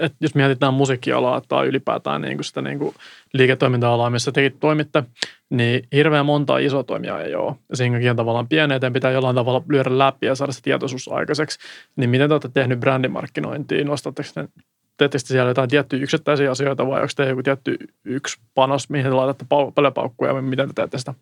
että 0.00 0.16
jos 0.20 0.34
mietitään 0.34 0.74
musiikkialaa 0.74 1.42
tai 1.48 1.66
ylipäätään 1.66 2.22
niin 2.22 2.36
kuin 2.36 2.44
sitä 2.44 2.62
niin 2.62 2.78
kuin 2.78 2.94
liiketoiminta-alaa, 3.32 4.10
missä 4.10 4.32
tekin 4.32 4.60
toimitte, 4.60 5.04
niin 5.50 5.88
hirveän 5.92 6.26
monta 6.26 6.58
isoa 6.58 6.84
toimijaa 6.84 7.20
ei 7.20 7.34
ole. 7.34 7.54
Ja 8.00 8.10
on 8.10 8.16
tavallaan 8.16 8.48
pieni, 8.48 8.74
että 8.74 8.90
pitää 8.90 9.10
jollain 9.10 9.36
tavalla 9.36 9.62
lyödä 9.68 9.98
läpi 9.98 10.26
ja 10.26 10.34
saada 10.34 10.52
se 10.52 10.62
tietoisuus 10.62 11.08
aikaiseksi. 11.08 11.58
Niin 11.96 12.10
miten 12.10 12.28
te 12.28 12.34
olette 12.34 12.48
tehnyt 12.54 12.80
brändimarkkinointia? 12.80 13.84
Nostatteko 13.84 14.28
te, 14.34 14.48
teettekö 14.96 15.24
siellä 15.26 15.50
jotain 15.50 15.70
tiettyjä 15.70 16.02
yksittäisiä 16.02 16.50
asioita 16.50 16.86
vai 16.86 17.00
onko 17.00 17.12
te 17.16 17.28
joku 17.28 17.42
tietty 17.42 17.76
yksi 18.04 18.40
panos, 18.54 18.90
mihin 18.90 19.06
te 19.06 19.10
laitatte 19.10 19.44
paljon 19.74 19.94
paukkuja 19.94 20.32
ja 20.32 20.42
miten 20.42 20.68
te 20.68 20.72
teette 20.74 20.98
sitä? 20.98 21.14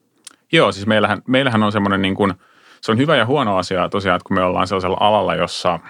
Joo, 0.53 0.73
siis 0.73 0.87
meillähän, 0.87 1.23
meillähän 1.29 1.63
on 1.63 1.73
semmoinen 1.73 2.03
niin 2.03 2.15
kuin, 2.15 2.35
se 2.81 2.93
on 2.93 2.99
hyvä 2.99 3.17
ja 3.17 3.27
huono 3.27 3.57
asia 3.57 3.89
tosiaan, 3.89 4.17
että 4.17 4.29
kun 4.29 4.37
me 4.37 4.43
ollaan 4.43 4.67
sellaisella 4.67 4.97
alalla, 5.01 5.35
jossa– 5.35 5.79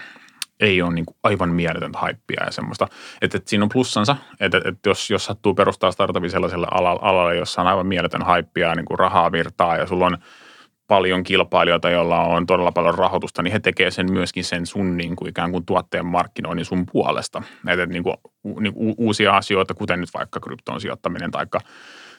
ei 0.64 0.83
ole 0.83 0.94
niin 0.94 1.07
kuin 1.07 1.16
aivan 1.22 1.48
mieletöntä 1.48 1.98
haippia 1.98 2.44
ja 2.44 2.53
semmoista. 2.53 2.88
Että, 3.22 3.38
että 3.38 3.50
siinä 3.50 3.64
on 3.64 3.68
plussansa, 3.72 4.16
että, 4.40 4.61
että 4.64 4.88
jos, 4.90 5.11
jos 5.11 5.24
sattuu 5.24 5.55
perustaa 5.55 5.93
startupin 5.93 6.30
sellaiselle 6.30 6.66
alalle, 6.70 7.01
alalle, 7.03 7.36
jossa 7.36 7.61
on 7.61 7.66
aivan 7.66 7.86
mieletön 7.86 8.22
haippia 8.22 8.68
ja 8.68 8.74
niin 8.74 8.86
kuin 8.86 8.99
rahaa 8.99 9.32
virtaa 9.32 9.76
ja 9.76 9.86
sulla 9.86 10.07
on 10.07 10.18
paljon 10.86 11.24
kilpailijoita, 11.24 11.91
joilla 11.91 12.20
on 12.20 12.47
todella 12.47 12.72
paljon 12.72 12.95
rahoitusta, 12.95 13.43
niin 13.43 13.53
he 13.53 13.61
tekee 13.61 13.91
sen 13.91 14.12
myöskin 14.12 14.45
sen 14.45 14.66
sun 14.66 14.97
niin 14.97 15.16
kuin 15.16 15.28
ikään 15.28 15.51
kuin 15.51 15.66
tuotteen 15.66 16.07
markkinoinnin 16.07 16.64
sun 16.64 16.86
puolesta. 16.93 17.43
Että 17.68 17.86
niin 17.86 18.03
kuin, 18.03 18.16
niin 18.61 18.74
kuin 18.74 18.95
uusia 18.99 19.36
asioita, 19.36 19.74
kuten 19.74 20.01
nyt 20.01 20.14
vaikka 20.14 20.41
krypton 20.41 20.80
sijoittaminen 20.80 21.30
tai 21.30 21.47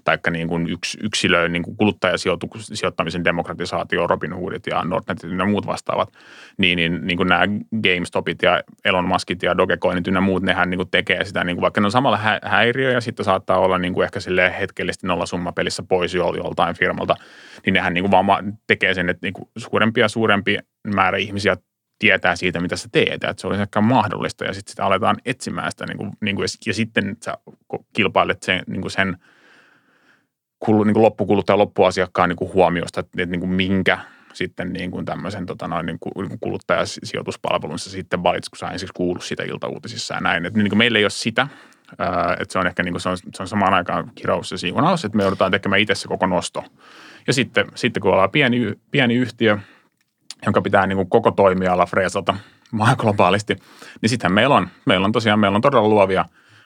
tai 0.05 0.17
niin 0.31 0.47
kuin 0.47 0.69
yks, 0.69 0.97
yksilöön 1.03 1.51
niin 1.51 1.63
kuin 1.63 1.77
kuluttajasijoittamisen 1.77 3.23
demokratisaatio, 3.23 4.07
Robinhoodit 4.07 4.67
ja 4.67 4.83
Nordnetit 4.83 5.31
ja 5.39 5.45
muut 5.45 5.65
vastaavat, 5.65 6.13
niin, 6.57 6.75
niin, 6.75 7.07
niin 7.07 7.17
kuin 7.17 7.27
nämä 7.27 7.43
GameStopit 7.83 8.41
ja 8.41 8.61
Elon 8.85 9.07
Muskit 9.07 9.43
ja 9.43 9.57
Dogecoinit 9.57 10.07
ja 10.07 10.21
muut, 10.21 10.43
nehän 10.43 10.69
niin 10.69 10.77
kuin 10.77 10.89
tekee 10.91 11.25
sitä, 11.25 11.43
niin 11.43 11.55
kuin 11.55 11.61
vaikka 11.61 11.81
ne 11.81 11.85
on 11.85 11.91
samalla 11.91 12.17
hä- 12.17 12.39
häiriö 12.43 12.91
ja 12.91 13.01
sitten 13.01 13.25
saattaa 13.25 13.59
olla 13.59 13.77
niin 13.77 13.93
kuin 13.93 14.05
ehkä 14.05 14.19
sille 14.19 14.55
hetkellisesti 14.59 15.07
nollasumma 15.07 15.51
pelissä 15.51 15.83
pois 15.83 16.13
joltain 16.13 16.75
firmalta, 16.75 17.15
niin 17.65 17.73
nehän 17.73 17.93
niin 17.93 18.03
kuin 18.03 18.11
vaan 18.11 18.57
tekee 18.67 18.93
sen, 18.93 19.09
että 19.09 19.25
niin 19.25 19.33
kuin 19.33 19.49
suurempi 19.57 19.99
ja 19.99 20.07
suurempi 20.07 20.57
määrä 20.87 21.17
ihmisiä 21.17 21.57
tietää 21.99 22.35
siitä, 22.35 22.59
mitä 22.59 22.75
sä 22.75 22.89
teet, 22.91 23.13
että 23.13 23.33
se 23.37 23.47
olisi 23.47 23.61
ehkä 23.61 23.81
mahdollista 23.81 24.45
ja 24.45 24.53
sitten 24.53 24.71
sitä 24.71 24.85
aletaan 24.85 25.17
etsimään 25.25 25.71
sitä 25.71 25.85
niin 25.85 25.97
kuin, 25.97 26.11
niin 26.21 26.35
kuin, 26.35 26.47
ja 26.65 26.73
sitten 26.73 27.17
sä 27.23 27.37
kilpailet 27.93 28.43
sen, 28.43 28.63
niin 28.67 28.81
kuin 28.81 28.91
sen– 28.91 29.17
niin 30.67 30.93
kuin 30.93 31.01
loppukuluttajan 31.03 31.59
loppuasiakkaan 31.59 32.29
niin 32.29 32.37
kuin 32.37 32.53
huomiosta, 32.53 32.99
että, 32.99 33.11
että 33.17 33.31
niin 33.31 33.39
kuin 33.39 33.51
minkä 33.51 33.99
sitten 34.33 34.73
niin 34.73 34.91
kuin 34.91 35.05
tämmöisen 35.05 35.45
tota 35.45 35.67
noin, 35.67 35.85
niin 35.85 35.97
kuin 35.99 36.13
niinku 36.17 36.37
kuluttajasijoituspalvelunsa 36.41 37.89
sitten 37.89 38.23
valitsi, 38.23 38.49
kun 38.51 38.57
sä 38.57 38.67
ensiksi 38.67 38.93
kuullut 38.93 39.23
sitä 39.23 39.43
iltauutisissa 39.43 40.13
ja 40.13 40.21
näin. 40.21 40.45
Että 40.45 40.59
niin 40.59 40.69
kuin 40.69 40.77
meillä 40.77 40.99
ei 40.99 41.05
ole 41.05 41.09
sitä, 41.09 41.47
että 42.39 42.53
se 42.53 42.59
on 42.59 42.67
ehkä 42.67 42.83
niin 42.83 42.93
kuin 42.93 43.01
se 43.01 43.09
on, 43.09 43.17
se 43.17 43.43
on 43.43 43.47
samaan 43.47 43.73
aikaan 43.73 44.11
kirous 44.15 44.51
ja 44.51 44.57
siunaus, 44.57 45.05
että 45.05 45.17
me 45.17 45.23
joudutaan 45.23 45.51
tekemään 45.51 45.81
itse 45.81 45.95
se 45.95 46.07
koko 46.07 46.27
nosto. 46.27 46.63
Ja 47.27 47.33
sitten, 47.33 47.67
sitten 47.75 48.01
kun 48.01 48.11
ollaan 48.11 48.31
pieni, 48.31 48.73
pieni 48.91 49.15
yhtiö, 49.15 49.57
jonka 50.45 50.61
pitää 50.61 50.87
niin 50.87 50.97
kuin 50.97 51.09
koko 51.09 51.31
toimiala 51.31 51.85
freesata 51.85 52.35
globaalisti, 52.97 53.55
niin 54.01 54.09
sitten 54.09 54.33
meillä 54.33 54.55
on, 54.55 54.67
meillä 54.85 55.05
on 55.05 55.11
tosiaan, 55.11 55.39
meillä 55.39 55.55
on 55.55 55.61
todella 55.61 55.87
luovia, 55.87 56.25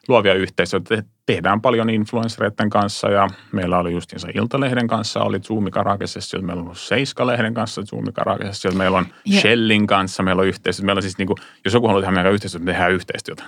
luovia 0.10 0.34
yhteisöjä. 0.34 1.04
Tehdään 1.26 1.62
paljon 1.62 1.90
influenssereiden 1.90 2.70
kanssa 2.70 3.10
ja 3.10 3.28
meillä 3.52 3.78
oli 3.78 3.92
justiinsa 3.92 4.28
Iltalehden 4.36 4.88
kanssa, 4.88 5.20
oli 5.20 5.40
Zoomi 5.40 5.72
Karakesessa, 5.72 6.42
meillä 6.42 6.64
on 6.64 6.76
Seiska-lehden 6.76 7.54
kanssa 7.54 7.84
Zoomi 7.84 8.12
Karakesessa, 8.12 8.72
meillä 8.72 8.98
on 8.98 9.06
yeah. 9.30 9.42
Shellin 9.42 9.88
kanssa, 9.88 10.24
meillä 10.24 10.40
on 10.40 10.48
yhteistyötä. 10.48 10.86
Meillä 10.86 11.00
on 11.00 11.04
siis 11.04 11.18
niin 11.18 11.28
kuin, 11.28 11.38
jos 11.66 11.74
joku 11.74 11.88
haluaa 11.88 12.02
tehdä 12.02 12.16
meidän 12.16 12.34
yhteistyötä, 12.34 12.66
me 12.66 12.72
tehdään 12.72 12.92
yhteistyötä. 12.92 13.44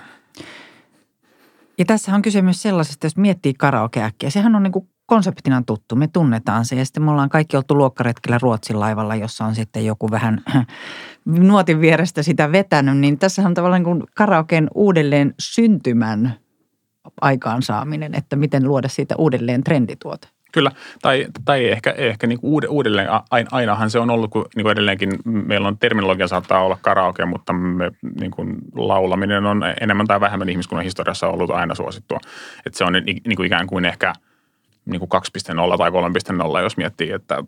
Ja 1.78 1.84
tässä 1.84 2.14
on 2.14 2.22
kyse 2.22 2.42
myös 2.42 2.62
sellaisesta, 2.62 3.06
jos 3.06 3.16
miettii 3.16 3.54
karaokeäkkiä. 3.54 4.30
Sehän 4.30 4.54
on 4.54 4.62
niin 4.62 4.72
kuin 4.72 4.88
konseptina 5.06 5.62
tuttu, 5.66 5.96
me 5.96 6.08
tunnetaan 6.08 6.64
se. 6.64 6.76
Ja 6.76 6.84
sitten 6.84 7.02
me 7.02 7.10
ollaan 7.10 7.28
kaikki 7.28 7.56
oltu 7.56 7.74
luokkaretkellä 7.74 8.38
Ruotsin 8.42 8.80
laivalla, 8.80 9.14
jossa 9.14 9.44
on 9.44 9.54
sitten 9.54 9.86
joku 9.86 10.10
vähän 10.10 10.42
nuotin 11.24 11.80
vierestä 11.80 12.22
sitä 12.22 12.52
vetänyt. 12.52 12.98
Niin 12.98 13.18
tässä 13.18 13.42
on 13.42 13.54
tavallaan 13.54 13.82
niin 13.82 14.04
karaokeen 14.14 14.68
uudelleen 14.74 15.34
syntymän 15.38 16.41
aikaansaaminen, 17.20 18.14
että 18.14 18.36
miten 18.36 18.68
luoda 18.68 18.88
siitä 18.88 19.14
uudelleen 19.18 19.64
trendituote. 19.64 20.28
Kyllä, 20.52 20.70
tai, 21.02 21.26
tai 21.44 21.68
ehkä, 21.68 21.90
ehkä 21.90 22.26
niin 22.26 22.40
kuin 22.40 22.68
uudelleen, 22.68 23.08
ainahan 23.50 23.90
se 23.90 23.98
on 23.98 24.10
ollut, 24.10 24.30
kun 24.30 24.46
niin 24.56 24.64
kuin 24.64 24.72
edelleenkin 24.72 25.10
meillä 25.24 25.68
on 25.68 25.78
terminologia 25.78 26.28
saattaa 26.28 26.64
olla 26.64 26.78
karaoke, 26.82 27.24
mutta 27.24 27.52
me, 27.52 27.90
niin 28.20 28.30
kuin 28.30 28.56
laulaminen 28.74 29.46
on 29.46 29.62
enemmän 29.80 30.06
tai 30.06 30.20
vähemmän 30.20 30.48
ihmiskunnan 30.48 30.84
historiassa 30.84 31.28
ollut 31.28 31.50
aina 31.50 31.74
suosittua. 31.74 32.18
Että 32.66 32.78
se 32.78 32.84
on 32.84 32.92
niin 32.92 33.36
kuin 33.36 33.46
ikään 33.46 33.66
kuin 33.66 33.84
ehkä– 33.84 34.12
niin 34.84 35.00
kuin 35.00 35.10
2.0 35.72 35.78
tai 35.78 35.90
3.0, 35.90 36.62
jos 36.62 36.76
miettii, 36.76 37.10
että 37.10 37.44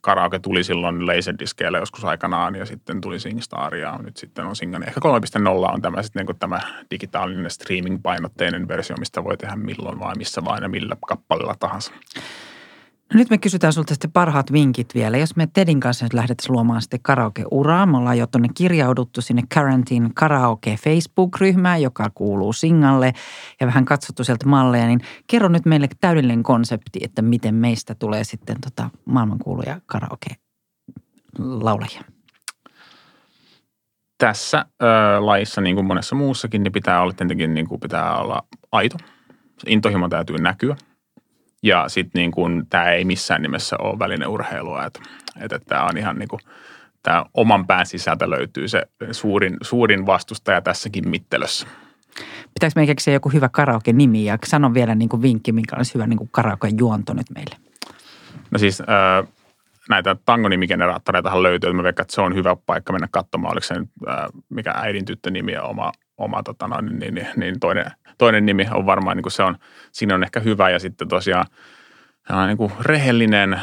karaoke 0.00 0.38
tuli 0.38 0.64
silloin 0.64 1.06
Laserdiskeille 1.06 1.78
joskus 1.78 2.04
aikanaan 2.04 2.54
ja 2.54 2.66
sitten 2.66 3.00
tuli 3.00 3.20
SingStar 3.20 3.74
ja 3.74 3.98
nyt 4.02 4.16
sitten 4.16 4.46
on 4.46 4.56
Singan. 4.56 4.88
Ehkä 4.88 5.00
3.0 5.00 5.72
on 5.72 5.82
tämä, 5.82 6.02
sitten 6.02 6.26
niin 6.26 6.38
tämä 6.38 6.60
digitaalinen 6.90 7.50
streaming-painotteinen 7.50 8.68
versio, 8.68 8.96
mistä 8.96 9.24
voi 9.24 9.36
tehdä 9.36 9.56
milloin 9.56 9.98
vai 9.98 10.14
missä 10.14 10.44
vain 10.44 10.62
ja 10.62 10.68
millä 10.68 10.96
kappaleella 11.08 11.54
tahansa. 11.58 11.92
No 13.14 13.18
nyt 13.18 13.30
me 13.30 13.38
kysytään 13.38 13.72
sulta 13.72 13.94
sitten 13.94 14.12
parhaat 14.12 14.52
vinkit 14.52 14.94
vielä. 14.94 15.16
Jos 15.16 15.36
me 15.36 15.48
Tedin 15.52 15.80
kanssa 15.80 16.04
nyt 16.04 16.12
lähdetään 16.12 16.54
luomaan 16.54 16.82
sitten 16.82 17.00
karaoke-uraa, 17.02 17.86
me 17.86 17.96
ollaan 17.96 18.18
jo 18.18 18.26
tuonne 18.26 18.48
kirjauduttu 18.54 19.20
sinne 19.20 19.42
Quarantine 19.56 20.10
Karaoke 20.14 20.76
Facebook-ryhmään, 20.84 21.82
joka 21.82 22.10
kuuluu 22.14 22.52
Singalle 22.52 23.12
ja 23.60 23.66
vähän 23.66 23.84
katsottu 23.84 24.24
sieltä 24.24 24.46
malleja, 24.46 24.86
niin 24.86 25.00
kerro 25.26 25.48
nyt 25.48 25.64
meille 25.64 25.88
täydellinen 26.00 26.42
konsepti, 26.42 26.98
että 27.02 27.22
miten 27.22 27.54
meistä 27.54 27.94
tulee 27.94 28.24
sitten 28.24 28.56
tota 28.60 28.90
maailmankuuluja 29.04 29.80
karaoke-laulajia. 29.86 32.04
Tässä 34.18 34.66
ö, 34.82 34.86
laissa, 35.18 35.60
niin 35.60 35.76
kuin 35.76 35.86
monessa 35.86 36.16
muussakin, 36.16 36.62
niin 36.62 36.72
pitää 36.72 37.02
olla 37.02 37.12
tietenkin 37.12 37.54
niin 37.54 37.68
kuin 37.68 37.80
pitää 37.80 38.16
olla 38.16 38.42
aito. 38.72 38.96
Intohimo 39.66 40.08
täytyy 40.08 40.38
näkyä– 40.38 40.76
ja 41.62 41.88
sitten 41.88 42.18
niin 42.18 42.30
kuin, 42.30 42.66
tämä 42.70 42.90
ei 42.90 43.04
missään 43.04 43.42
nimessä 43.42 43.76
ole 43.78 43.98
välineurheilua, 43.98 44.84
että, 44.84 45.00
että 45.40 45.58
tämä 45.58 45.84
on 45.84 45.98
ihan 45.98 46.18
niin 46.18 46.28
kuin, 46.28 46.40
tämä 47.02 47.24
oman 47.34 47.66
pään 47.66 47.86
sisältä 47.86 48.30
löytyy 48.30 48.68
se 48.68 48.82
suurin, 49.12 49.56
suurin 49.60 50.06
vastustaja 50.06 50.60
tässäkin 50.60 51.08
mittelössä. 51.08 51.66
Pitääkö 52.54 52.72
meidän 52.76 52.86
keksiä 52.86 53.14
joku 53.14 53.28
hyvä 53.28 53.48
karaoke-nimi 53.48 54.24
ja 54.24 54.38
sano 54.44 54.74
vielä 54.74 54.94
niin 54.94 55.08
kuin 55.08 55.22
vinkki, 55.22 55.52
minkä 55.52 55.76
olisi 55.76 55.94
hyvä 55.94 56.06
niin 56.06 56.18
kuin 56.18 56.30
karaoke-juonto 56.32 57.14
nyt 57.14 57.30
meille? 57.34 57.56
No 58.50 58.58
siis 58.58 58.80
äh, 58.80 59.28
näitä 59.88 60.16
tangonimigeneraattoreitahan 60.24 61.42
löytyy, 61.42 61.68
että 61.70 61.76
mä 61.76 61.82
veikkaan, 61.82 62.04
että 62.04 62.14
se 62.14 62.20
on 62.20 62.34
hyvä 62.34 62.56
paikka 62.66 62.92
mennä 62.92 63.08
katsomaan, 63.10 63.52
oliko 63.52 63.64
se 63.64 63.78
nyt, 63.78 63.88
äh, 64.08 64.16
mikä 64.48 64.72
äidin 64.76 65.04
tyttönimi 65.04 65.52
ja 65.52 65.62
oma, 65.62 65.92
oma 66.18 66.42
tota, 66.42 66.68
no, 66.68 66.80
niin, 66.80 67.14
niin, 67.14 67.28
niin 67.36 67.60
toinen, 67.60 67.86
toinen 68.18 68.46
nimi 68.46 68.66
on 68.74 68.86
varmaan, 68.86 69.16
niin 69.16 69.22
kuin 69.22 69.32
se 69.32 69.42
on, 69.42 69.56
siinä 69.92 70.14
on 70.14 70.24
ehkä 70.24 70.40
hyvä 70.40 70.70
ja 70.70 70.78
sitten 70.78 71.08
tosiaan 71.08 71.46
niin 72.46 72.56
kuin 72.56 72.72
rehellinen, 72.80 73.60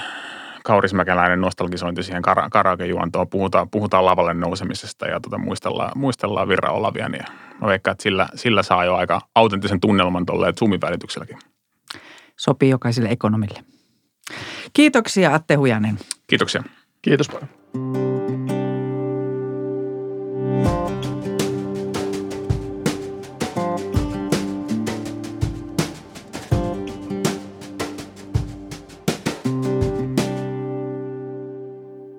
kaurismäkeläinen 0.64 1.42
nostalgisointi 1.42 2.04
siihen 2.04 2.24
kara- 2.24 2.50
karaokejuontoon. 2.52 3.30
Puhutaan, 3.30 3.70
puhutaan 3.70 4.06
lavalle 4.06 4.34
nousemisesta 4.34 5.08
ja 5.08 5.20
tota, 5.20 5.38
muistellaan, 5.38 5.92
muistellaan 5.96 6.48
Virra 6.48 6.72
Olavian. 6.72 7.14
Ja 7.14 7.24
mä 7.62 7.68
veikkaan, 7.68 7.94
että 7.94 8.04
sillä, 8.04 8.28
sillä 8.36 8.64
saa 8.64 8.86
jo 8.86 8.96
aika 8.96 9.22
autenttisen 9.36 9.80
tunnelman 9.80 10.26
tuolle 10.26 10.54
Zoomin 10.54 10.82
välitykselläkin. 10.82 11.38
Sopii 12.40 12.70
jokaiselle 12.70 13.10
ekonomille. 13.10 13.64
Kiitoksia 14.74 15.34
Atte 15.34 15.56
Hujanen. 15.56 16.00
Kiitoksia. 16.28 16.64
Kiitos 17.02 17.30
paljon. 17.30 18.13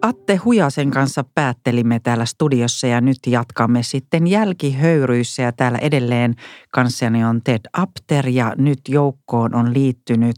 Atte 0.05 0.36
Hujasen 0.36 0.90
kanssa 0.90 1.24
päättelimme 1.34 2.00
täällä 2.00 2.24
studiossa 2.24 2.86
ja 2.86 3.00
nyt 3.00 3.18
jatkamme 3.26 3.82
sitten 3.82 4.26
jälkihöyryissä 4.26 5.42
ja 5.42 5.52
täällä 5.52 5.78
edelleen 5.78 6.34
kanssani 6.70 7.24
on 7.24 7.42
Ted 7.42 7.61
Apter 7.72 8.28
ja 8.28 8.55
nyt 8.59 8.80
joukkoon 8.88 9.55
on 9.55 9.74
liittynyt 9.74 10.36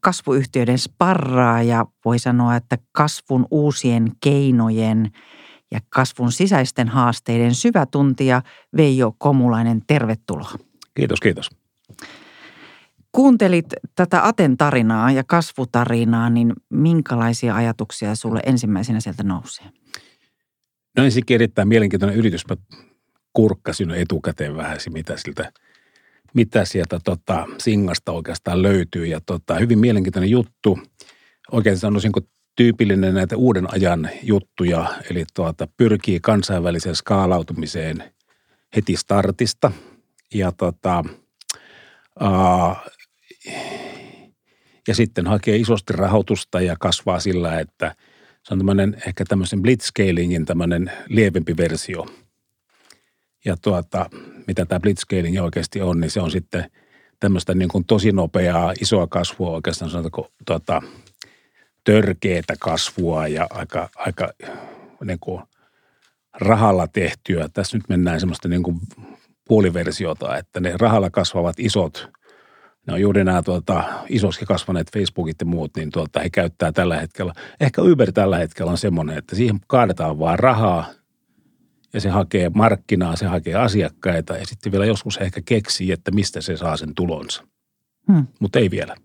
kasvuyhtiöiden 0.00 0.78
sparraa 0.78 1.62
ja 1.62 1.86
voi 2.04 2.18
sanoa, 2.18 2.56
että 2.56 2.78
kasvun 2.92 3.46
uusien 3.50 4.12
keinojen 4.20 5.10
ja 5.70 5.80
kasvun 5.88 6.32
sisäisten 6.32 6.88
haasteiden 6.88 7.54
syvätuntija 7.54 8.42
Veijo 8.76 9.14
Komulainen. 9.18 9.82
Tervetuloa. 9.86 10.50
Kiitos, 10.94 11.20
kiitos. 11.20 11.50
Kuuntelit 13.12 13.66
tätä 13.94 14.26
Aten 14.26 14.56
tarinaa 14.56 15.10
ja 15.10 15.24
kasvutarinaa, 15.24 16.30
niin 16.30 16.52
minkälaisia 16.70 17.54
ajatuksia 17.54 18.14
sulle 18.14 18.40
ensimmäisenä 18.46 19.00
sieltä 19.00 19.22
nousee? 19.22 19.66
No 20.96 21.04
ensinnäkin 21.04 21.34
erittäin 21.34 21.68
mielenkiintoinen 21.68 22.18
yritys. 22.18 22.48
Mä 22.48 22.56
kurkkasin 23.32 23.90
etukäteen 23.90 24.56
vähän 24.56 24.78
mitä 24.90 25.16
siltä, 25.16 25.52
mitä 26.34 26.64
sieltä 26.64 27.00
tota, 27.04 27.46
Singasta 27.58 28.12
oikeastaan 28.12 28.62
löytyy. 28.62 29.06
Ja 29.06 29.20
tota, 29.26 29.54
hyvin 29.54 29.78
mielenkiintoinen 29.78 30.30
juttu. 30.30 30.78
Oikein 31.52 31.78
sanoisinko 31.78 32.20
tyypillinen 32.56 33.14
näitä 33.14 33.36
uuden 33.36 33.74
ajan 33.74 34.10
juttuja, 34.22 34.94
eli 35.10 35.24
tuota, 35.34 35.68
pyrkii 35.76 36.20
kansainväliseen 36.20 36.96
skaalautumiseen 36.96 38.04
heti 38.76 38.96
startista. 38.96 39.72
Ja 40.34 40.52
tota, 40.52 41.04
ja 42.20 42.76
sitten 44.92 45.26
hakee 45.26 45.56
isosti 45.56 45.92
rahoitusta 45.92 46.60
ja 46.60 46.76
kasvaa 46.80 47.20
sillä, 47.20 47.60
että 47.60 47.94
se 48.42 48.54
on 48.54 48.58
tämmöinen 48.58 49.02
ehkä 49.06 49.24
tämmöisen 49.24 49.62
blitzscalingin 49.62 50.46
tämmöinen 50.46 50.92
lievempi 51.08 51.56
versio. 51.56 52.06
Ja 53.44 53.56
tuota, 53.62 54.10
mitä 54.46 54.66
tämä 54.66 54.80
blitzscaling 54.80 55.42
oikeasti 55.42 55.80
on, 55.80 56.00
niin 56.00 56.10
se 56.10 56.20
on 56.20 56.30
sitten 56.30 56.70
tämmöistä 57.20 57.54
niin 57.54 57.68
kuin 57.68 57.84
tosi 57.84 58.12
nopeaa, 58.12 58.72
isoa 58.80 59.06
kasvua 59.06 59.50
oikeastaan 59.50 59.90
sanotaanko 59.90 60.30
tuota, 60.46 60.82
törkeätä 61.84 62.54
kasvua 62.60 63.28
ja 63.28 63.46
aika, 63.50 63.88
aika 63.96 64.32
niin 65.04 65.18
kuin 65.20 65.42
rahalla 66.40 66.88
tehtyä. 66.88 67.48
Tässä 67.48 67.76
nyt 67.76 67.88
mennään 67.88 68.20
semmoista 68.20 68.48
niin 68.48 68.62
kuin 68.62 68.80
puoliversiota, 69.48 70.36
että 70.36 70.60
ne 70.60 70.74
rahalla 70.76 71.10
kasvavat 71.10 71.56
isot– 71.58 72.08
ne 72.86 72.92
on 72.92 73.00
juuri 73.00 73.24
nämä 73.24 73.42
tuota, 73.42 73.84
isoski 74.08 74.44
kasvaneet 74.44 74.92
Facebookit 74.92 75.36
ja 75.40 75.46
muut, 75.46 75.76
niin 75.76 75.90
tuota, 75.90 76.20
he 76.20 76.30
käyttää 76.30 76.72
tällä 76.72 77.00
hetkellä. 77.00 77.32
Ehkä 77.60 77.82
Uber 77.82 78.12
tällä 78.12 78.38
hetkellä 78.38 78.70
on 78.70 78.78
semmoinen, 78.78 79.18
että 79.18 79.36
siihen 79.36 79.60
kaadetaan 79.66 80.18
vaan 80.18 80.38
rahaa 80.38 80.86
ja 81.92 82.00
se 82.00 82.08
hakee 82.08 82.50
markkinaa, 82.54 83.16
se 83.16 83.26
hakee 83.26 83.54
asiakkaita 83.54 84.36
ja 84.36 84.46
sitten 84.46 84.72
vielä 84.72 84.86
joskus 84.86 85.16
ehkä 85.16 85.40
keksii, 85.44 85.92
että 85.92 86.10
mistä 86.10 86.40
se 86.40 86.56
saa 86.56 86.76
sen 86.76 86.94
tulonsa. 86.94 87.46
Hmm. 88.12 88.26
Mutta 88.40 88.58
ei 88.58 88.70
vielä. 88.70 88.96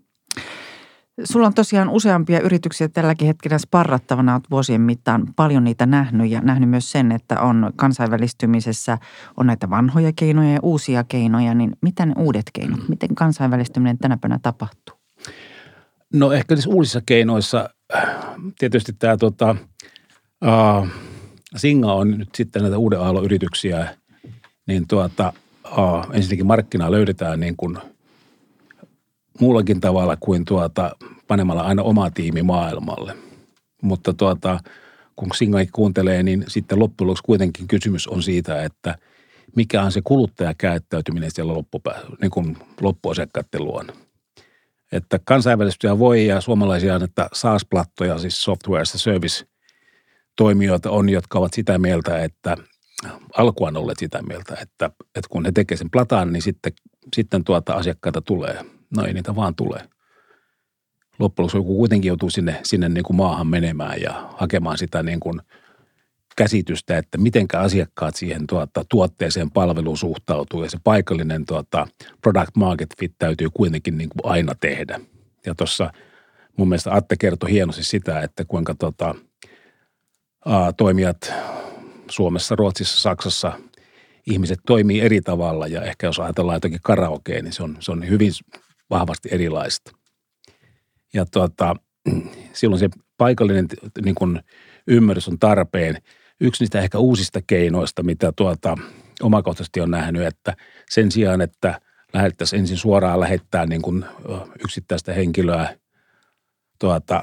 Sulla 1.24 1.46
on 1.46 1.54
tosiaan 1.54 1.88
useampia 1.88 2.40
yrityksiä 2.40 2.88
tälläkin 2.88 3.26
hetkellä 3.26 3.58
sparrattavana. 3.58 4.34
Olet 4.34 4.50
vuosien 4.50 4.80
mittaan 4.80 5.26
paljon 5.36 5.64
niitä 5.64 5.86
nähnyt 5.86 6.30
ja 6.30 6.40
nähnyt 6.40 6.70
myös 6.70 6.92
sen, 6.92 7.12
että 7.12 7.40
on 7.40 7.72
kansainvälistymisessä 7.76 8.98
on 9.36 9.46
näitä 9.46 9.70
vanhoja 9.70 10.12
keinoja 10.16 10.52
ja 10.52 10.58
uusia 10.62 11.04
keinoja. 11.04 11.54
Niin 11.54 11.70
mitä 11.80 12.06
ne 12.06 12.12
uudet 12.18 12.46
keinot? 12.52 12.88
Miten 12.88 13.14
kansainvälistyminen 13.14 13.98
tänä 13.98 14.16
päivänä 14.20 14.38
tapahtuu? 14.42 14.96
No 16.12 16.32
ehkä 16.32 16.54
niissä 16.54 16.70
uusissa 16.70 17.00
keinoissa 17.06 17.70
tietysti 18.58 18.92
tämä 18.92 19.16
tota, 19.16 19.56
uh, 20.44 20.88
Singa 21.56 21.92
on 21.92 22.18
nyt 22.18 22.28
sitten 22.34 22.62
näitä 22.62 22.78
uuden 22.78 23.00
aallon 23.00 23.24
yrityksiä, 23.24 23.96
niin 24.66 24.86
tuota, 24.88 25.32
uh, 25.78 26.06
ensinnäkin 26.12 26.46
markkinaa 26.46 26.90
löydetään 26.90 27.40
niin 27.40 27.56
kuin 27.56 27.78
muullakin 29.40 29.80
tavalla 29.80 30.16
kuin 30.16 30.44
tuota, 30.44 30.90
panemalla 31.28 31.62
aina 31.62 31.82
oma 31.82 32.10
tiimi 32.10 32.42
maailmalle. 32.42 33.16
Mutta 33.82 34.12
tuota, 34.12 34.60
kun 35.16 35.28
Singa 35.34 35.58
kuuntelee, 35.72 36.22
niin 36.22 36.44
sitten 36.48 36.78
loppujen 36.78 37.06
lopuksi 37.06 37.22
kuitenkin 37.22 37.68
kysymys 37.68 38.06
on 38.06 38.22
siitä, 38.22 38.62
että 38.62 38.98
mikä 39.56 39.82
on 39.82 39.92
se 39.92 40.00
kuluttajakäyttäytyminen 40.04 41.30
siellä 41.30 41.54
loppupä, 41.54 41.94
niin 42.20 42.30
kuin 42.30 42.56
loppuasiakkaiden 42.80 43.64
luona. 43.64 43.92
Että 44.92 45.20
kansainvälisesti 45.24 45.86
voi 45.98 46.26
ja 46.26 46.40
suomalaisia 46.40 47.00
että 47.04 47.28
SaaS-plattoja, 47.32 48.18
siis 48.18 48.44
software 48.44 48.82
as 48.82 48.92
service 48.96 49.44
toimijoita 50.36 50.90
on, 50.90 51.08
jotka 51.08 51.38
ovat 51.38 51.54
sitä 51.54 51.78
mieltä, 51.78 52.18
että 52.18 52.56
alkuaan 53.36 53.76
olleet 53.76 53.98
sitä 53.98 54.22
mieltä, 54.22 54.56
että, 54.62 54.90
että 55.00 55.28
kun 55.30 55.44
he 55.44 55.52
tekevät 55.52 55.78
sen 55.78 55.90
plataan, 55.90 56.32
niin 56.32 56.42
sitten, 56.42 56.72
sitten 57.16 57.44
tuota 57.44 57.72
asiakkaita 57.72 58.20
tulee. 58.20 58.64
No 58.96 59.04
ei 59.04 59.14
niitä 59.14 59.36
vaan 59.36 59.54
tulee. 59.54 59.80
Loppujen 61.18 61.44
lopuksi 61.44 61.56
joku 61.56 61.76
kuitenkin 61.76 62.08
joutuu 62.08 62.30
sinne, 62.30 62.60
sinne 62.64 62.88
niin 62.88 63.04
kuin 63.04 63.16
maahan 63.16 63.46
menemään 63.46 64.00
ja 64.00 64.34
hakemaan 64.36 64.78
sitä 64.78 65.02
niin 65.02 65.20
kuin 65.20 65.40
käsitystä, 66.36 66.98
että 66.98 67.18
miten 67.18 67.46
asiakkaat 67.56 68.16
siihen 68.16 68.46
tuota, 68.46 68.84
tuotteeseen 68.88 69.50
palveluun 69.50 69.98
suhtautuu 69.98 70.62
ja 70.62 70.70
se 70.70 70.78
paikallinen 70.84 71.46
tuota, 71.46 71.86
product 72.22 72.56
market 72.56 72.88
fit 72.98 73.12
täytyy 73.18 73.48
kuitenkin 73.54 73.98
niin 73.98 74.08
kuin 74.08 74.32
aina 74.32 74.54
tehdä. 74.60 75.00
Ja 75.46 75.54
tuossa 75.54 75.92
mun 76.56 76.68
mielestä 76.68 76.94
Atte 76.94 77.16
kertoi 77.16 77.50
hienosti 77.50 77.84
sitä, 77.84 78.20
että 78.20 78.44
kuinka 78.44 78.74
tuota, 78.74 79.14
aa, 80.44 80.72
toimijat 80.72 81.32
Suomessa, 82.10 82.56
Ruotsissa, 82.56 83.00
Saksassa 83.00 83.52
ihmiset 84.26 84.58
toimii 84.66 85.00
eri 85.00 85.20
tavalla 85.20 85.66
ja 85.66 85.82
ehkä 85.82 86.06
jos 86.06 86.18
ajatellaan 86.18 86.56
jotakin 86.56 86.80
karaokea, 86.82 87.42
niin 87.42 87.52
se 87.52 87.62
on, 87.62 87.76
se 87.80 87.92
on 87.92 88.08
hyvin 88.08 88.32
vahvasti 88.90 89.28
erilaista. 89.32 89.92
Ja 91.12 91.26
tuota, 91.26 91.76
silloin 92.52 92.80
se 92.80 92.88
paikallinen 93.16 93.66
niin 94.04 94.14
kuin 94.14 94.40
ymmärrys 94.86 95.28
on 95.28 95.38
tarpeen. 95.38 96.02
Yksi 96.40 96.62
niistä 96.62 96.80
ehkä 96.80 96.98
uusista 96.98 97.40
keinoista, 97.46 98.02
mitä 98.02 98.32
tuota, 98.36 98.76
omakohtaisesti 99.22 99.80
on 99.80 99.90
nähnyt, 99.90 100.22
että 100.22 100.56
sen 100.90 101.12
sijaan, 101.12 101.40
että 101.40 101.80
lähdettäisiin 102.12 102.60
ensin 102.60 102.76
suoraan 102.76 103.20
lähettää 103.20 103.66
niin 103.66 103.82
kuin 103.82 104.04
yksittäistä 104.64 105.12
henkilöä 105.12 105.76
tuota, 106.78 107.22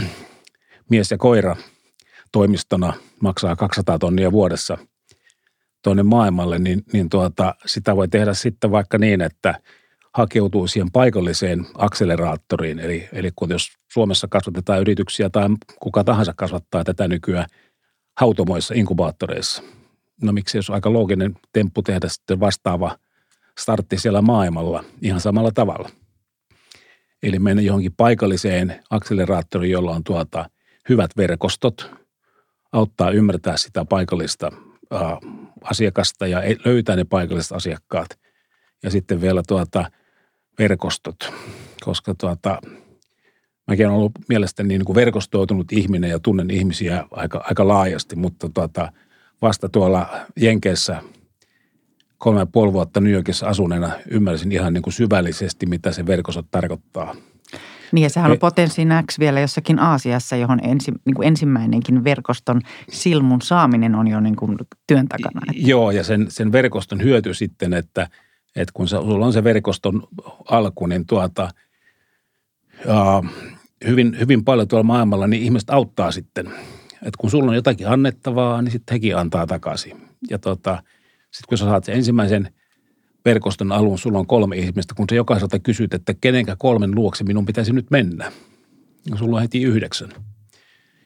mies 0.90 1.10
ja 1.10 1.18
koira 1.18 1.56
toimistona 2.32 2.92
maksaa 3.20 3.56
200 3.56 3.98
tonnia 3.98 4.32
vuodessa 4.32 4.78
tuonne 5.84 6.02
maailmalle, 6.02 6.58
niin, 6.58 6.84
niin 6.92 7.08
tuota, 7.08 7.54
sitä 7.66 7.96
voi 7.96 8.08
tehdä 8.08 8.34
sitten 8.34 8.70
vaikka 8.70 8.98
niin, 8.98 9.20
että– 9.20 9.54
hakeutuu 10.14 10.66
siihen 10.66 10.90
paikalliseen 10.92 11.66
akseleraattoriin. 11.74 12.78
Eli, 12.78 13.08
eli 13.12 13.30
kun 13.36 13.50
jos 13.50 13.68
Suomessa 13.92 14.28
kasvatetaan 14.30 14.80
yrityksiä 14.80 15.30
tai 15.30 15.48
kuka 15.80 16.04
tahansa 16.04 16.32
kasvattaa 16.36 16.84
tätä 16.84 17.08
nykyään 17.08 17.46
hautomoissa, 18.16 18.74
inkubaattoreissa. 18.74 19.62
No 20.22 20.32
miksi 20.32 20.58
jos 20.58 20.70
aika 20.70 20.92
looginen 20.92 21.34
temppu 21.52 21.82
tehdä 21.82 22.08
sitten 22.08 22.40
vastaava 22.40 22.98
startti 23.58 23.98
siellä 23.98 24.22
maailmalla 24.22 24.84
ihan 25.02 25.20
samalla 25.20 25.50
tavalla. 25.52 25.90
Eli 27.22 27.38
mennä 27.38 27.62
johonkin 27.62 27.94
paikalliseen 27.96 28.80
akseleraattoriin, 28.90 29.72
jolla 29.72 29.90
on 29.90 30.04
tuota 30.04 30.50
hyvät 30.88 31.10
verkostot, 31.16 31.90
auttaa 32.72 33.10
ymmärtää 33.10 33.56
sitä 33.56 33.84
paikallista 33.84 34.52
asiakasta 35.64 36.26
ja 36.26 36.42
e-, 36.42 36.56
löytää 36.64 36.96
ne 36.96 37.04
paikalliset 37.04 37.52
asiakkaat. 37.52 38.08
Ja 38.82 38.90
sitten 38.90 39.20
vielä 39.20 39.42
tuota, 39.48 39.90
verkostot, 40.58 41.32
koska 41.80 42.14
tuota, 42.14 42.58
mäkin 43.66 43.86
olen 43.86 43.98
ollut 43.98 44.12
mielestäni 44.28 44.68
niin 44.68 44.84
kuin 44.84 44.96
verkostoitunut 44.96 45.72
ihminen 45.72 46.10
ja 46.10 46.18
tunnen 46.18 46.50
ihmisiä 46.50 47.04
aika, 47.10 47.44
aika 47.48 47.68
laajasti, 47.68 48.16
mutta 48.16 48.48
tuota, 48.48 48.92
vasta 49.42 49.68
tuolla 49.68 50.08
Jenkeissä 50.36 51.02
kolme 52.18 52.40
ja 52.40 52.46
puoli 52.46 52.72
vuotta 52.72 53.00
New 53.00 53.12
Yorkissa 53.12 53.48
asuneena 53.48 53.90
ymmärsin 54.10 54.52
ihan 54.52 54.72
niin 54.72 54.82
kuin 54.82 54.94
syvällisesti, 54.94 55.66
mitä 55.66 55.92
se 55.92 56.06
verkostot 56.06 56.46
tarkoittaa. 56.50 57.16
Niin 57.92 58.02
ja 58.02 58.10
sehän 58.10 58.30
on 58.30 58.38
potenssi 58.38 58.82
X 59.10 59.18
vielä 59.18 59.40
jossakin 59.40 59.78
Aasiassa, 59.78 60.36
johon 60.36 60.60
ensi, 60.62 60.92
niin 61.04 61.14
kuin 61.14 61.28
ensimmäinenkin 61.28 62.04
verkoston 62.04 62.60
silmun 62.90 63.42
saaminen 63.42 63.94
on 63.94 64.08
jo 64.08 64.20
niin 64.20 64.36
kuin 64.36 64.56
työn 64.86 65.08
takana. 65.08 65.40
Joo 65.54 65.90
ja 65.90 66.04
sen, 66.04 66.26
sen 66.28 66.52
verkoston 66.52 67.02
hyöty 67.02 67.34
sitten, 67.34 67.74
että– 67.74 68.08
että 68.58 68.72
kun 68.74 68.88
sulla 68.88 69.26
on 69.26 69.32
se 69.32 69.44
verkoston 69.44 70.02
alku, 70.50 70.86
niin 70.86 71.06
tuota, 71.06 71.48
ja 72.86 73.22
hyvin, 73.86 74.16
hyvin 74.20 74.44
paljon 74.44 74.68
tuolla 74.68 74.82
maailmalla, 74.82 75.26
niin 75.26 75.42
ihmiset 75.42 75.70
auttaa 75.70 76.12
sitten. 76.12 76.46
Että 76.92 77.18
kun 77.18 77.30
sulla 77.30 77.50
on 77.50 77.56
jotakin 77.56 77.88
annettavaa, 77.88 78.62
niin 78.62 78.72
sitten 78.72 78.94
hekin 78.94 79.16
antaa 79.16 79.46
takaisin. 79.46 80.02
Ja 80.30 80.38
tuota, 80.38 80.82
sitten 81.30 81.48
kun 81.48 81.58
sä 81.58 81.64
saat 81.64 81.84
sen 81.84 81.94
ensimmäisen 81.94 82.52
verkoston 83.24 83.72
alun, 83.72 83.98
sulla 83.98 84.18
on 84.18 84.26
kolme 84.26 84.56
ihmistä, 84.56 84.94
kun 84.94 85.06
sä 85.10 85.16
jokaiselta 85.16 85.58
kysyt, 85.58 85.94
että 85.94 86.14
kenenkä 86.20 86.56
kolmen 86.58 86.94
luokse 86.94 87.24
minun 87.24 87.46
pitäisi 87.46 87.72
nyt 87.72 87.90
mennä. 87.90 88.32
Ja 89.10 89.16
sulla 89.16 89.36
on 89.36 89.42
heti 89.42 89.62
yhdeksän. 89.62 90.08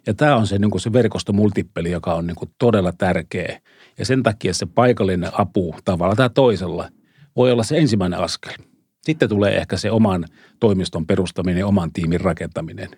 Ja 0.07 0.15
tämä 0.15 0.37
on 0.37 0.47
se, 0.47 0.59
niin 0.59 0.81
se 0.81 0.93
verkostomultippeli, 0.93 1.91
joka 1.91 2.15
on 2.15 2.27
niin 2.27 2.37
todella 2.59 2.93
tärkeä. 2.93 3.61
Ja 3.99 4.05
sen 4.05 4.23
takia 4.23 4.55
se 4.55 4.67
paikallinen 4.67 5.31
apu 5.33 5.75
tavalla 5.85 6.17
tai 6.17 6.31
toisella– 6.31 6.89
voi 7.37 7.53
olla 7.53 7.63
se 7.63 7.79
ensimmäinen 7.79 8.19
askel. 8.19 8.55
Sitten 9.03 9.29
tulee 9.29 9.57
ehkä 9.57 9.77
se 9.77 9.91
oman 9.91 10.25
toimiston 10.61 11.07
perustaminen 11.07 11.67
oman 11.67 11.93
tiimin 11.93 12.21
rakentaminen. 12.21 12.89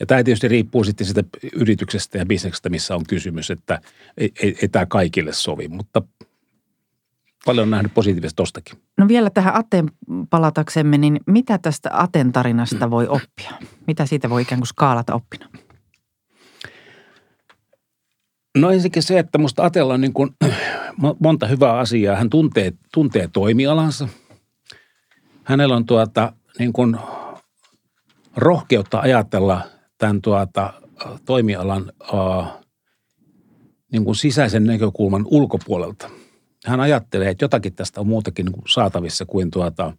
Ja 0.00 0.06
tämä 0.06 0.24
tietysti 0.24 0.48
riippuu 0.48 0.84
sitten 0.84 1.06
sitä 1.06 1.24
yrityksestä 1.52 2.18
ja 2.18 2.26
bisneksestä, 2.26 2.68
missä 2.68 2.94
on 2.94 3.02
kysymys, 3.08 3.50
että 3.50 3.80
ei, 4.16 4.32
ei, 4.42 4.58
ei 4.62 4.68
tämä 4.68 4.86
kaikille 4.86 5.32
sovi, 5.32 5.68
mutta 5.68 6.02
paljon 7.44 7.62
on 7.62 7.70
nähnyt 7.70 7.94
positiivista 7.94 8.36
tostakin. 8.36 8.78
No 8.96 9.08
vielä 9.08 9.30
tähän 9.30 9.54
Aten 9.54 9.90
palataksemme, 10.30 10.98
niin 10.98 11.20
mitä 11.26 11.58
tästä 11.58 11.90
Aten 11.92 12.32
tarinasta 12.32 12.90
voi 12.90 13.08
oppia? 13.08 13.50
Mitä 13.86 14.06
siitä 14.06 14.30
voi 14.30 14.42
ikään 14.42 14.60
kuin 14.60 14.66
skaalata 14.66 15.14
oppina? 15.14 15.48
No 18.60 18.70
ensinnäkin 18.70 19.02
se, 19.02 19.18
että 19.18 19.38
musta 19.38 19.64
Atella 19.64 19.94
on 19.94 20.00
niin 20.00 20.12
kuin 20.12 20.30
monta 21.20 21.46
hyvää 21.46 21.78
asiaa. 21.78 22.16
Hän 22.16 22.30
tuntee, 22.30 22.72
tuntee 22.92 23.28
toimialansa. 23.32 24.08
Hänellä 25.44 25.76
on 25.76 25.86
tuota, 25.86 26.32
niin 26.58 26.72
kuin 26.72 26.96
rohkeutta 28.36 28.98
ajatella 28.98 29.60
tämän 29.98 30.22
tuota, 30.22 30.72
toimialan 31.24 31.92
niin 33.92 34.04
kuin 34.04 34.16
sisäisen 34.16 34.64
näkökulman 34.64 35.26
ulkopuolelta. 35.26 36.10
Hän 36.66 36.80
ajattelee, 36.80 37.30
että 37.30 37.44
jotakin 37.44 37.74
tästä 37.74 38.00
on 38.00 38.06
muutakin 38.06 38.44
niin 38.46 38.52
kuin 38.52 38.68
saatavissa 38.68 39.26
kuin 39.26 39.50
tuota, 39.50 39.92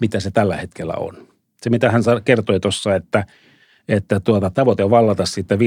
mitä 0.00 0.20
se 0.20 0.30
tällä 0.30 0.56
hetkellä 0.56 0.94
on. 0.94 1.28
Se, 1.62 1.70
mitä 1.70 1.90
hän 1.90 2.02
kertoi 2.24 2.60
tuossa, 2.60 2.94
että, 2.94 3.26
että 3.88 4.20
tuota, 4.20 4.50
tavoite 4.50 4.84
on 4.84 4.90
vallata 4.90 5.26
siitä 5.26 5.54
15-20 5.54 5.58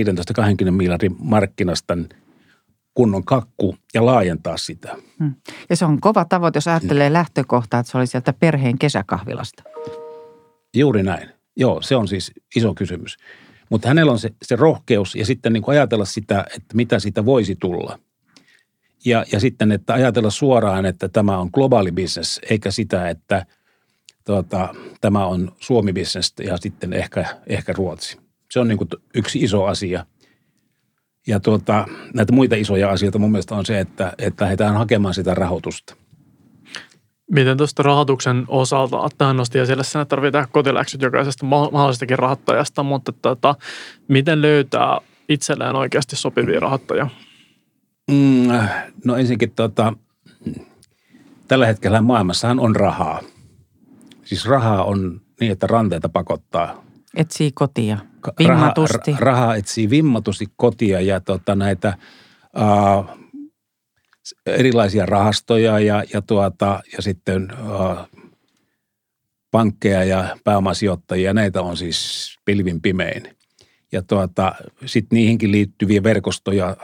miljardin 0.71 1.15
markkinasta– 1.19 1.97
kunnon 2.93 3.23
kakku 3.23 3.75
ja 3.93 4.05
laajentaa 4.05 4.57
sitä. 4.57 4.95
Hmm. 5.19 5.35
Ja 5.69 5.75
se 5.75 5.85
on 5.85 6.01
kova 6.01 6.25
tavoite, 6.25 6.57
jos 6.57 6.67
ajattelee 6.67 7.07
hmm. 7.07 7.13
lähtökohtaa, 7.13 7.79
että 7.79 7.91
se 7.91 7.97
oli 7.97 8.07
sieltä 8.07 8.33
perheen 8.33 8.77
kesäkahvilasta. 8.77 9.63
Juuri 10.75 11.03
näin. 11.03 11.29
Joo, 11.55 11.81
se 11.81 11.95
on 11.95 12.07
siis 12.07 12.31
iso 12.55 12.73
kysymys. 12.73 13.17
Mutta 13.69 13.87
hänellä 13.87 14.11
on 14.11 14.19
se, 14.19 14.29
se 14.41 14.55
rohkeus 14.55 15.15
ja 15.15 15.25
sitten 15.25 15.53
niin 15.53 15.63
kuin 15.63 15.77
ajatella 15.77 16.05
sitä, 16.05 16.45
että 16.55 16.75
mitä 16.75 16.99
siitä 16.99 17.25
voisi 17.25 17.55
tulla. 17.55 17.99
Ja, 19.05 19.25
ja 19.31 19.39
sitten, 19.39 19.71
että 19.71 19.93
ajatella 19.93 20.29
suoraan, 20.29 20.85
että 20.85 21.09
tämä 21.09 21.37
on 21.37 21.49
globaali 21.53 21.91
business, 21.91 22.39
eikä 22.49 22.71
sitä, 22.71 23.09
että 23.09 23.45
tuota, 24.25 24.75
tämä 25.01 25.25
on 25.25 25.51
Suomi-business 25.59 26.33
ja 26.43 26.57
sitten 26.57 26.93
ehkä, 26.93 27.25
ehkä 27.47 27.73
Ruotsi. 27.73 28.17
Se 28.51 28.59
on 28.59 28.67
niin 28.67 28.77
kuin 28.77 28.89
yksi 29.15 29.39
iso 29.39 29.65
asia– 29.65 30.05
ja 31.27 31.39
tuota, 31.39 31.85
näitä 32.13 32.33
muita 32.33 32.55
isoja 32.55 32.89
asioita 32.89 33.19
mun 33.19 33.31
mielestä 33.31 33.55
on 33.55 33.65
se, 33.65 33.79
että, 33.79 34.13
että 34.17 34.43
lähdetään 34.43 34.75
hakemaan 34.75 35.13
sitä 35.13 35.33
rahoitusta. 35.33 35.95
Miten 37.31 37.57
tuosta 37.57 37.83
rahoituksen 37.83 38.45
osalta, 38.47 39.09
tähän 39.17 39.37
nosti 39.37 39.59
esille 39.59 39.83
sen, 39.83 40.01
että 40.01 40.09
tarvitaan 40.09 40.47
kotiläksyt 40.51 41.01
jokaisesta 41.01 41.45
mahdollisestakin 41.45 42.19
rahoittajasta, 42.19 42.83
mutta 42.83 43.11
tota, 43.11 43.55
miten 44.07 44.41
löytää 44.41 44.97
itselleen 45.29 45.75
oikeasti 45.75 46.15
sopivia 46.15 46.59
rahoittajia? 46.59 47.07
Mm, 48.11 48.47
no 49.05 49.15
ensinnäkin 49.17 49.51
tota, 49.51 49.93
tällä 51.47 51.65
hetkellä 51.65 52.01
maailmassahan 52.01 52.59
on 52.59 52.75
rahaa. 52.75 53.21
Siis 54.31 54.45
rahaa 54.45 54.83
on 54.83 55.21
niin, 55.39 55.51
että 55.51 55.67
ranteita 55.67 56.09
pakottaa. 56.09 56.83
Etsii 57.15 57.51
kotia. 57.51 57.97
Vimmatusti. 58.39 59.11
Raha, 59.11 59.19
raha 59.19 59.55
etsii 59.55 59.89
vimmatusti 59.89 60.45
kotia 60.55 61.01
ja 61.01 61.19
tota, 61.19 61.55
näitä 61.55 61.97
uh, 62.57 63.05
erilaisia 64.45 65.05
rahastoja 65.05 65.79
ja, 65.79 66.03
ja, 66.13 66.21
tuota, 66.21 66.79
ja 66.93 67.01
sitten 67.01 67.47
uh, 67.51 67.97
pankkeja 69.51 70.03
ja 70.03 70.37
pääomasijoittajia. 70.43 71.33
Näitä 71.33 71.61
on 71.61 71.77
siis 71.77 72.29
pilvin 72.45 72.81
pimein. 72.81 73.37
Ja 73.91 74.01
tuota, 74.01 74.55
sitten 74.85 75.17
niihinkin 75.17 75.51
liittyviä 75.51 76.03
verkostoja. 76.03 76.77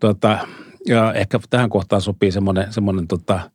Tuota, 0.00 0.38
ja 0.86 1.12
ehkä 1.12 1.40
tähän 1.50 1.70
kohtaan 1.70 2.02
sopii 2.02 2.32
semmoinen, 2.32 2.72
semmoinen 2.72 3.08
tota, 3.08 3.50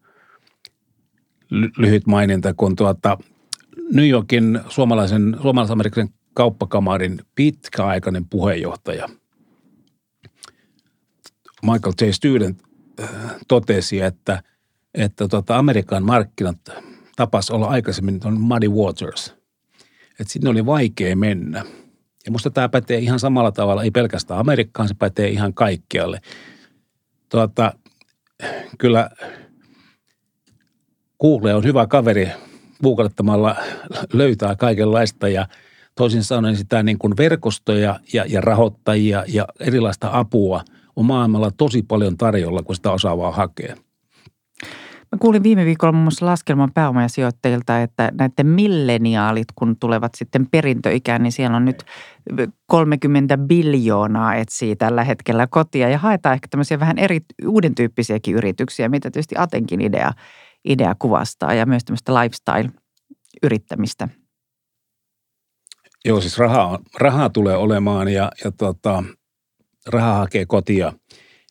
lyhyt 1.78 2.08
maininta, 2.08 2.54
kun 2.54 2.76
tuota, 2.76 3.18
New 3.93 4.08
Yorkin 4.10 4.60
suomalaisen, 4.70 5.38
suomalais-amerikkalaisen 5.41 6.16
kauppakamarin 6.34 7.20
pitkäaikainen 7.36 8.26
puheenjohtaja 8.26 9.10
Michael 11.62 11.93
J. 12.02 12.12
Student 12.12 12.62
äh, 12.99 13.10
totesi, 13.47 14.02
että, 14.02 14.43
että 14.93 15.28
tuota, 15.28 15.58
Amerikan 15.58 16.06
markkinat 16.06 16.58
tapas 17.16 17.49
olla 17.49 17.68
aikaisemmin 17.68 18.20
on 18.26 18.41
muddy 18.41 18.68
waters. 18.68 19.36
Että 20.20 20.34
sinne 20.34 20.49
oli 20.49 20.66
vaikea 20.66 21.16
mennä. 21.16 21.66
Ja 22.26 22.32
musta 22.32 22.49
tämä 22.49 22.70
pätee 22.70 22.97
ihan 22.97 23.20
samalla 23.20 23.52
tavalla, 23.52 23.84
ei 23.84 23.91
pelkästään 23.91 24.39
Amerikkaan, 24.39 24.88
se 24.88 24.93
pätee 24.93 25.30
ihan 25.30 25.54
kaikkialle. 25.54 26.22
Tuota, 27.30 27.74
kyllä 28.78 29.10
Google 31.22 31.55
on 31.55 31.63
hyvä 31.63 31.88
kaveri 31.88 32.30
googlettamalla 32.84 33.55
löytää 34.13 34.55
kaikenlaista 34.55 35.28
ja 35.28 35.47
toisin 35.95 36.24
sanoen 36.24 36.55
sitä 36.55 36.84
niin 36.84 36.97
kuin 36.97 37.17
verkostoja 37.17 37.99
ja, 38.13 38.26
ja 38.28 38.41
rahoittajia 38.41 39.24
ja 39.28 39.45
erilaista 39.59 40.09
apua 40.13 40.61
on 40.95 41.05
maailmalla 41.05 41.51
tosi 41.51 41.84
paljon 41.84 42.17
tarjolla, 42.17 42.63
kun 42.63 42.76
sitä 42.76 42.91
osaa 42.91 43.17
vaan 43.17 43.34
hakea. 43.34 43.76
Mä 45.11 45.17
kuulin 45.19 45.43
viime 45.43 45.65
viikolla 45.65 45.91
muun 45.91 46.03
muassa 46.03 46.26
laskelman 46.26 46.72
pääomasijoittajilta, 46.74 47.82
että 47.82 48.11
näiden 48.19 48.47
milleniaalit, 48.47 49.47
kun 49.55 49.76
tulevat 49.80 50.11
sitten 50.15 50.47
perintöikään, 50.51 51.24
niin 51.24 51.32
siellä 51.32 51.57
on 51.57 51.65
nyt 51.65 51.84
30 52.67 53.38
biljoonaa 53.38 54.36
etsii 54.36 54.76
tällä 54.76 55.03
hetkellä 55.03 55.47
kotia 55.47 55.89
ja 55.89 55.97
haetaan 55.97 56.34
ehkä 56.34 56.47
tämmöisiä 56.47 56.80
vähän 56.80 56.97
eri, 56.97 57.19
uuden 57.47 57.76
tyyppisiäkin 57.76 58.36
yrityksiä, 58.36 58.89
mitä 58.89 59.11
tietysti 59.11 59.36
Atenkin 59.38 59.82
idea, 59.82 60.11
idea 60.66 60.95
kuvastaa 60.99 61.53
ja 61.53 61.66
myös 61.66 61.84
tämmöistä 61.84 62.14
lifestyle-yrittämistä. 62.14 64.07
Joo, 66.05 66.22
siis 66.22 66.38
rahaa, 66.38 66.80
rahaa 66.97 67.30
tulee 67.30 67.55
olemaan 67.55 68.07
ja, 68.07 68.32
ja 68.43 68.51
tota, 68.51 69.03
rahaa 69.88 70.18
hakee 70.18 70.45
kotia. 70.45 70.93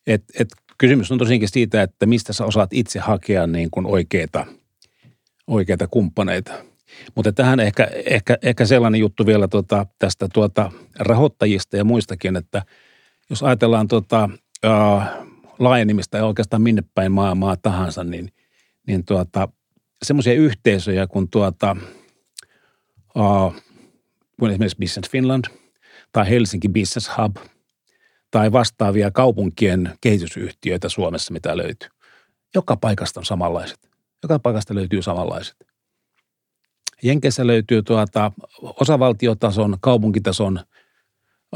Et, 0.07 0.25
et 0.39 0.49
kysymys 0.79 1.13
on 1.13 1.19
tosiaankin 1.19 1.49
siitä, 1.49 1.83
että 1.83 2.07
mistä 2.07 2.33
sä 2.33 2.45
osaat 2.45 2.73
itse 2.73 2.99
hakea 2.99 3.47
niin 3.47 3.71
kuin 3.71 3.87
oikeita, 3.87 4.47
oikeita 5.47 5.87
kumppaneita. 5.87 6.53
Mutta 7.15 7.33
tähän 7.33 7.61
ehkä, 7.61 7.89
ehkä, 8.07 8.39
ehkä 8.43 8.65
sellainen 8.65 9.01
juttu 9.01 9.27
vielä 9.27 9.49
tuota, 9.49 9.87
tästä 9.99 10.29
tuota 10.33 10.73
rahoittajista 10.99 11.77
ja 11.77 11.85
muistakin, 11.85 12.37
että 12.37 12.63
jos 13.31 13.43
ajatellaan 13.43 13.89
tuota, 13.89 14.29
ää, 14.63 15.17
laajenemista 15.59 16.17
ja 16.17 16.25
oikeastaan 16.25 16.63
minne 16.63 16.83
päin 16.95 17.13
maailmaa 17.13 17.57
tahansa, 17.57 18.05
niin, 18.05 18.33
niin 18.87 19.05
tuota, 19.05 19.49
semmoisia 20.03 20.35
yhteisöjä 20.35 21.07
kuin 21.07 21.31
tuota, 21.31 21.77
kuin 24.39 24.51
esimerkiksi 24.51 24.79
Business 24.81 25.11
Finland 25.11 25.45
tai 26.13 26.31
Helsinki 26.31 26.69
Business 26.69 27.11
Hub– 27.19 27.37
tai 28.31 28.53
vastaavia 28.53 29.11
kaupunkien 29.11 29.99
kehitysyhtiöitä 30.01 30.89
Suomessa, 30.89 31.33
mitä 31.33 31.57
löytyy. 31.57 31.89
Joka 32.55 32.77
paikasta 32.77 33.21
on 33.21 33.27
samanlaiset. 33.27 33.91
Joka 34.23 34.39
paikasta 34.39 34.75
löytyy 34.75 35.03
samanlaiset. 35.03 35.57
Jenkeissä 37.03 37.47
löytyy 37.47 37.83
tuota 37.83 38.33
osavaltiotason, 38.63 39.77
kaupunkitason 39.81 40.61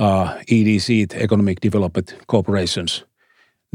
uh, 0.01 0.29
EDC, 0.51 1.15
Economic 1.15 1.59
Development 1.63 2.17
Corporations. 2.31 3.07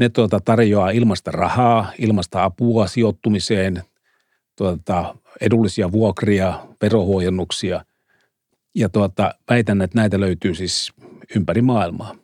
Ne 0.00 0.08
tuota, 0.08 0.40
tarjoaa 0.40 0.90
ilmasta 0.90 1.30
rahaa, 1.30 1.92
ilmasta 1.98 2.44
apua 2.44 2.86
sijoittumiseen, 2.86 3.82
tuota, 4.56 5.14
edullisia 5.40 5.92
vuokria, 5.92 6.66
verohuojennuksia. 6.82 7.84
Ja 8.74 8.88
tuota, 8.88 9.34
väitän, 9.50 9.82
että 9.82 9.98
näitä 9.98 10.20
löytyy 10.20 10.54
siis 10.54 10.92
ympäri 11.36 11.62
maailmaa 11.62 12.14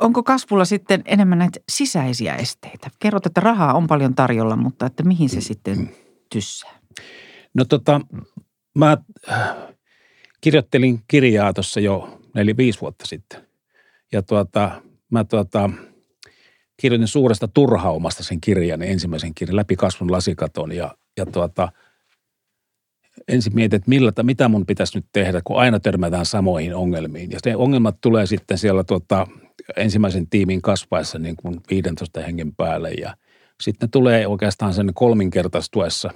onko 0.00 0.22
kasvulla 0.22 0.64
sitten 0.64 1.02
enemmän 1.04 1.38
näitä 1.38 1.60
sisäisiä 1.68 2.34
esteitä? 2.34 2.90
Kerrot, 2.98 3.26
että 3.26 3.40
rahaa 3.40 3.74
on 3.74 3.86
paljon 3.86 4.14
tarjolla, 4.14 4.56
mutta 4.56 4.86
että 4.86 5.02
mihin 5.02 5.28
se 5.28 5.40
sitten 5.40 5.94
tyssää? 6.32 6.78
No 7.54 7.64
tota, 7.64 8.00
mä 8.74 8.96
äh, 9.30 9.56
kirjoittelin 10.40 11.00
kirjaa 11.08 11.52
tuossa 11.52 11.80
jo 11.80 12.20
neljä 12.34 12.56
viisi 12.56 12.80
vuotta 12.80 13.06
sitten. 13.06 13.46
Ja 14.12 14.22
tuota, 14.22 14.82
mä 15.10 15.24
tuota, 15.24 15.70
kirjoitin 16.80 17.08
suuresta 17.08 17.48
turhaumasta 17.48 18.22
sen 18.22 18.40
kirjan, 18.40 18.82
ensimmäisen 18.82 19.34
kirjan, 19.34 19.56
läpi 19.56 19.76
kasvun 19.76 20.12
lasikaton. 20.12 20.72
Ja, 20.72 20.94
ja 21.16 21.26
tuota, 21.26 21.68
ensin 23.28 23.54
mietin, 23.54 23.76
että 23.76 23.88
millä, 23.88 24.12
mitä 24.22 24.48
mun 24.48 24.66
pitäisi 24.66 24.98
nyt 24.98 25.06
tehdä, 25.12 25.40
kun 25.44 25.58
aina 25.58 25.80
törmätään 25.80 26.26
samoihin 26.26 26.74
ongelmiin. 26.74 27.30
Ja 27.30 27.38
ne 27.46 27.56
ongelmat 27.56 27.96
tulee 28.00 28.26
sitten 28.26 28.58
siellä 28.58 28.84
tuota, 28.84 29.26
ensimmäisen 29.76 30.26
tiimin 30.30 30.62
kasvaessa 30.62 31.18
niin 31.18 31.36
kuin 31.36 31.60
15 31.70 32.20
hengen 32.20 32.54
päälle 32.56 32.90
ja 32.90 33.16
sitten 33.60 33.86
ne 33.86 33.90
tulee 33.92 34.26
oikeastaan 34.26 34.74
sen 34.74 34.90
kolminkertaistuessa, 34.94 36.10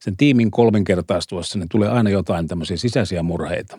sen 0.00 0.16
tiimin 0.16 0.50
kolminkertaistuessa, 0.50 1.58
ne 1.58 1.66
tulee 1.70 1.88
aina 1.88 2.10
jotain 2.10 2.48
tämmöisiä 2.48 2.76
sisäisiä 2.76 3.22
murheita. 3.22 3.78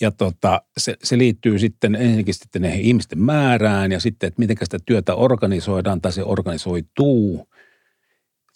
Ja 0.00 0.10
tota, 0.10 0.62
se, 0.76 0.96
se, 1.02 1.18
liittyy 1.18 1.58
sitten 1.58 1.94
ensinnäkin 1.94 2.34
sitten 2.34 2.62
näihin 2.62 2.80
ihmisten 2.80 3.18
määrään 3.18 3.92
ja 3.92 4.00
sitten, 4.00 4.28
että 4.28 4.38
miten 4.38 4.56
sitä 4.62 4.78
työtä 4.86 5.14
organisoidaan 5.14 6.00
tai 6.00 6.12
se 6.12 6.22
organisoituu. 6.22 7.48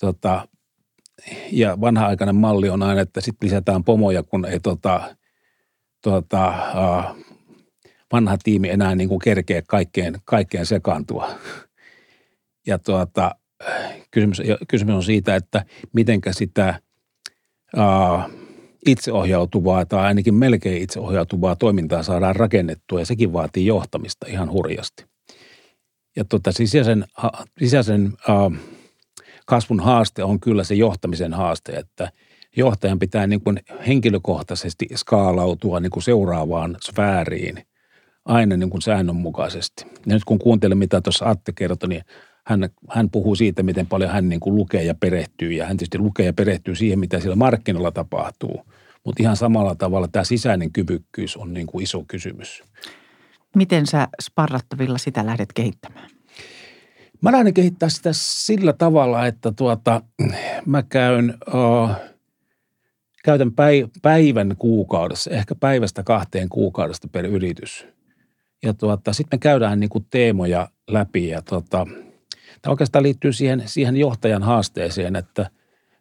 Tota, 0.00 0.48
ja 1.52 1.80
vanha-aikainen 1.80 2.36
malli 2.36 2.68
on 2.68 2.82
aina, 2.82 3.00
että 3.00 3.20
sitten 3.20 3.46
lisätään 3.46 3.84
pomoja, 3.84 4.22
kun 4.22 4.44
ei 4.44 4.60
tota, 4.60 5.16
tota, 6.02 6.54
uh, 6.74 7.16
vanha 8.12 8.36
tiimi 8.44 8.70
enää 8.70 8.94
niin 8.94 9.08
kuin 9.08 9.18
kerkee 9.18 9.62
kaikkeen, 9.66 10.14
kaikkeen 10.24 10.66
sekaantua. 10.66 11.30
Ja 12.66 12.78
tuota, 12.78 13.34
kysymys, 14.10 14.42
kysymys 14.68 14.94
on 14.94 15.02
siitä, 15.02 15.36
että 15.36 15.64
mitenkä 15.92 16.32
sitä 16.32 16.80
ää, 17.76 18.28
itseohjautuvaa 18.86 19.86
tai 19.86 20.04
ainakin 20.04 20.34
melkein 20.34 20.82
itseohjautuvaa 20.82 21.56
toimintaa 21.56 22.02
saadaan 22.02 22.36
rakennettua 22.36 23.00
ja 23.00 23.06
sekin 23.06 23.32
vaatii 23.32 23.66
johtamista 23.66 24.26
ihan 24.28 24.52
hurjasti. 24.52 25.04
Ja 26.16 26.24
tuota, 26.24 26.52
sisäisen, 26.52 27.04
sisäisen 27.58 28.12
ää, 28.28 28.50
kasvun 29.46 29.80
haaste 29.80 30.24
on 30.24 30.40
kyllä 30.40 30.64
se 30.64 30.74
johtamisen 30.74 31.34
haaste, 31.34 31.72
että 31.72 32.12
johtajan 32.56 32.98
pitää 32.98 33.26
niin 33.26 33.40
kuin 33.40 33.60
henkilökohtaisesti 33.86 34.86
skaalautua 34.94 35.80
niin 35.80 35.90
kuin 35.90 36.02
seuraavaan 36.02 36.76
sfääriin– 36.80 37.58
aina 38.24 38.56
niin 38.56 38.70
kuin 38.70 38.82
säännönmukaisesti. 38.82 39.84
Ja 40.06 40.14
nyt 40.14 40.24
kun 40.24 40.38
kuuntelen, 40.38 40.78
mitä 40.78 41.00
tuossa 41.00 41.28
Atte 41.28 41.52
kertoi, 41.52 41.88
niin 41.88 42.02
hän, 42.46 42.68
hän 42.90 43.10
puhuu 43.10 43.34
siitä, 43.34 43.62
miten 43.62 43.86
paljon 43.86 44.10
hän 44.10 44.28
niin 44.28 44.40
kuin 44.40 44.56
lukee 44.56 44.84
ja 44.84 44.94
perehtyy. 44.94 45.52
Ja 45.52 45.66
hän 45.66 45.76
tietysti 45.76 45.98
lukee 45.98 46.26
ja 46.26 46.32
perehtyy 46.32 46.74
siihen, 46.74 46.98
mitä 46.98 47.20
siellä 47.20 47.36
markkinoilla 47.36 47.90
tapahtuu. 47.90 48.66
Mutta 49.04 49.22
ihan 49.22 49.36
samalla 49.36 49.74
tavalla 49.74 50.08
tämä 50.08 50.24
sisäinen 50.24 50.72
kyvykkyys 50.72 51.36
on 51.36 51.54
niin 51.54 51.66
kuin 51.66 51.82
iso 51.82 52.04
kysymys. 52.08 52.62
Miten 53.56 53.86
sä 53.86 54.08
sparrattavilla 54.22 54.98
sitä 54.98 55.26
lähdet 55.26 55.52
kehittämään? 55.52 56.10
Mä 57.20 57.32
lähden 57.32 57.54
kehittää 57.54 57.88
sitä 57.88 58.10
sillä 58.12 58.72
tavalla, 58.72 59.26
että 59.26 59.52
tuota, 59.52 60.02
mä 60.66 60.82
käyn, 60.82 61.34
uh, 61.54 61.90
käytän 63.24 63.52
päivän 64.02 64.54
kuukaudessa, 64.58 65.30
ehkä 65.30 65.54
päivästä 65.54 66.02
kahteen 66.02 66.48
kuukaudesta 66.48 67.08
per 67.08 67.26
yritys– 67.26 67.86
ja 68.62 68.74
tuota, 68.74 69.12
sitten 69.12 69.36
me 69.36 69.40
käydään 69.40 69.80
niin 69.80 69.90
kuin 69.90 70.06
teemoja 70.10 70.68
läpi 70.88 71.28
ja 71.28 71.42
tuota, 71.42 71.86
tämä 72.62 72.72
oikeastaan 72.72 73.02
liittyy 73.02 73.32
siihen, 73.32 73.62
siihen 73.66 73.96
johtajan 73.96 74.42
haasteeseen, 74.42 75.16
että, 75.16 75.50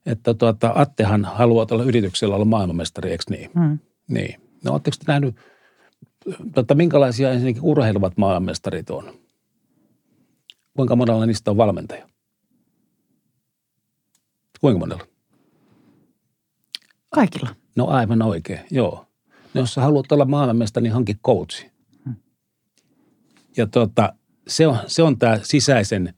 että 0.06 0.34
tuota, 0.34 0.72
Attehan 0.76 1.26
haluaa 1.26 1.68
olla 1.72 1.84
yrityksellä 1.84 2.36
olla 2.36 2.46
maailmanmestari, 2.46 3.12
eikö 3.12 3.24
niin? 3.30 3.52
Hmm. 3.60 3.80
Niin. 4.08 4.42
No 4.64 4.72
oletteko 4.72 4.98
te 5.00 5.12
nähnyt, 5.12 5.36
tuota, 6.54 6.76
minkälaisia 6.76 7.32
ensinnäkin 7.32 7.64
urheiluvat 7.64 8.18
maailmanmestarit 8.18 8.90
on? 8.90 9.14
Kuinka 10.76 10.96
monella 10.96 11.26
niistä 11.26 11.52
on 11.52 11.58
valmentaja? 11.58 12.10
Kuinka 14.62 14.80
monella? 14.80 15.06
Kaikilla. 17.10 17.56
No 17.76 17.88
aivan 17.88 18.22
oikein, 18.22 18.60
joo. 18.72 19.06
No, 19.54 19.62
jos 19.62 19.74
sä 19.74 19.82
haluat 19.82 20.12
olla 20.12 20.26
maailmanmesta, 20.26 20.82
niin 20.82 20.94
hanki 20.94 21.16
coachi. 21.26 21.72
Ja 23.58 23.68
tota, 23.68 24.14
se 24.48 24.68
on, 24.68 24.78
se 24.88 25.04
on 25.04 25.18
tämä 25.18 25.40
sisäisen 25.44 26.14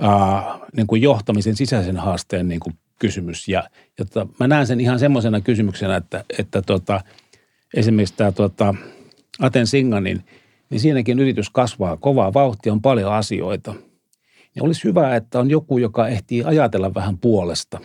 ää, 0.00 0.58
niin 0.76 0.86
kuin 0.86 1.02
johtamisen 1.02 1.56
sisäisen 1.56 1.96
haasteen 1.96 2.48
niin 2.48 2.60
kuin 2.60 2.74
kysymys. 2.98 3.48
Ja, 3.48 3.64
tota, 3.96 4.26
mä 4.40 4.48
näen 4.48 4.66
sen 4.66 4.80
ihan 4.80 4.98
semmoisena 4.98 5.40
kysymyksenä, 5.40 5.96
että, 5.96 6.24
että 6.38 6.62
tota, 6.62 7.00
esimerkiksi 7.74 8.14
tämä 8.16 8.32
tota, 8.32 8.74
Aten 9.40 9.66
Singa, 9.66 10.00
niin, 10.00 10.24
niin 10.70 10.80
siinäkin 10.80 11.18
yritys 11.18 11.50
kasvaa 11.50 11.96
kovaa 11.96 12.34
vauhtia, 12.34 12.72
on 12.72 12.82
paljon 12.82 13.12
asioita. 13.12 13.74
Ja 14.56 14.62
olisi 14.62 14.84
hyvä, 14.84 15.16
että 15.16 15.38
on 15.38 15.50
joku, 15.50 15.78
joka 15.78 16.08
ehtii 16.08 16.44
ajatella 16.44 16.94
vähän 16.94 17.18
puolesta. 17.18 17.80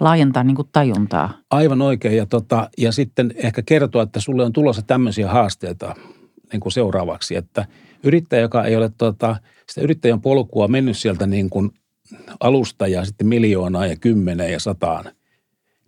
Laajentaa 0.00 0.44
niin 0.44 0.56
kuin 0.56 0.68
tajuntaa. 0.72 1.38
Aivan 1.50 1.82
oikein. 1.82 2.16
Ja, 2.16 2.26
tota, 2.26 2.70
ja 2.78 2.92
sitten 2.92 3.34
ehkä 3.36 3.62
kertoa, 3.62 4.02
että 4.02 4.20
sulle 4.20 4.44
on 4.44 4.52
tulossa 4.52 4.82
tämmöisiä 4.82 5.28
haasteita 5.28 5.94
niin 6.52 6.60
kuin 6.60 6.72
seuraavaksi, 6.72 7.36
että 7.36 7.66
yrittäjä, 8.04 8.42
joka 8.42 8.64
ei 8.64 8.76
ole 8.76 8.90
tota, 8.98 9.36
sitä 9.68 9.80
yrittäjän 9.80 10.20
polkua 10.20 10.68
mennyt 10.68 10.96
sieltä 10.98 11.26
niin 11.26 11.50
kuin 11.50 11.70
alusta 12.40 12.86
ja 12.86 13.04
sitten 13.04 13.26
miljoonaa 13.26 13.86
ja 13.86 13.96
kymmeneen 13.96 14.52
ja 14.52 14.60
sataan, 14.60 15.04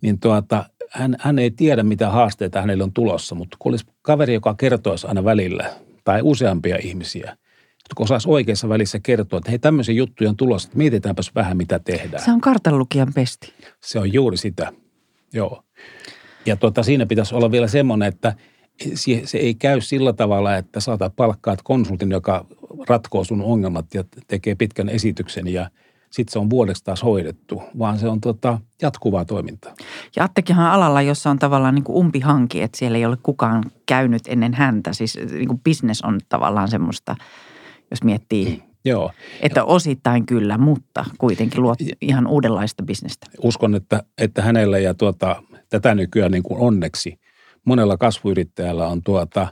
niin 0.00 0.20
tuota, 0.20 0.64
hän, 0.90 1.16
hän 1.20 1.38
ei 1.38 1.50
tiedä, 1.50 1.82
mitä 1.82 2.10
haasteita 2.10 2.60
hänelle 2.60 2.84
on 2.84 2.92
tulossa, 2.92 3.34
mutta 3.34 3.56
kun 3.60 3.72
olisi 3.72 3.86
kaveri, 4.02 4.34
joka 4.34 4.54
kertoisi 4.54 5.06
aina 5.06 5.24
välillä, 5.24 5.74
tai 6.04 6.20
useampia 6.22 6.76
ihmisiä, 6.82 7.36
jotka 7.84 8.02
osaisi 8.04 8.28
oikeassa 8.30 8.68
välissä 8.68 9.00
kertoa, 9.02 9.38
että 9.38 9.50
hei 9.50 9.58
tämmöisiä 9.58 9.94
juttuja 9.94 10.30
on 10.30 10.36
tulossa, 10.36 10.66
että 10.66 10.78
mietitäänpäs 10.78 11.30
vähän, 11.34 11.56
mitä 11.56 11.78
tehdään. 11.78 12.24
Se 12.24 12.30
on 12.30 12.40
kartanlukijan 12.40 13.12
pesti. 13.14 13.52
Se 13.80 13.98
on 13.98 14.12
juuri 14.12 14.36
sitä, 14.36 14.72
joo. 15.32 15.64
Ja 16.46 16.56
tuota, 16.56 16.82
siinä 16.82 17.06
pitäisi 17.06 17.34
olla 17.34 17.50
vielä 17.50 17.68
semmoinen, 17.68 18.08
että 18.08 18.34
se, 18.95 19.22
se 19.25 19.39
ei 19.39 19.55
käy 19.55 19.81
sillä 19.81 20.12
tavalla, 20.12 20.57
että 20.57 20.81
saatat 20.81 21.16
palkkaat 21.16 21.62
konsultin, 21.62 22.11
joka 22.11 22.47
ratkoo 22.89 23.25
sun 23.25 23.43
ongelmat 23.43 23.95
ja 23.95 24.05
tekee 24.27 24.55
pitkän 24.55 24.89
esityksen 24.89 25.49
ja– 25.49 25.70
sitten 26.14 26.33
se 26.33 26.39
on 26.39 26.51
vuodeksi 26.51 26.85
taas 26.85 27.03
hoidettu, 27.03 27.62
vaan 27.79 27.99
se 27.99 28.09
on 28.09 28.20
tota, 28.20 28.59
jatkuvaa 28.83 29.25
toimintaa. 29.25 29.75
Ja 30.16 30.25
Attekinhan 30.25 30.70
alalla, 30.70 31.03
jossa 31.03 31.31
on 31.31 31.39
tavallaan 31.39 31.75
niin 31.75 31.85
kuin 31.85 31.97
umpihanki, 31.97 32.62
että 32.62 32.79
siellä 32.79 32.99
ei 32.99 33.07
ole 33.07 33.16
kukaan 33.22 33.64
käynyt 33.87 34.22
ennen 34.29 34.55
häntä. 34.55 34.93
Siis 34.93 35.18
niin 35.33 35.49
kuin 35.49 35.61
business 35.61 36.03
on 36.03 36.20
tavallaan 36.29 36.68
semmoista, 36.68 37.16
jos 37.91 38.03
miettii, 38.03 38.45
mm, 38.47 38.62
Joo. 38.85 39.11
että 39.41 39.64
osittain 39.64 40.27
kyllä, 40.27 40.59
mutta 40.59 41.05
kuitenkin 41.18 41.62
luot 41.62 41.79
ihan 42.01 42.27
uudenlaista 42.27 42.83
bisnestä. 42.83 43.27
Uskon, 43.43 43.75
että, 43.75 44.03
että 44.18 44.43
hänellä 44.43 44.79
ja 44.79 44.95
tuota, 44.95 45.43
tätä 45.70 45.95
nykyään 45.95 46.33
niin 46.33 46.43
kuin 46.43 46.61
onneksi 46.61 47.18
monella 47.64 47.96
kasvuyrittäjällä 47.96 48.88
on 48.88 49.02
tuota, 49.02 49.48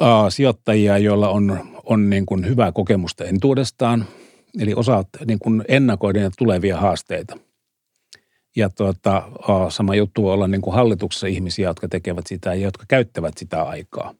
aa, 0.00 0.30
sijoittajia, 0.30 0.98
joilla 0.98 1.28
on, 1.28 1.60
on 1.84 2.10
niin 2.10 2.26
kuin 2.26 2.48
hyvää 2.48 2.72
kokemusta 2.72 3.24
entuudestaan– 3.24 4.04
Eli 4.58 4.74
osaat 4.74 5.08
niin 5.26 5.38
kuin 5.38 5.64
ennakoida 5.68 6.30
tulevia 6.38 6.76
haasteita. 6.76 7.38
Ja 8.56 8.70
tuota, 8.70 9.22
sama 9.68 9.94
juttu 9.94 10.28
on 10.28 10.34
olla 10.34 10.48
niin 10.48 10.62
kuin 10.62 10.74
hallituksessa 10.74 11.26
ihmisiä, 11.26 11.68
jotka 11.68 11.88
tekevät 11.88 12.26
sitä 12.26 12.54
ja 12.54 12.60
jotka 12.60 12.84
käyttävät 12.88 13.38
sitä 13.38 13.62
aikaa. 13.62 14.14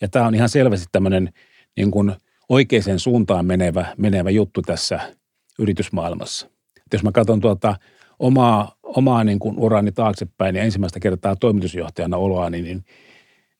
Ja 0.00 0.08
tämä 0.08 0.26
on 0.26 0.34
ihan 0.34 0.48
selvästi 0.48 0.86
tämmöinen 0.92 1.32
niin 1.76 1.90
kuin 1.90 2.12
oikeaan 2.48 2.98
suuntaan 2.98 3.46
menevä, 3.46 3.94
menevä 3.96 4.30
juttu 4.30 4.62
tässä 4.62 5.14
yritysmaailmassa. 5.58 6.46
Et 6.76 6.92
jos 6.92 7.02
mä 7.02 7.12
katson 7.12 7.40
tuota 7.40 7.76
omaa, 8.18 8.76
omaa 8.96 9.24
niin 9.24 9.38
kuin 9.38 9.58
uraani 9.58 9.92
taaksepäin 9.92 10.56
ja 10.56 10.62
ensimmäistä 10.62 11.00
kertaa 11.00 11.36
toimitusjohtajana 11.36 12.16
oloani, 12.16 12.62
niin– 12.62 12.84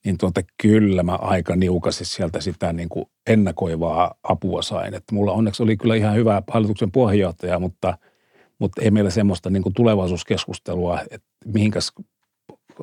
niin 0.04 0.18
tuota, 0.18 0.40
kyllä 0.62 1.02
mä 1.02 1.14
aika 1.14 1.56
niukasti 1.56 2.04
sieltä 2.04 2.40
sitä 2.40 2.72
niin 2.72 2.88
kuin 2.88 3.06
ennakoivaa 3.26 4.14
apua 4.22 4.62
sain. 4.62 4.94
Että 4.94 5.14
mulla 5.14 5.32
onneksi 5.32 5.62
oli 5.62 5.76
kyllä 5.76 5.94
ihan 5.94 6.14
hyvä 6.14 6.42
hallituksen 6.50 6.92
puheenjohtaja, 6.92 7.58
mutta, 7.58 7.98
mutta 8.58 8.82
ei 8.82 8.90
meillä 8.90 9.10
semmoista 9.10 9.50
niin 9.50 9.62
kuin 9.62 9.74
tulevaisuuskeskustelua, 9.74 11.00
että 11.10 11.28
mihinkäs, 11.44 11.92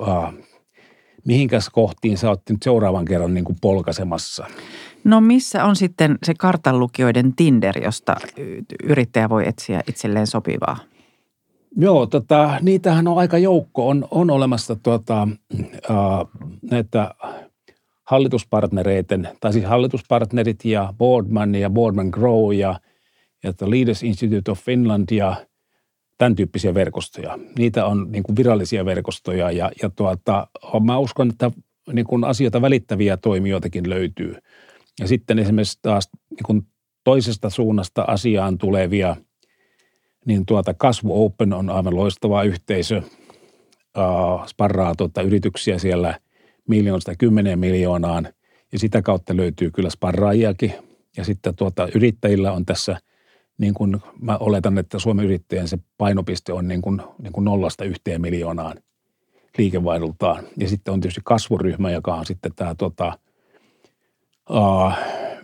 äh, 0.08 0.34
mihinkäs 1.26 1.70
kohtiin 1.70 2.18
sä 2.18 2.30
oot 2.30 2.42
nyt 2.50 2.64
seuraavan 2.64 3.06
kerran 3.06 3.34
niin 3.34 3.46
kuin 3.46 3.58
polkasemassa. 3.62 4.46
No 5.04 5.22
missä 5.22 5.66
on 5.66 5.76
sitten 5.76 6.18
se 6.24 6.34
kartanlukijoiden 6.34 7.36
Tinder, 7.36 7.84
josta 7.84 8.16
yrittäjä 8.84 9.30
voi 9.30 9.48
etsiä 9.48 9.82
itselleen 9.88 10.28
sopivaa? 10.28 10.78
Joo, 11.78 12.06
tota, 12.06 12.60
niitähän 12.62 13.08
on 13.08 13.18
aika 13.18 13.38
joukko. 13.38 13.88
On, 13.88 14.08
on 14.12 14.32
olemassa 14.32 14.76
tuota, 14.76 15.28
äh, 15.90 15.98
näitä 16.72 17.16
hallituspartnereiden, 18.04 19.30
tai 19.40 19.54
siis 19.54 19.66
hallituspartnerit 19.66 20.66
ja 20.66 20.94
Boardman 20.98 21.56
ja 21.56 21.70
Boardman 21.70 22.10
Grow 22.10 22.54
ja, 22.54 22.80
ja 23.44 23.54
Leaders 23.62 24.04
Institute 24.04 24.52
of 24.52 24.60
Finland 24.60 25.08
ja 25.12 25.36
tämän 26.18 26.36
tyyppisiä 26.36 26.74
verkostoja. 26.74 27.40
Niitä 27.58 27.86
on 27.86 28.12
niin 28.12 28.24
kuin 28.24 28.36
virallisia 28.36 28.86
verkostoja 28.86 29.52
ja, 29.52 29.72
ja 29.82 29.90
tuota, 29.90 30.48
mä 30.84 30.98
uskon, 30.98 31.30
että 31.30 31.52
niin 31.94 32.06
kuin 32.06 32.24
asioita 32.24 32.62
välittäviä 32.62 33.18
toimijoitakin 33.18 33.90
löytyy. 33.90 34.36
Ja 35.00 35.08
sitten 35.08 35.40
esimerkiksi 35.40 35.80
taas 35.82 36.10
niin 36.30 36.44
kuin 36.46 36.68
toisesta 37.04 37.50
suunnasta 37.50 38.02
asiaan 38.02 38.58
tulevia– 38.58 39.16
niin 40.30 40.46
tuota 40.46 40.74
Kasvu 40.74 41.26
Open 41.26 41.54
on 41.54 41.70
aivan 41.70 41.96
loistava 41.96 42.44
yhteisö, 42.44 43.02
sparraa 44.48 44.96
tuota 44.96 45.22
yrityksiä 45.22 45.80
siellä 45.80 46.20
miljoonasta 46.68 47.16
kymmeneen 47.16 47.60
miljoonaan 47.60 48.28
ja 48.72 48.80
sitä 48.80 49.02
kautta 49.02 49.36
löytyy 49.36 49.72
kyllä 49.72 49.90
sparraajiakin. 49.90 50.74
Ja 51.18 51.24
sitten 51.24 51.56
tuota 51.56 51.88
yrittäjillä 51.96 52.52
on 52.52 52.66
tässä, 52.66 52.98
niin 53.58 53.74
kuin 53.74 53.98
mä 54.22 54.38
oletan, 54.38 54.78
että 54.78 55.00
Suomen 55.00 55.26
yrittäjän 55.26 55.68
se 55.68 55.78
painopiste 55.98 56.54
on 56.54 56.68
niin 56.68 56.82
kuin, 56.82 57.02
niin 57.22 57.34
kuin 57.34 57.46
nollasta 57.46 57.86
yhteen 57.86 58.22
miljoonaan 58.22 58.78
liikevaihdoltaan. 59.58 60.44
Ja 60.58 60.68
sitten 60.70 60.94
on 60.94 61.02
tietysti 61.02 61.22
kasvuryhmä, 61.24 61.92
joka 61.92 62.16
on 62.16 62.26
sitten 62.26 62.52
tämä 62.56 62.76
tota, 62.76 63.20
uh, 64.50 64.94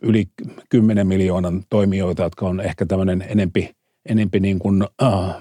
yli 0.02 0.26
10 0.70 1.08
miljoonan 1.08 1.64
toimijoita, 1.70 2.24
jotka 2.24 2.48
on 2.48 2.62
ehkä 2.62 2.86
tämmöinen 2.86 3.26
enempi– 3.30 3.70
enempi 4.10 4.40
niin 4.40 4.60
kuin, 4.60 4.84
äh, 5.04 5.36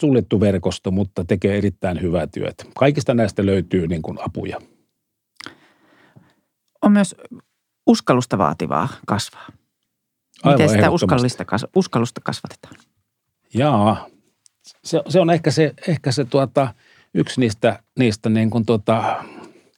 suljettu 0.00 0.40
verkosto, 0.40 0.90
mutta 0.90 1.24
tekee 1.24 1.58
erittäin 1.58 2.02
hyvää 2.02 2.26
työtä. 2.26 2.64
Kaikista 2.78 3.14
näistä 3.14 3.46
löytyy 3.46 3.88
niin 3.88 4.02
kuin 4.02 4.18
apuja. 4.24 4.58
On 6.82 6.92
myös 6.92 7.14
uskallusta 7.86 8.38
vaativaa 8.38 8.88
kasvaa. 9.06 9.46
Miten 10.44 10.68
sitä 10.68 10.90
uskallista, 10.90 11.44
uskallusta 11.76 12.20
kasvatetaan? 12.24 12.74
Jaa, 13.54 14.06
se, 14.84 15.02
se 15.08 15.20
on 15.20 15.30
ehkä 15.30 15.50
se, 15.50 15.74
ehkä 15.88 16.12
se 16.12 16.24
tuota, 16.24 16.74
yksi 17.14 17.40
niistä, 17.40 17.82
niistä 17.98 18.28
niin 18.28 18.50
kuin 18.50 18.66
tuota, 18.66 19.24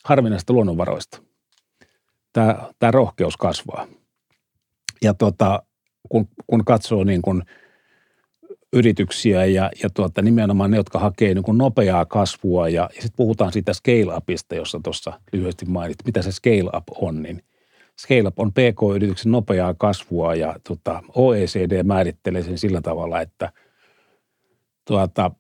harvinaisista 0.05 0.53
luonnonvaroista. 0.53 1.23
Tämä, 2.33 2.71
tämä 2.79 2.91
rohkeus 2.91 3.37
kasvaa. 3.37 3.87
Ja 5.03 5.15
tuota, 5.15 5.63
kun, 6.09 6.29
kun 6.47 6.65
katsoo 6.65 7.05
niin 7.05 7.23
kuin 7.23 7.43
yrityksiä 8.73 9.45
ja, 9.45 9.71
ja 9.83 9.91
tuota, 9.91 10.23
nimenomaan 10.23 10.71
ne, 10.71 10.77
jotka 10.77 10.99
hakee 10.99 11.35
niin 11.35 11.45
kuin 11.45 11.59
nopeaa 11.59 12.05
kasvua 12.05 12.69
ja, 12.69 12.91
ja 12.97 13.03
sitten 13.03 13.17
puhutaan 13.17 13.53
siitä 13.53 13.73
scale-upista, 13.73 14.55
jossa 14.55 14.81
tuossa 14.85 15.21
lyhyesti 15.33 15.67
mainit, 15.67 15.97
mitä 16.05 16.23
se 16.23 16.33
scale-up 16.33 16.85
on, 16.97 17.23
niin 17.23 17.43
scale-up 18.01 18.41
on 18.41 18.53
PK-yrityksen 18.53 19.33
nopeaa 19.33 19.75
kasvua 19.75 20.35
ja 20.35 20.57
tuota, 20.67 21.03
OECD 21.15 21.83
määrittelee 21.83 22.43
sen 22.43 22.59
sillä 22.59 22.81
tavalla, 22.81 23.21
että 23.21 23.53
tuota, 24.85 25.31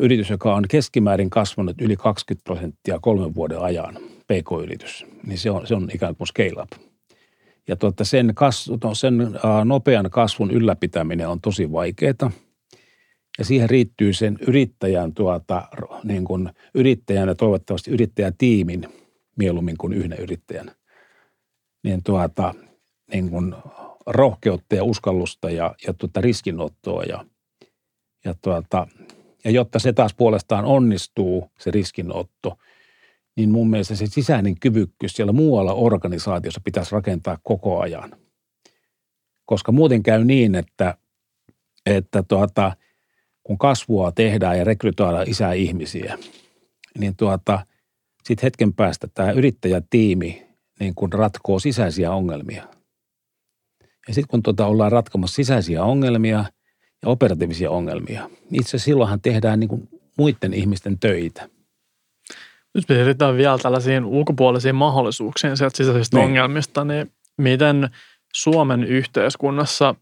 yritys, 0.00 0.30
joka 0.30 0.54
on 0.54 0.64
keskimäärin 0.68 1.30
kasvanut 1.30 1.80
yli 1.80 1.96
20 1.96 2.44
prosenttia 2.44 2.98
kolmen 3.02 3.34
vuoden 3.34 3.60
ajan, 3.60 3.94
PK-yritys, 4.26 5.06
niin 5.26 5.38
se 5.38 5.50
on, 5.50 5.66
se 5.66 5.74
on 5.74 5.88
ikään 5.94 6.16
kuin 6.16 6.28
scale-up. 6.28 6.87
Ja 7.68 7.76
tuota 7.76 8.04
sen, 8.04 8.32
kasvu, 8.34 8.78
no 8.84 8.94
sen 8.94 9.18
nopean 9.64 10.10
kasvun 10.10 10.50
ylläpitäminen 10.50 11.28
on 11.28 11.40
tosi 11.40 11.72
vaikeaa. 11.72 12.30
Ja 13.38 13.44
siihen 13.44 13.70
riittyy 13.70 14.12
sen 14.12 14.38
yrittäjän, 14.48 15.14
tuota, 15.14 15.68
niin 16.04 16.24
kuin 16.24 16.50
yrittäjän 16.74 17.28
ja 17.28 17.34
toivottavasti 17.34 17.90
yrittäjätiimin 17.90 18.88
mieluummin 19.36 19.76
kuin 19.78 19.92
yhden 19.92 20.18
yrittäjän. 20.18 20.70
Niin, 21.84 22.02
tuota, 22.02 22.54
niin 23.12 23.30
kuin 23.30 23.54
rohkeutta 24.06 24.74
ja 24.74 24.84
uskallusta 24.84 25.50
ja, 25.50 25.74
ja 25.86 25.92
tuota 25.92 26.20
riskinottoa. 26.20 27.02
Ja, 27.02 27.24
ja, 28.24 28.34
tuota, 28.42 28.86
ja 29.44 29.50
jotta 29.50 29.78
se 29.78 29.92
taas 29.92 30.14
puolestaan 30.14 30.64
onnistuu, 30.64 31.50
se 31.58 31.70
riskinotto– 31.70 32.56
niin 33.38 33.50
mun 33.50 33.70
mielestä 33.70 33.94
se 33.94 34.06
sisäinen 34.06 34.60
kyvykkyys 34.60 35.12
siellä 35.12 35.32
muualla 35.32 35.72
organisaatiossa 35.72 36.60
pitäisi 36.64 36.92
rakentaa 36.92 37.38
koko 37.42 37.80
ajan. 37.80 38.16
Koska 39.44 39.72
muuten 39.72 40.02
käy 40.02 40.24
niin, 40.24 40.54
että, 40.54 40.94
että 41.86 42.22
tuota, 42.22 42.76
kun 43.42 43.58
kasvua 43.58 44.12
tehdään 44.12 44.58
ja 44.58 44.64
rekrytoidaan 44.64 45.30
isää 45.30 45.52
ihmisiä, 45.52 46.18
niin 46.98 47.16
tuota, 47.16 47.66
sitten 48.24 48.46
hetken 48.46 48.72
päästä 48.72 49.08
tämä 49.14 49.30
yrittäjätiimi 49.30 50.46
niin 50.80 50.94
kun 50.94 51.12
ratkoo 51.12 51.58
sisäisiä 51.58 52.12
ongelmia. 52.12 52.64
Ja 54.08 54.14
sitten 54.14 54.28
kun 54.28 54.42
tuota 54.42 54.66
ollaan 54.66 54.92
ratkomassa 54.92 55.36
sisäisiä 55.36 55.84
ongelmia 55.84 56.44
ja 57.02 57.08
operatiivisia 57.08 57.70
ongelmia, 57.70 58.30
niin 58.50 58.60
itse 58.60 58.78
silloinhan 58.78 59.20
tehdään 59.20 59.60
niin 59.60 59.68
kuin 59.68 59.88
muiden 60.18 60.54
ihmisten 60.54 60.98
töitä. 60.98 61.48
Nyt 62.74 62.86
pyritään 62.86 63.36
vielä 63.36 63.58
tällaisiin 63.58 64.04
ulkopuolisiin 64.04 64.74
mahdollisuuksiin 64.74 65.56
sieltä 65.56 65.76
sisäisistä 65.76 66.16
niin. 66.16 66.24
ongelmista, 66.24 66.84
niin 66.84 67.12
miten 67.38 67.90
Suomen 68.34 68.84
yhteiskunnassa 68.84 69.94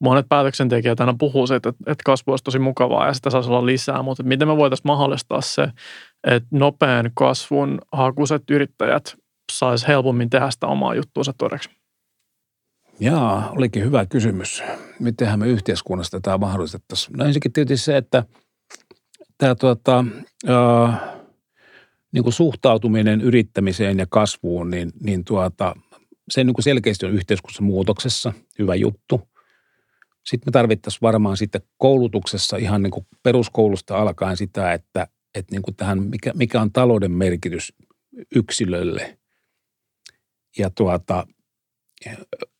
monet 0.00 0.26
päätöksentekijät 0.28 1.00
aina 1.00 1.14
puhuu 1.18 1.46
siitä, 1.46 1.68
että, 1.68 1.84
että 1.86 2.02
kasvu 2.04 2.32
olisi 2.32 2.44
tosi 2.44 2.58
mukavaa 2.58 3.06
ja 3.06 3.12
sitä 3.12 3.30
saisi 3.30 3.48
olla 3.48 3.66
lisää, 3.66 4.02
mutta 4.02 4.22
miten 4.22 4.48
me 4.48 4.56
voitaisiin 4.56 4.86
mahdollistaa 4.86 5.40
se, 5.40 5.68
että 6.24 6.48
nopean 6.52 7.10
kasvun 7.14 7.78
hakuiset 7.92 8.42
yrittäjät 8.50 9.16
saisi 9.52 9.88
helpommin 9.88 10.30
tehdä 10.30 10.50
sitä 10.50 10.66
omaa 10.66 10.94
juttuunsa 10.94 11.32
todeksi? 11.38 11.70
Jaa, 13.00 13.52
olikin 13.56 13.84
hyvä 13.84 14.06
kysymys. 14.06 14.62
Mitenhän 14.98 15.38
me 15.38 15.46
yhteiskunnasta 15.46 16.20
tämä 16.20 16.38
mahdollistettaisiin? 16.38 17.16
No 17.16 17.24
ensinnäkin 17.24 17.52
tietysti 17.52 17.84
se, 17.84 17.96
että 17.96 18.24
tämä 19.38 19.54
tuota, 19.54 20.04
äh, 20.48 21.00
niin 22.12 22.22
kuin 22.22 22.32
suhtautuminen 22.32 23.20
yrittämiseen 23.20 23.98
ja 23.98 24.06
kasvuun, 24.10 24.70
niin, 24.70 24.92
niin 25.02 25.24
tuota, 25.24 25.74
se 26.30 26.44
niin 26.44 26.54
kuin 26.54 26.64
selkeästi 26.64 27.06
on 27.06 27.12
yhteiskunnassa 27.12 27.62
muutoksessa, 27.62 28.32
hyvä 28.58 28.74
juttu. 28.74 29.28
Sitten 30.26 30.48
me 30.48 30.52
tarvittaisiin 30.52 31.02
varmaan 31.02 31.36
sitten 31.36 31.62
koulutuksessa 31.76 32.56
ihan 32.56 32.82
niin 32.82 32.90
kuin 32.90 33.06
peruskoulusta 33.22 33.98
alkaen 33.98 34.36
sitä, 34.36 34.72
että, 34.72 35.06
että 35.34 35.54
niin 35.54 35.62
kuin 35.62 35.76
tähän, 35.76 36.02
mikä, 36.02 36.32
mikä 36.34 36.60
on 36.60 36.72
talouden 36.72 37.12
merkitys 37.12 37.72
yksilölle. 38.34 39.18
Ja 40.58 40.70
tuota, 40.70 41.26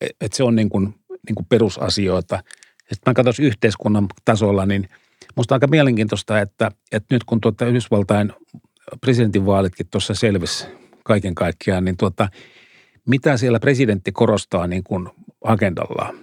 että 0.01 0.37
se 0.37 0.43
on 0.43 0.57
niin 0.57 0.69
kuin, 0.69 0.95
niin 1.29 1.35
kuin 1.35 1.47
perusasioita. 1.47 2.43
Sitten 2.79 3.11
mä 3.11 3.15
katsoin 3.15 3.47
yhteiskunnan 3.47 4.07
tasolla, 4.25 4.67
niin 4.67 4.89
musta 5.37 5.55
on 5.55 5.57
aika 5.57 5.67
mielenkiintoista, 5.67 6.41
että, 6.41 6.71
että 6.93 7.15
nyt 7.15 7.25
kun 7.25 7.41
tuota 7.41 7.67
Yhdysvaltain 7.67 8.33
presidentinvaalitkin 9.01 9.87
tuossa 9.91 10.15
selvisi 10.15 10.67
kaiken 11.05 11.35
kaikkiaan, 11.35 11.85
niin 11.85 11.97
tuota, 11.97 12.29
mitä 13.09 13.37
siellä 13.37 13.61
presidentti 13.61 14.13
korostaa 14.13 14.67
niin 14.67 14.83
kuin 14.85 15.09
agendallaan? 15.45 16.15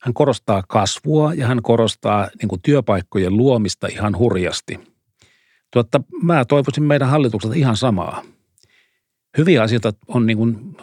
Hän 0.00 0.14
korostaa 0.14 0.62
kasvua 0.68 1.34
ja 1.34 1.46
hän 1.46 1.62
korostaa 1.62 2.28
niin 2.40 2.48
kuin 2.48 2.62
työpaikkojen 2.62 3.36
luomista 3.36 3.86
ihan 3.86 4.18
hurjasti. 4.18 4.80
Tuotta, 5.72 6.00
mä 6.22 6.44
toivoisin 6.44 6.84
meidän 6.84 7.08
hallitukselta 7.08 7.56
ihan 7.56 7.76
samaa. 7.76 8.22
Hyviä 9.38 9.62
asioita 9.62 9.92
on 10.08 10.26
niin 10.26 10.38
kuin, 10.38 10.76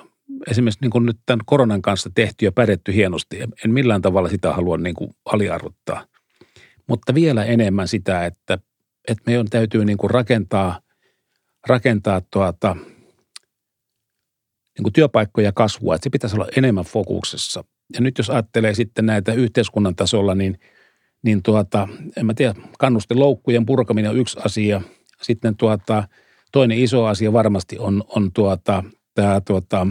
esimerkiksi 0.47 0.81
niin 0.81 0.91
kuin 0.91 1.05
nyt 1.05 1.17
tämän 1.25 1.45
koronan 1.45 1.81
kanssa 1.81 2.09
tehty 2.15 2.45
ja 2.45 2.51
pärjätty 2.51 2.93
hienosti. 2.93 3.39
En 3.65 3.71
millään 3.71 4.01
tavalla 4.01 4.29
sitä 4.29 4.53
halua 4.53 4.77
niin 4.77 4.95
kuin 4.95 5.11
aliarvottaa. 5.25 6.05
Mutta 6.87 7.13
vielä 7.13 7.45
enemmän 7.45 7.87
sitä, 7.87 8.25
että, 8.25 8.59
että 9.07 9.23
meidän 9.25 9.49
täytyy 9.49 9.85
niin 9.85 9.97
kuin 9.97 10.11
rakentaa, 10.11 10.79
rakentaa 11.67 12.21
tuota, 12.31 12.75
niin 14.77 14.83
kuin 14.83 14.93
työpaikkoja 14.93 15.51
kasvua, 15.51 15.95
että 15.95 16.03
se 16.03 16.09
pitäisi 16.09 16.35
olla 16.35 16.47
enemmän 16.57 16.85
fokuksessa. 16.85 17.63
Ja 17.93 18.01
nyt 18.01 18.17
jos 18.17 18.29
ajattelee 18.29 18.73
sitten 18.73 19.05
näitä 19.05 19.33
yhteiskunnan 19.33 19.95
tasolla, 19.95 20.35
niin, 20.35 20.59
niin 21.21 21.43
tuota, 21.43 21.87
en 22.17 22.25
mä 22.25 22.33
tiedä, 22.33 22.55
kannustiloukkujen 22.79 23.65
purkaminen 23.65 24.11
on 24.11 24.17
yksi 24.17 24.39
asia. 24.45 24.81
Sitten 25.21 25.55
tuota, 25.55 26.07
toinen 26.51 26.77
iso 26.77 27.05
asia 27.05 27.33
varmasti 27.33 27.79
on, 27.79 28.03
on 28.07 28.31
tuota, 28.33 28.83
tämä 29.13 29.41
tuota, 29.41 29.87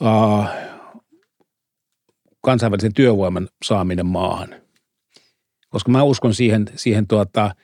uh, 0.00 0.46
kansainvälisen 2.40 2.94
työvoiman 2.94 3.48
saaminen 3.64 4.06
maahan. 4.06 4.61
Koska 5.72 5.90
mä 5.90 6.02
uskon 6.02 6.34
siihen, 6.34 6.66
siihen 6.76 7.06
tuota, 7.06 7.54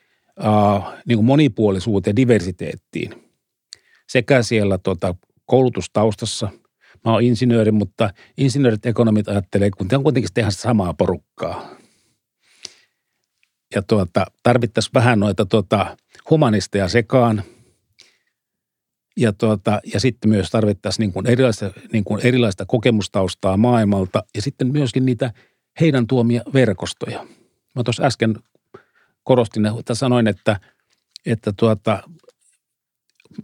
uh, 0.40 0.84
niin 1.06 1.18
kuin 1.18 1.26
monipuolisuuteen 1.26 2.12
ja 2.12 2.16
diversiteettiin. 2.16 3.28
Sekä 4.08 4.42
siellä 4.42 4.78
tuota, 4.78 5.14
koulutustaustassa. 5.44 6.48
Mä 7.04 7.12
oon 7.12 7.22
insinööri, 7.22 7.72
mutta 7.72 8.10
insinöörit 8.38 8.86
ekonomit 8.86 9.28
ajattelee, 9.28 9.70
kun 9.70 9.88
on 9.92 10.02
kuitenkin 10.02 10.30
tehdä 10.34 10.50
samaa 10.50 10.94
porukkaa. 10.94 11.70
Ja 13.74 13.82
tuota, 13.82 14.26
tarvittaisiin 14.42 14.94
vähän 14.94 15.20
noita 15.20 15.46
tuota, 15.46 15.96
humanisteja 16.30 16.88
sekaan. 16.88 17.42
Ja, 19.16 19.32
tuota, 19.32 19.80
ja 19.92 20.00
sitten 20.00 20.30
myös 20.30 20.50
tarvittaisiin 20.50 21.02
niin 21.02 21.12
kuin 21.12 21.26
erilaista, 21.26 21.70
niin 21.92 22.04
kuin 22.04 22.26
erilaista 22.26 22.66
kokemustaustaa 22.66 23.56
maailmalta 23.56 24.22
ja 24.34 24.42
sitten 24.42 24.72
myöskin 24.72 25.06
niitä 25.06 25.32
heidän 25.80 26.06
tuomia 26.06 26.42
verkostoja. 26.54 27.26
Mä 27.78 27.84
tuossa 27.84 28.02
äsken 28.02 28.36
korostin, 29.24 29.66
että 29.66 29.94
sanoin, 29.94 30.26
että, 30.26 30.60
että 31.26 31.52
tuota, 31.56 32.02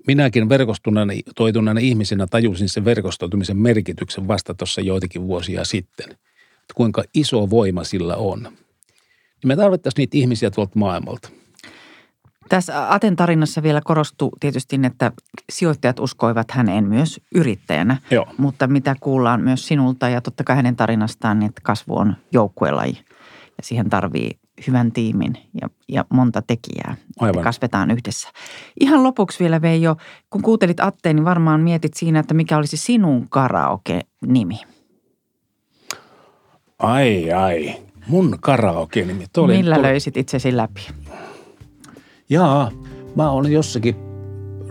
minäkin 0.06 0.48
verkostuneena, 0.48 1.12
toituneena 1.36 1.80
ihmisenä 1.80 2.26
tajusin 2.26 2.68
sen 2.68 2.84
verkostoitumisen 2.84 3.56
merkityksen 3.56 4.28
vasta 4.28 4.54
tuossa 4.54 4.80
joitakin 4.80 5.22
vuosia 5.22 5.64
sitten. 5.64 6.10
Että 6.10 6.74
kuinka 6.74 7.04
iso 7.14 7.50
voima 7.50 7.84
sillä 7.84 8.16
on. 8.16 8.42
Niin 8.42 9.48
me 9.48 9.56
tarvittaisiin 9.56 10.02
niitä 10.02 10.16
ihmisiä 10.16 10.50
tuolta 10.50 10.78
maailmalta. 10.78 11.28
Tässä 12.48 12.92
Aten 12.92 13.16
tarinassa 13.16 13.62
vielä 13.62 13.80
korostuu 13.84 14.32
tietysti, 14.40 14.80
että 14.84 15.12
sijoittajat 15.52 16.00
uskoivat 16.00 16.50
häneen 16.50 16.84
myös 16.84 17.20
yrittäjänä. 17.34 17.96
Joo. 18.10 18.26
Mutta 18.38 18.66
mitä 18.66 18.96
kuullaan 19.00 19.40
myös 19.40 19.68
sinulta 19.68 20.08
ja 20.08 20.20
totta 20.20 20.44
kai 20.44 20.56
hänen 20.56 20.76
tarinastaan, 20.76 21.38
niin 21.38 21.48
että 21.48 21.60
kasvu 21.64 21.96
on 21.96 22.16
joukkuelaji. 22.32 22.98
Ja 23.58 23.62
siihen 23.62 23.90
tarvii 23.90 24.30
hyvän 24.66 24.92
tiimin 24.92 25.32
ja, 25.62 25.68
ja 25.88 26.04
monta 26.12 26.42
tekijää. 26.42 26.96
Aivan. 27.20 27.44
Kasvetaan 27.44 27.90
yhdessä. 27.90 28.28
Ihan 28.80 29.02
lopuksi 29.04 29.38
vielä 29.40 29.62
Veijo, 29.62 29.96
kun 30.30 30.42
kuuntelit 30.42 30.80
Atteen, 30.80 31.16
niin 31.16 31.24
varmaan 31.24 31.60
mietit 31.60 31.94
siinä, 31.94 32.18
että 32.20 32.34
mikä 32.34 32.56
olisi 32.56 32.76
sinun 32.76 33.28
karaoke-nimi. 33.28 34.60
Ai 36.78 37.32
ai, 37.32 37.74
mun 38.08 38.36
karaoke-nimi. 38.40 39.24
Tuli, 39.32 39.56
Millä 39.56 39.74
tuli. 39.74 39.86
löysit 39.86 40.16
itsesi 40.16 40.56
läpi? 40.56 40.88
Jaa, 42.30 42.70
mä 43.16 43.30
olen 43.30 43.52
jossakin 43.52 43.96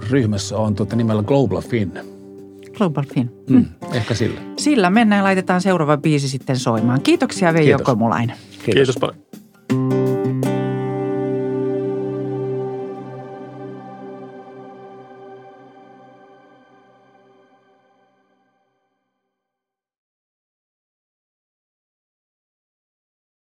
ryhmässä 0.10 0.58
on 0.58 0.76
tuota 0.76 0.96
nimellä 0.96 1.24
Global 1.24 1.62
Fin. 1.62 1.92
Global 2.78 3.04
Fin. 3.14 3.32
Mm, 3.50 3.66
ehkä 3.94 4.14
sillä. 4.14 4.42
Sillä 4.58 4.90
mennään 4.90 5.20
ja 5.20 5.24
laitetaan 5.24 5.62
seuraava 5.62 5.98
biisi 5.98 6.30
sitten 6.30 6.58
soimaan. 6.58 7.02
Kiitoksia 7.02 7.54
Veijo 7.54 7.78
Kiitos. 7.78 7.86
Komulainen. 7.94 8.36
Kiitos, 8.66 8.95
Kiitos 8.95 8.97
paljon. 8.97 10.03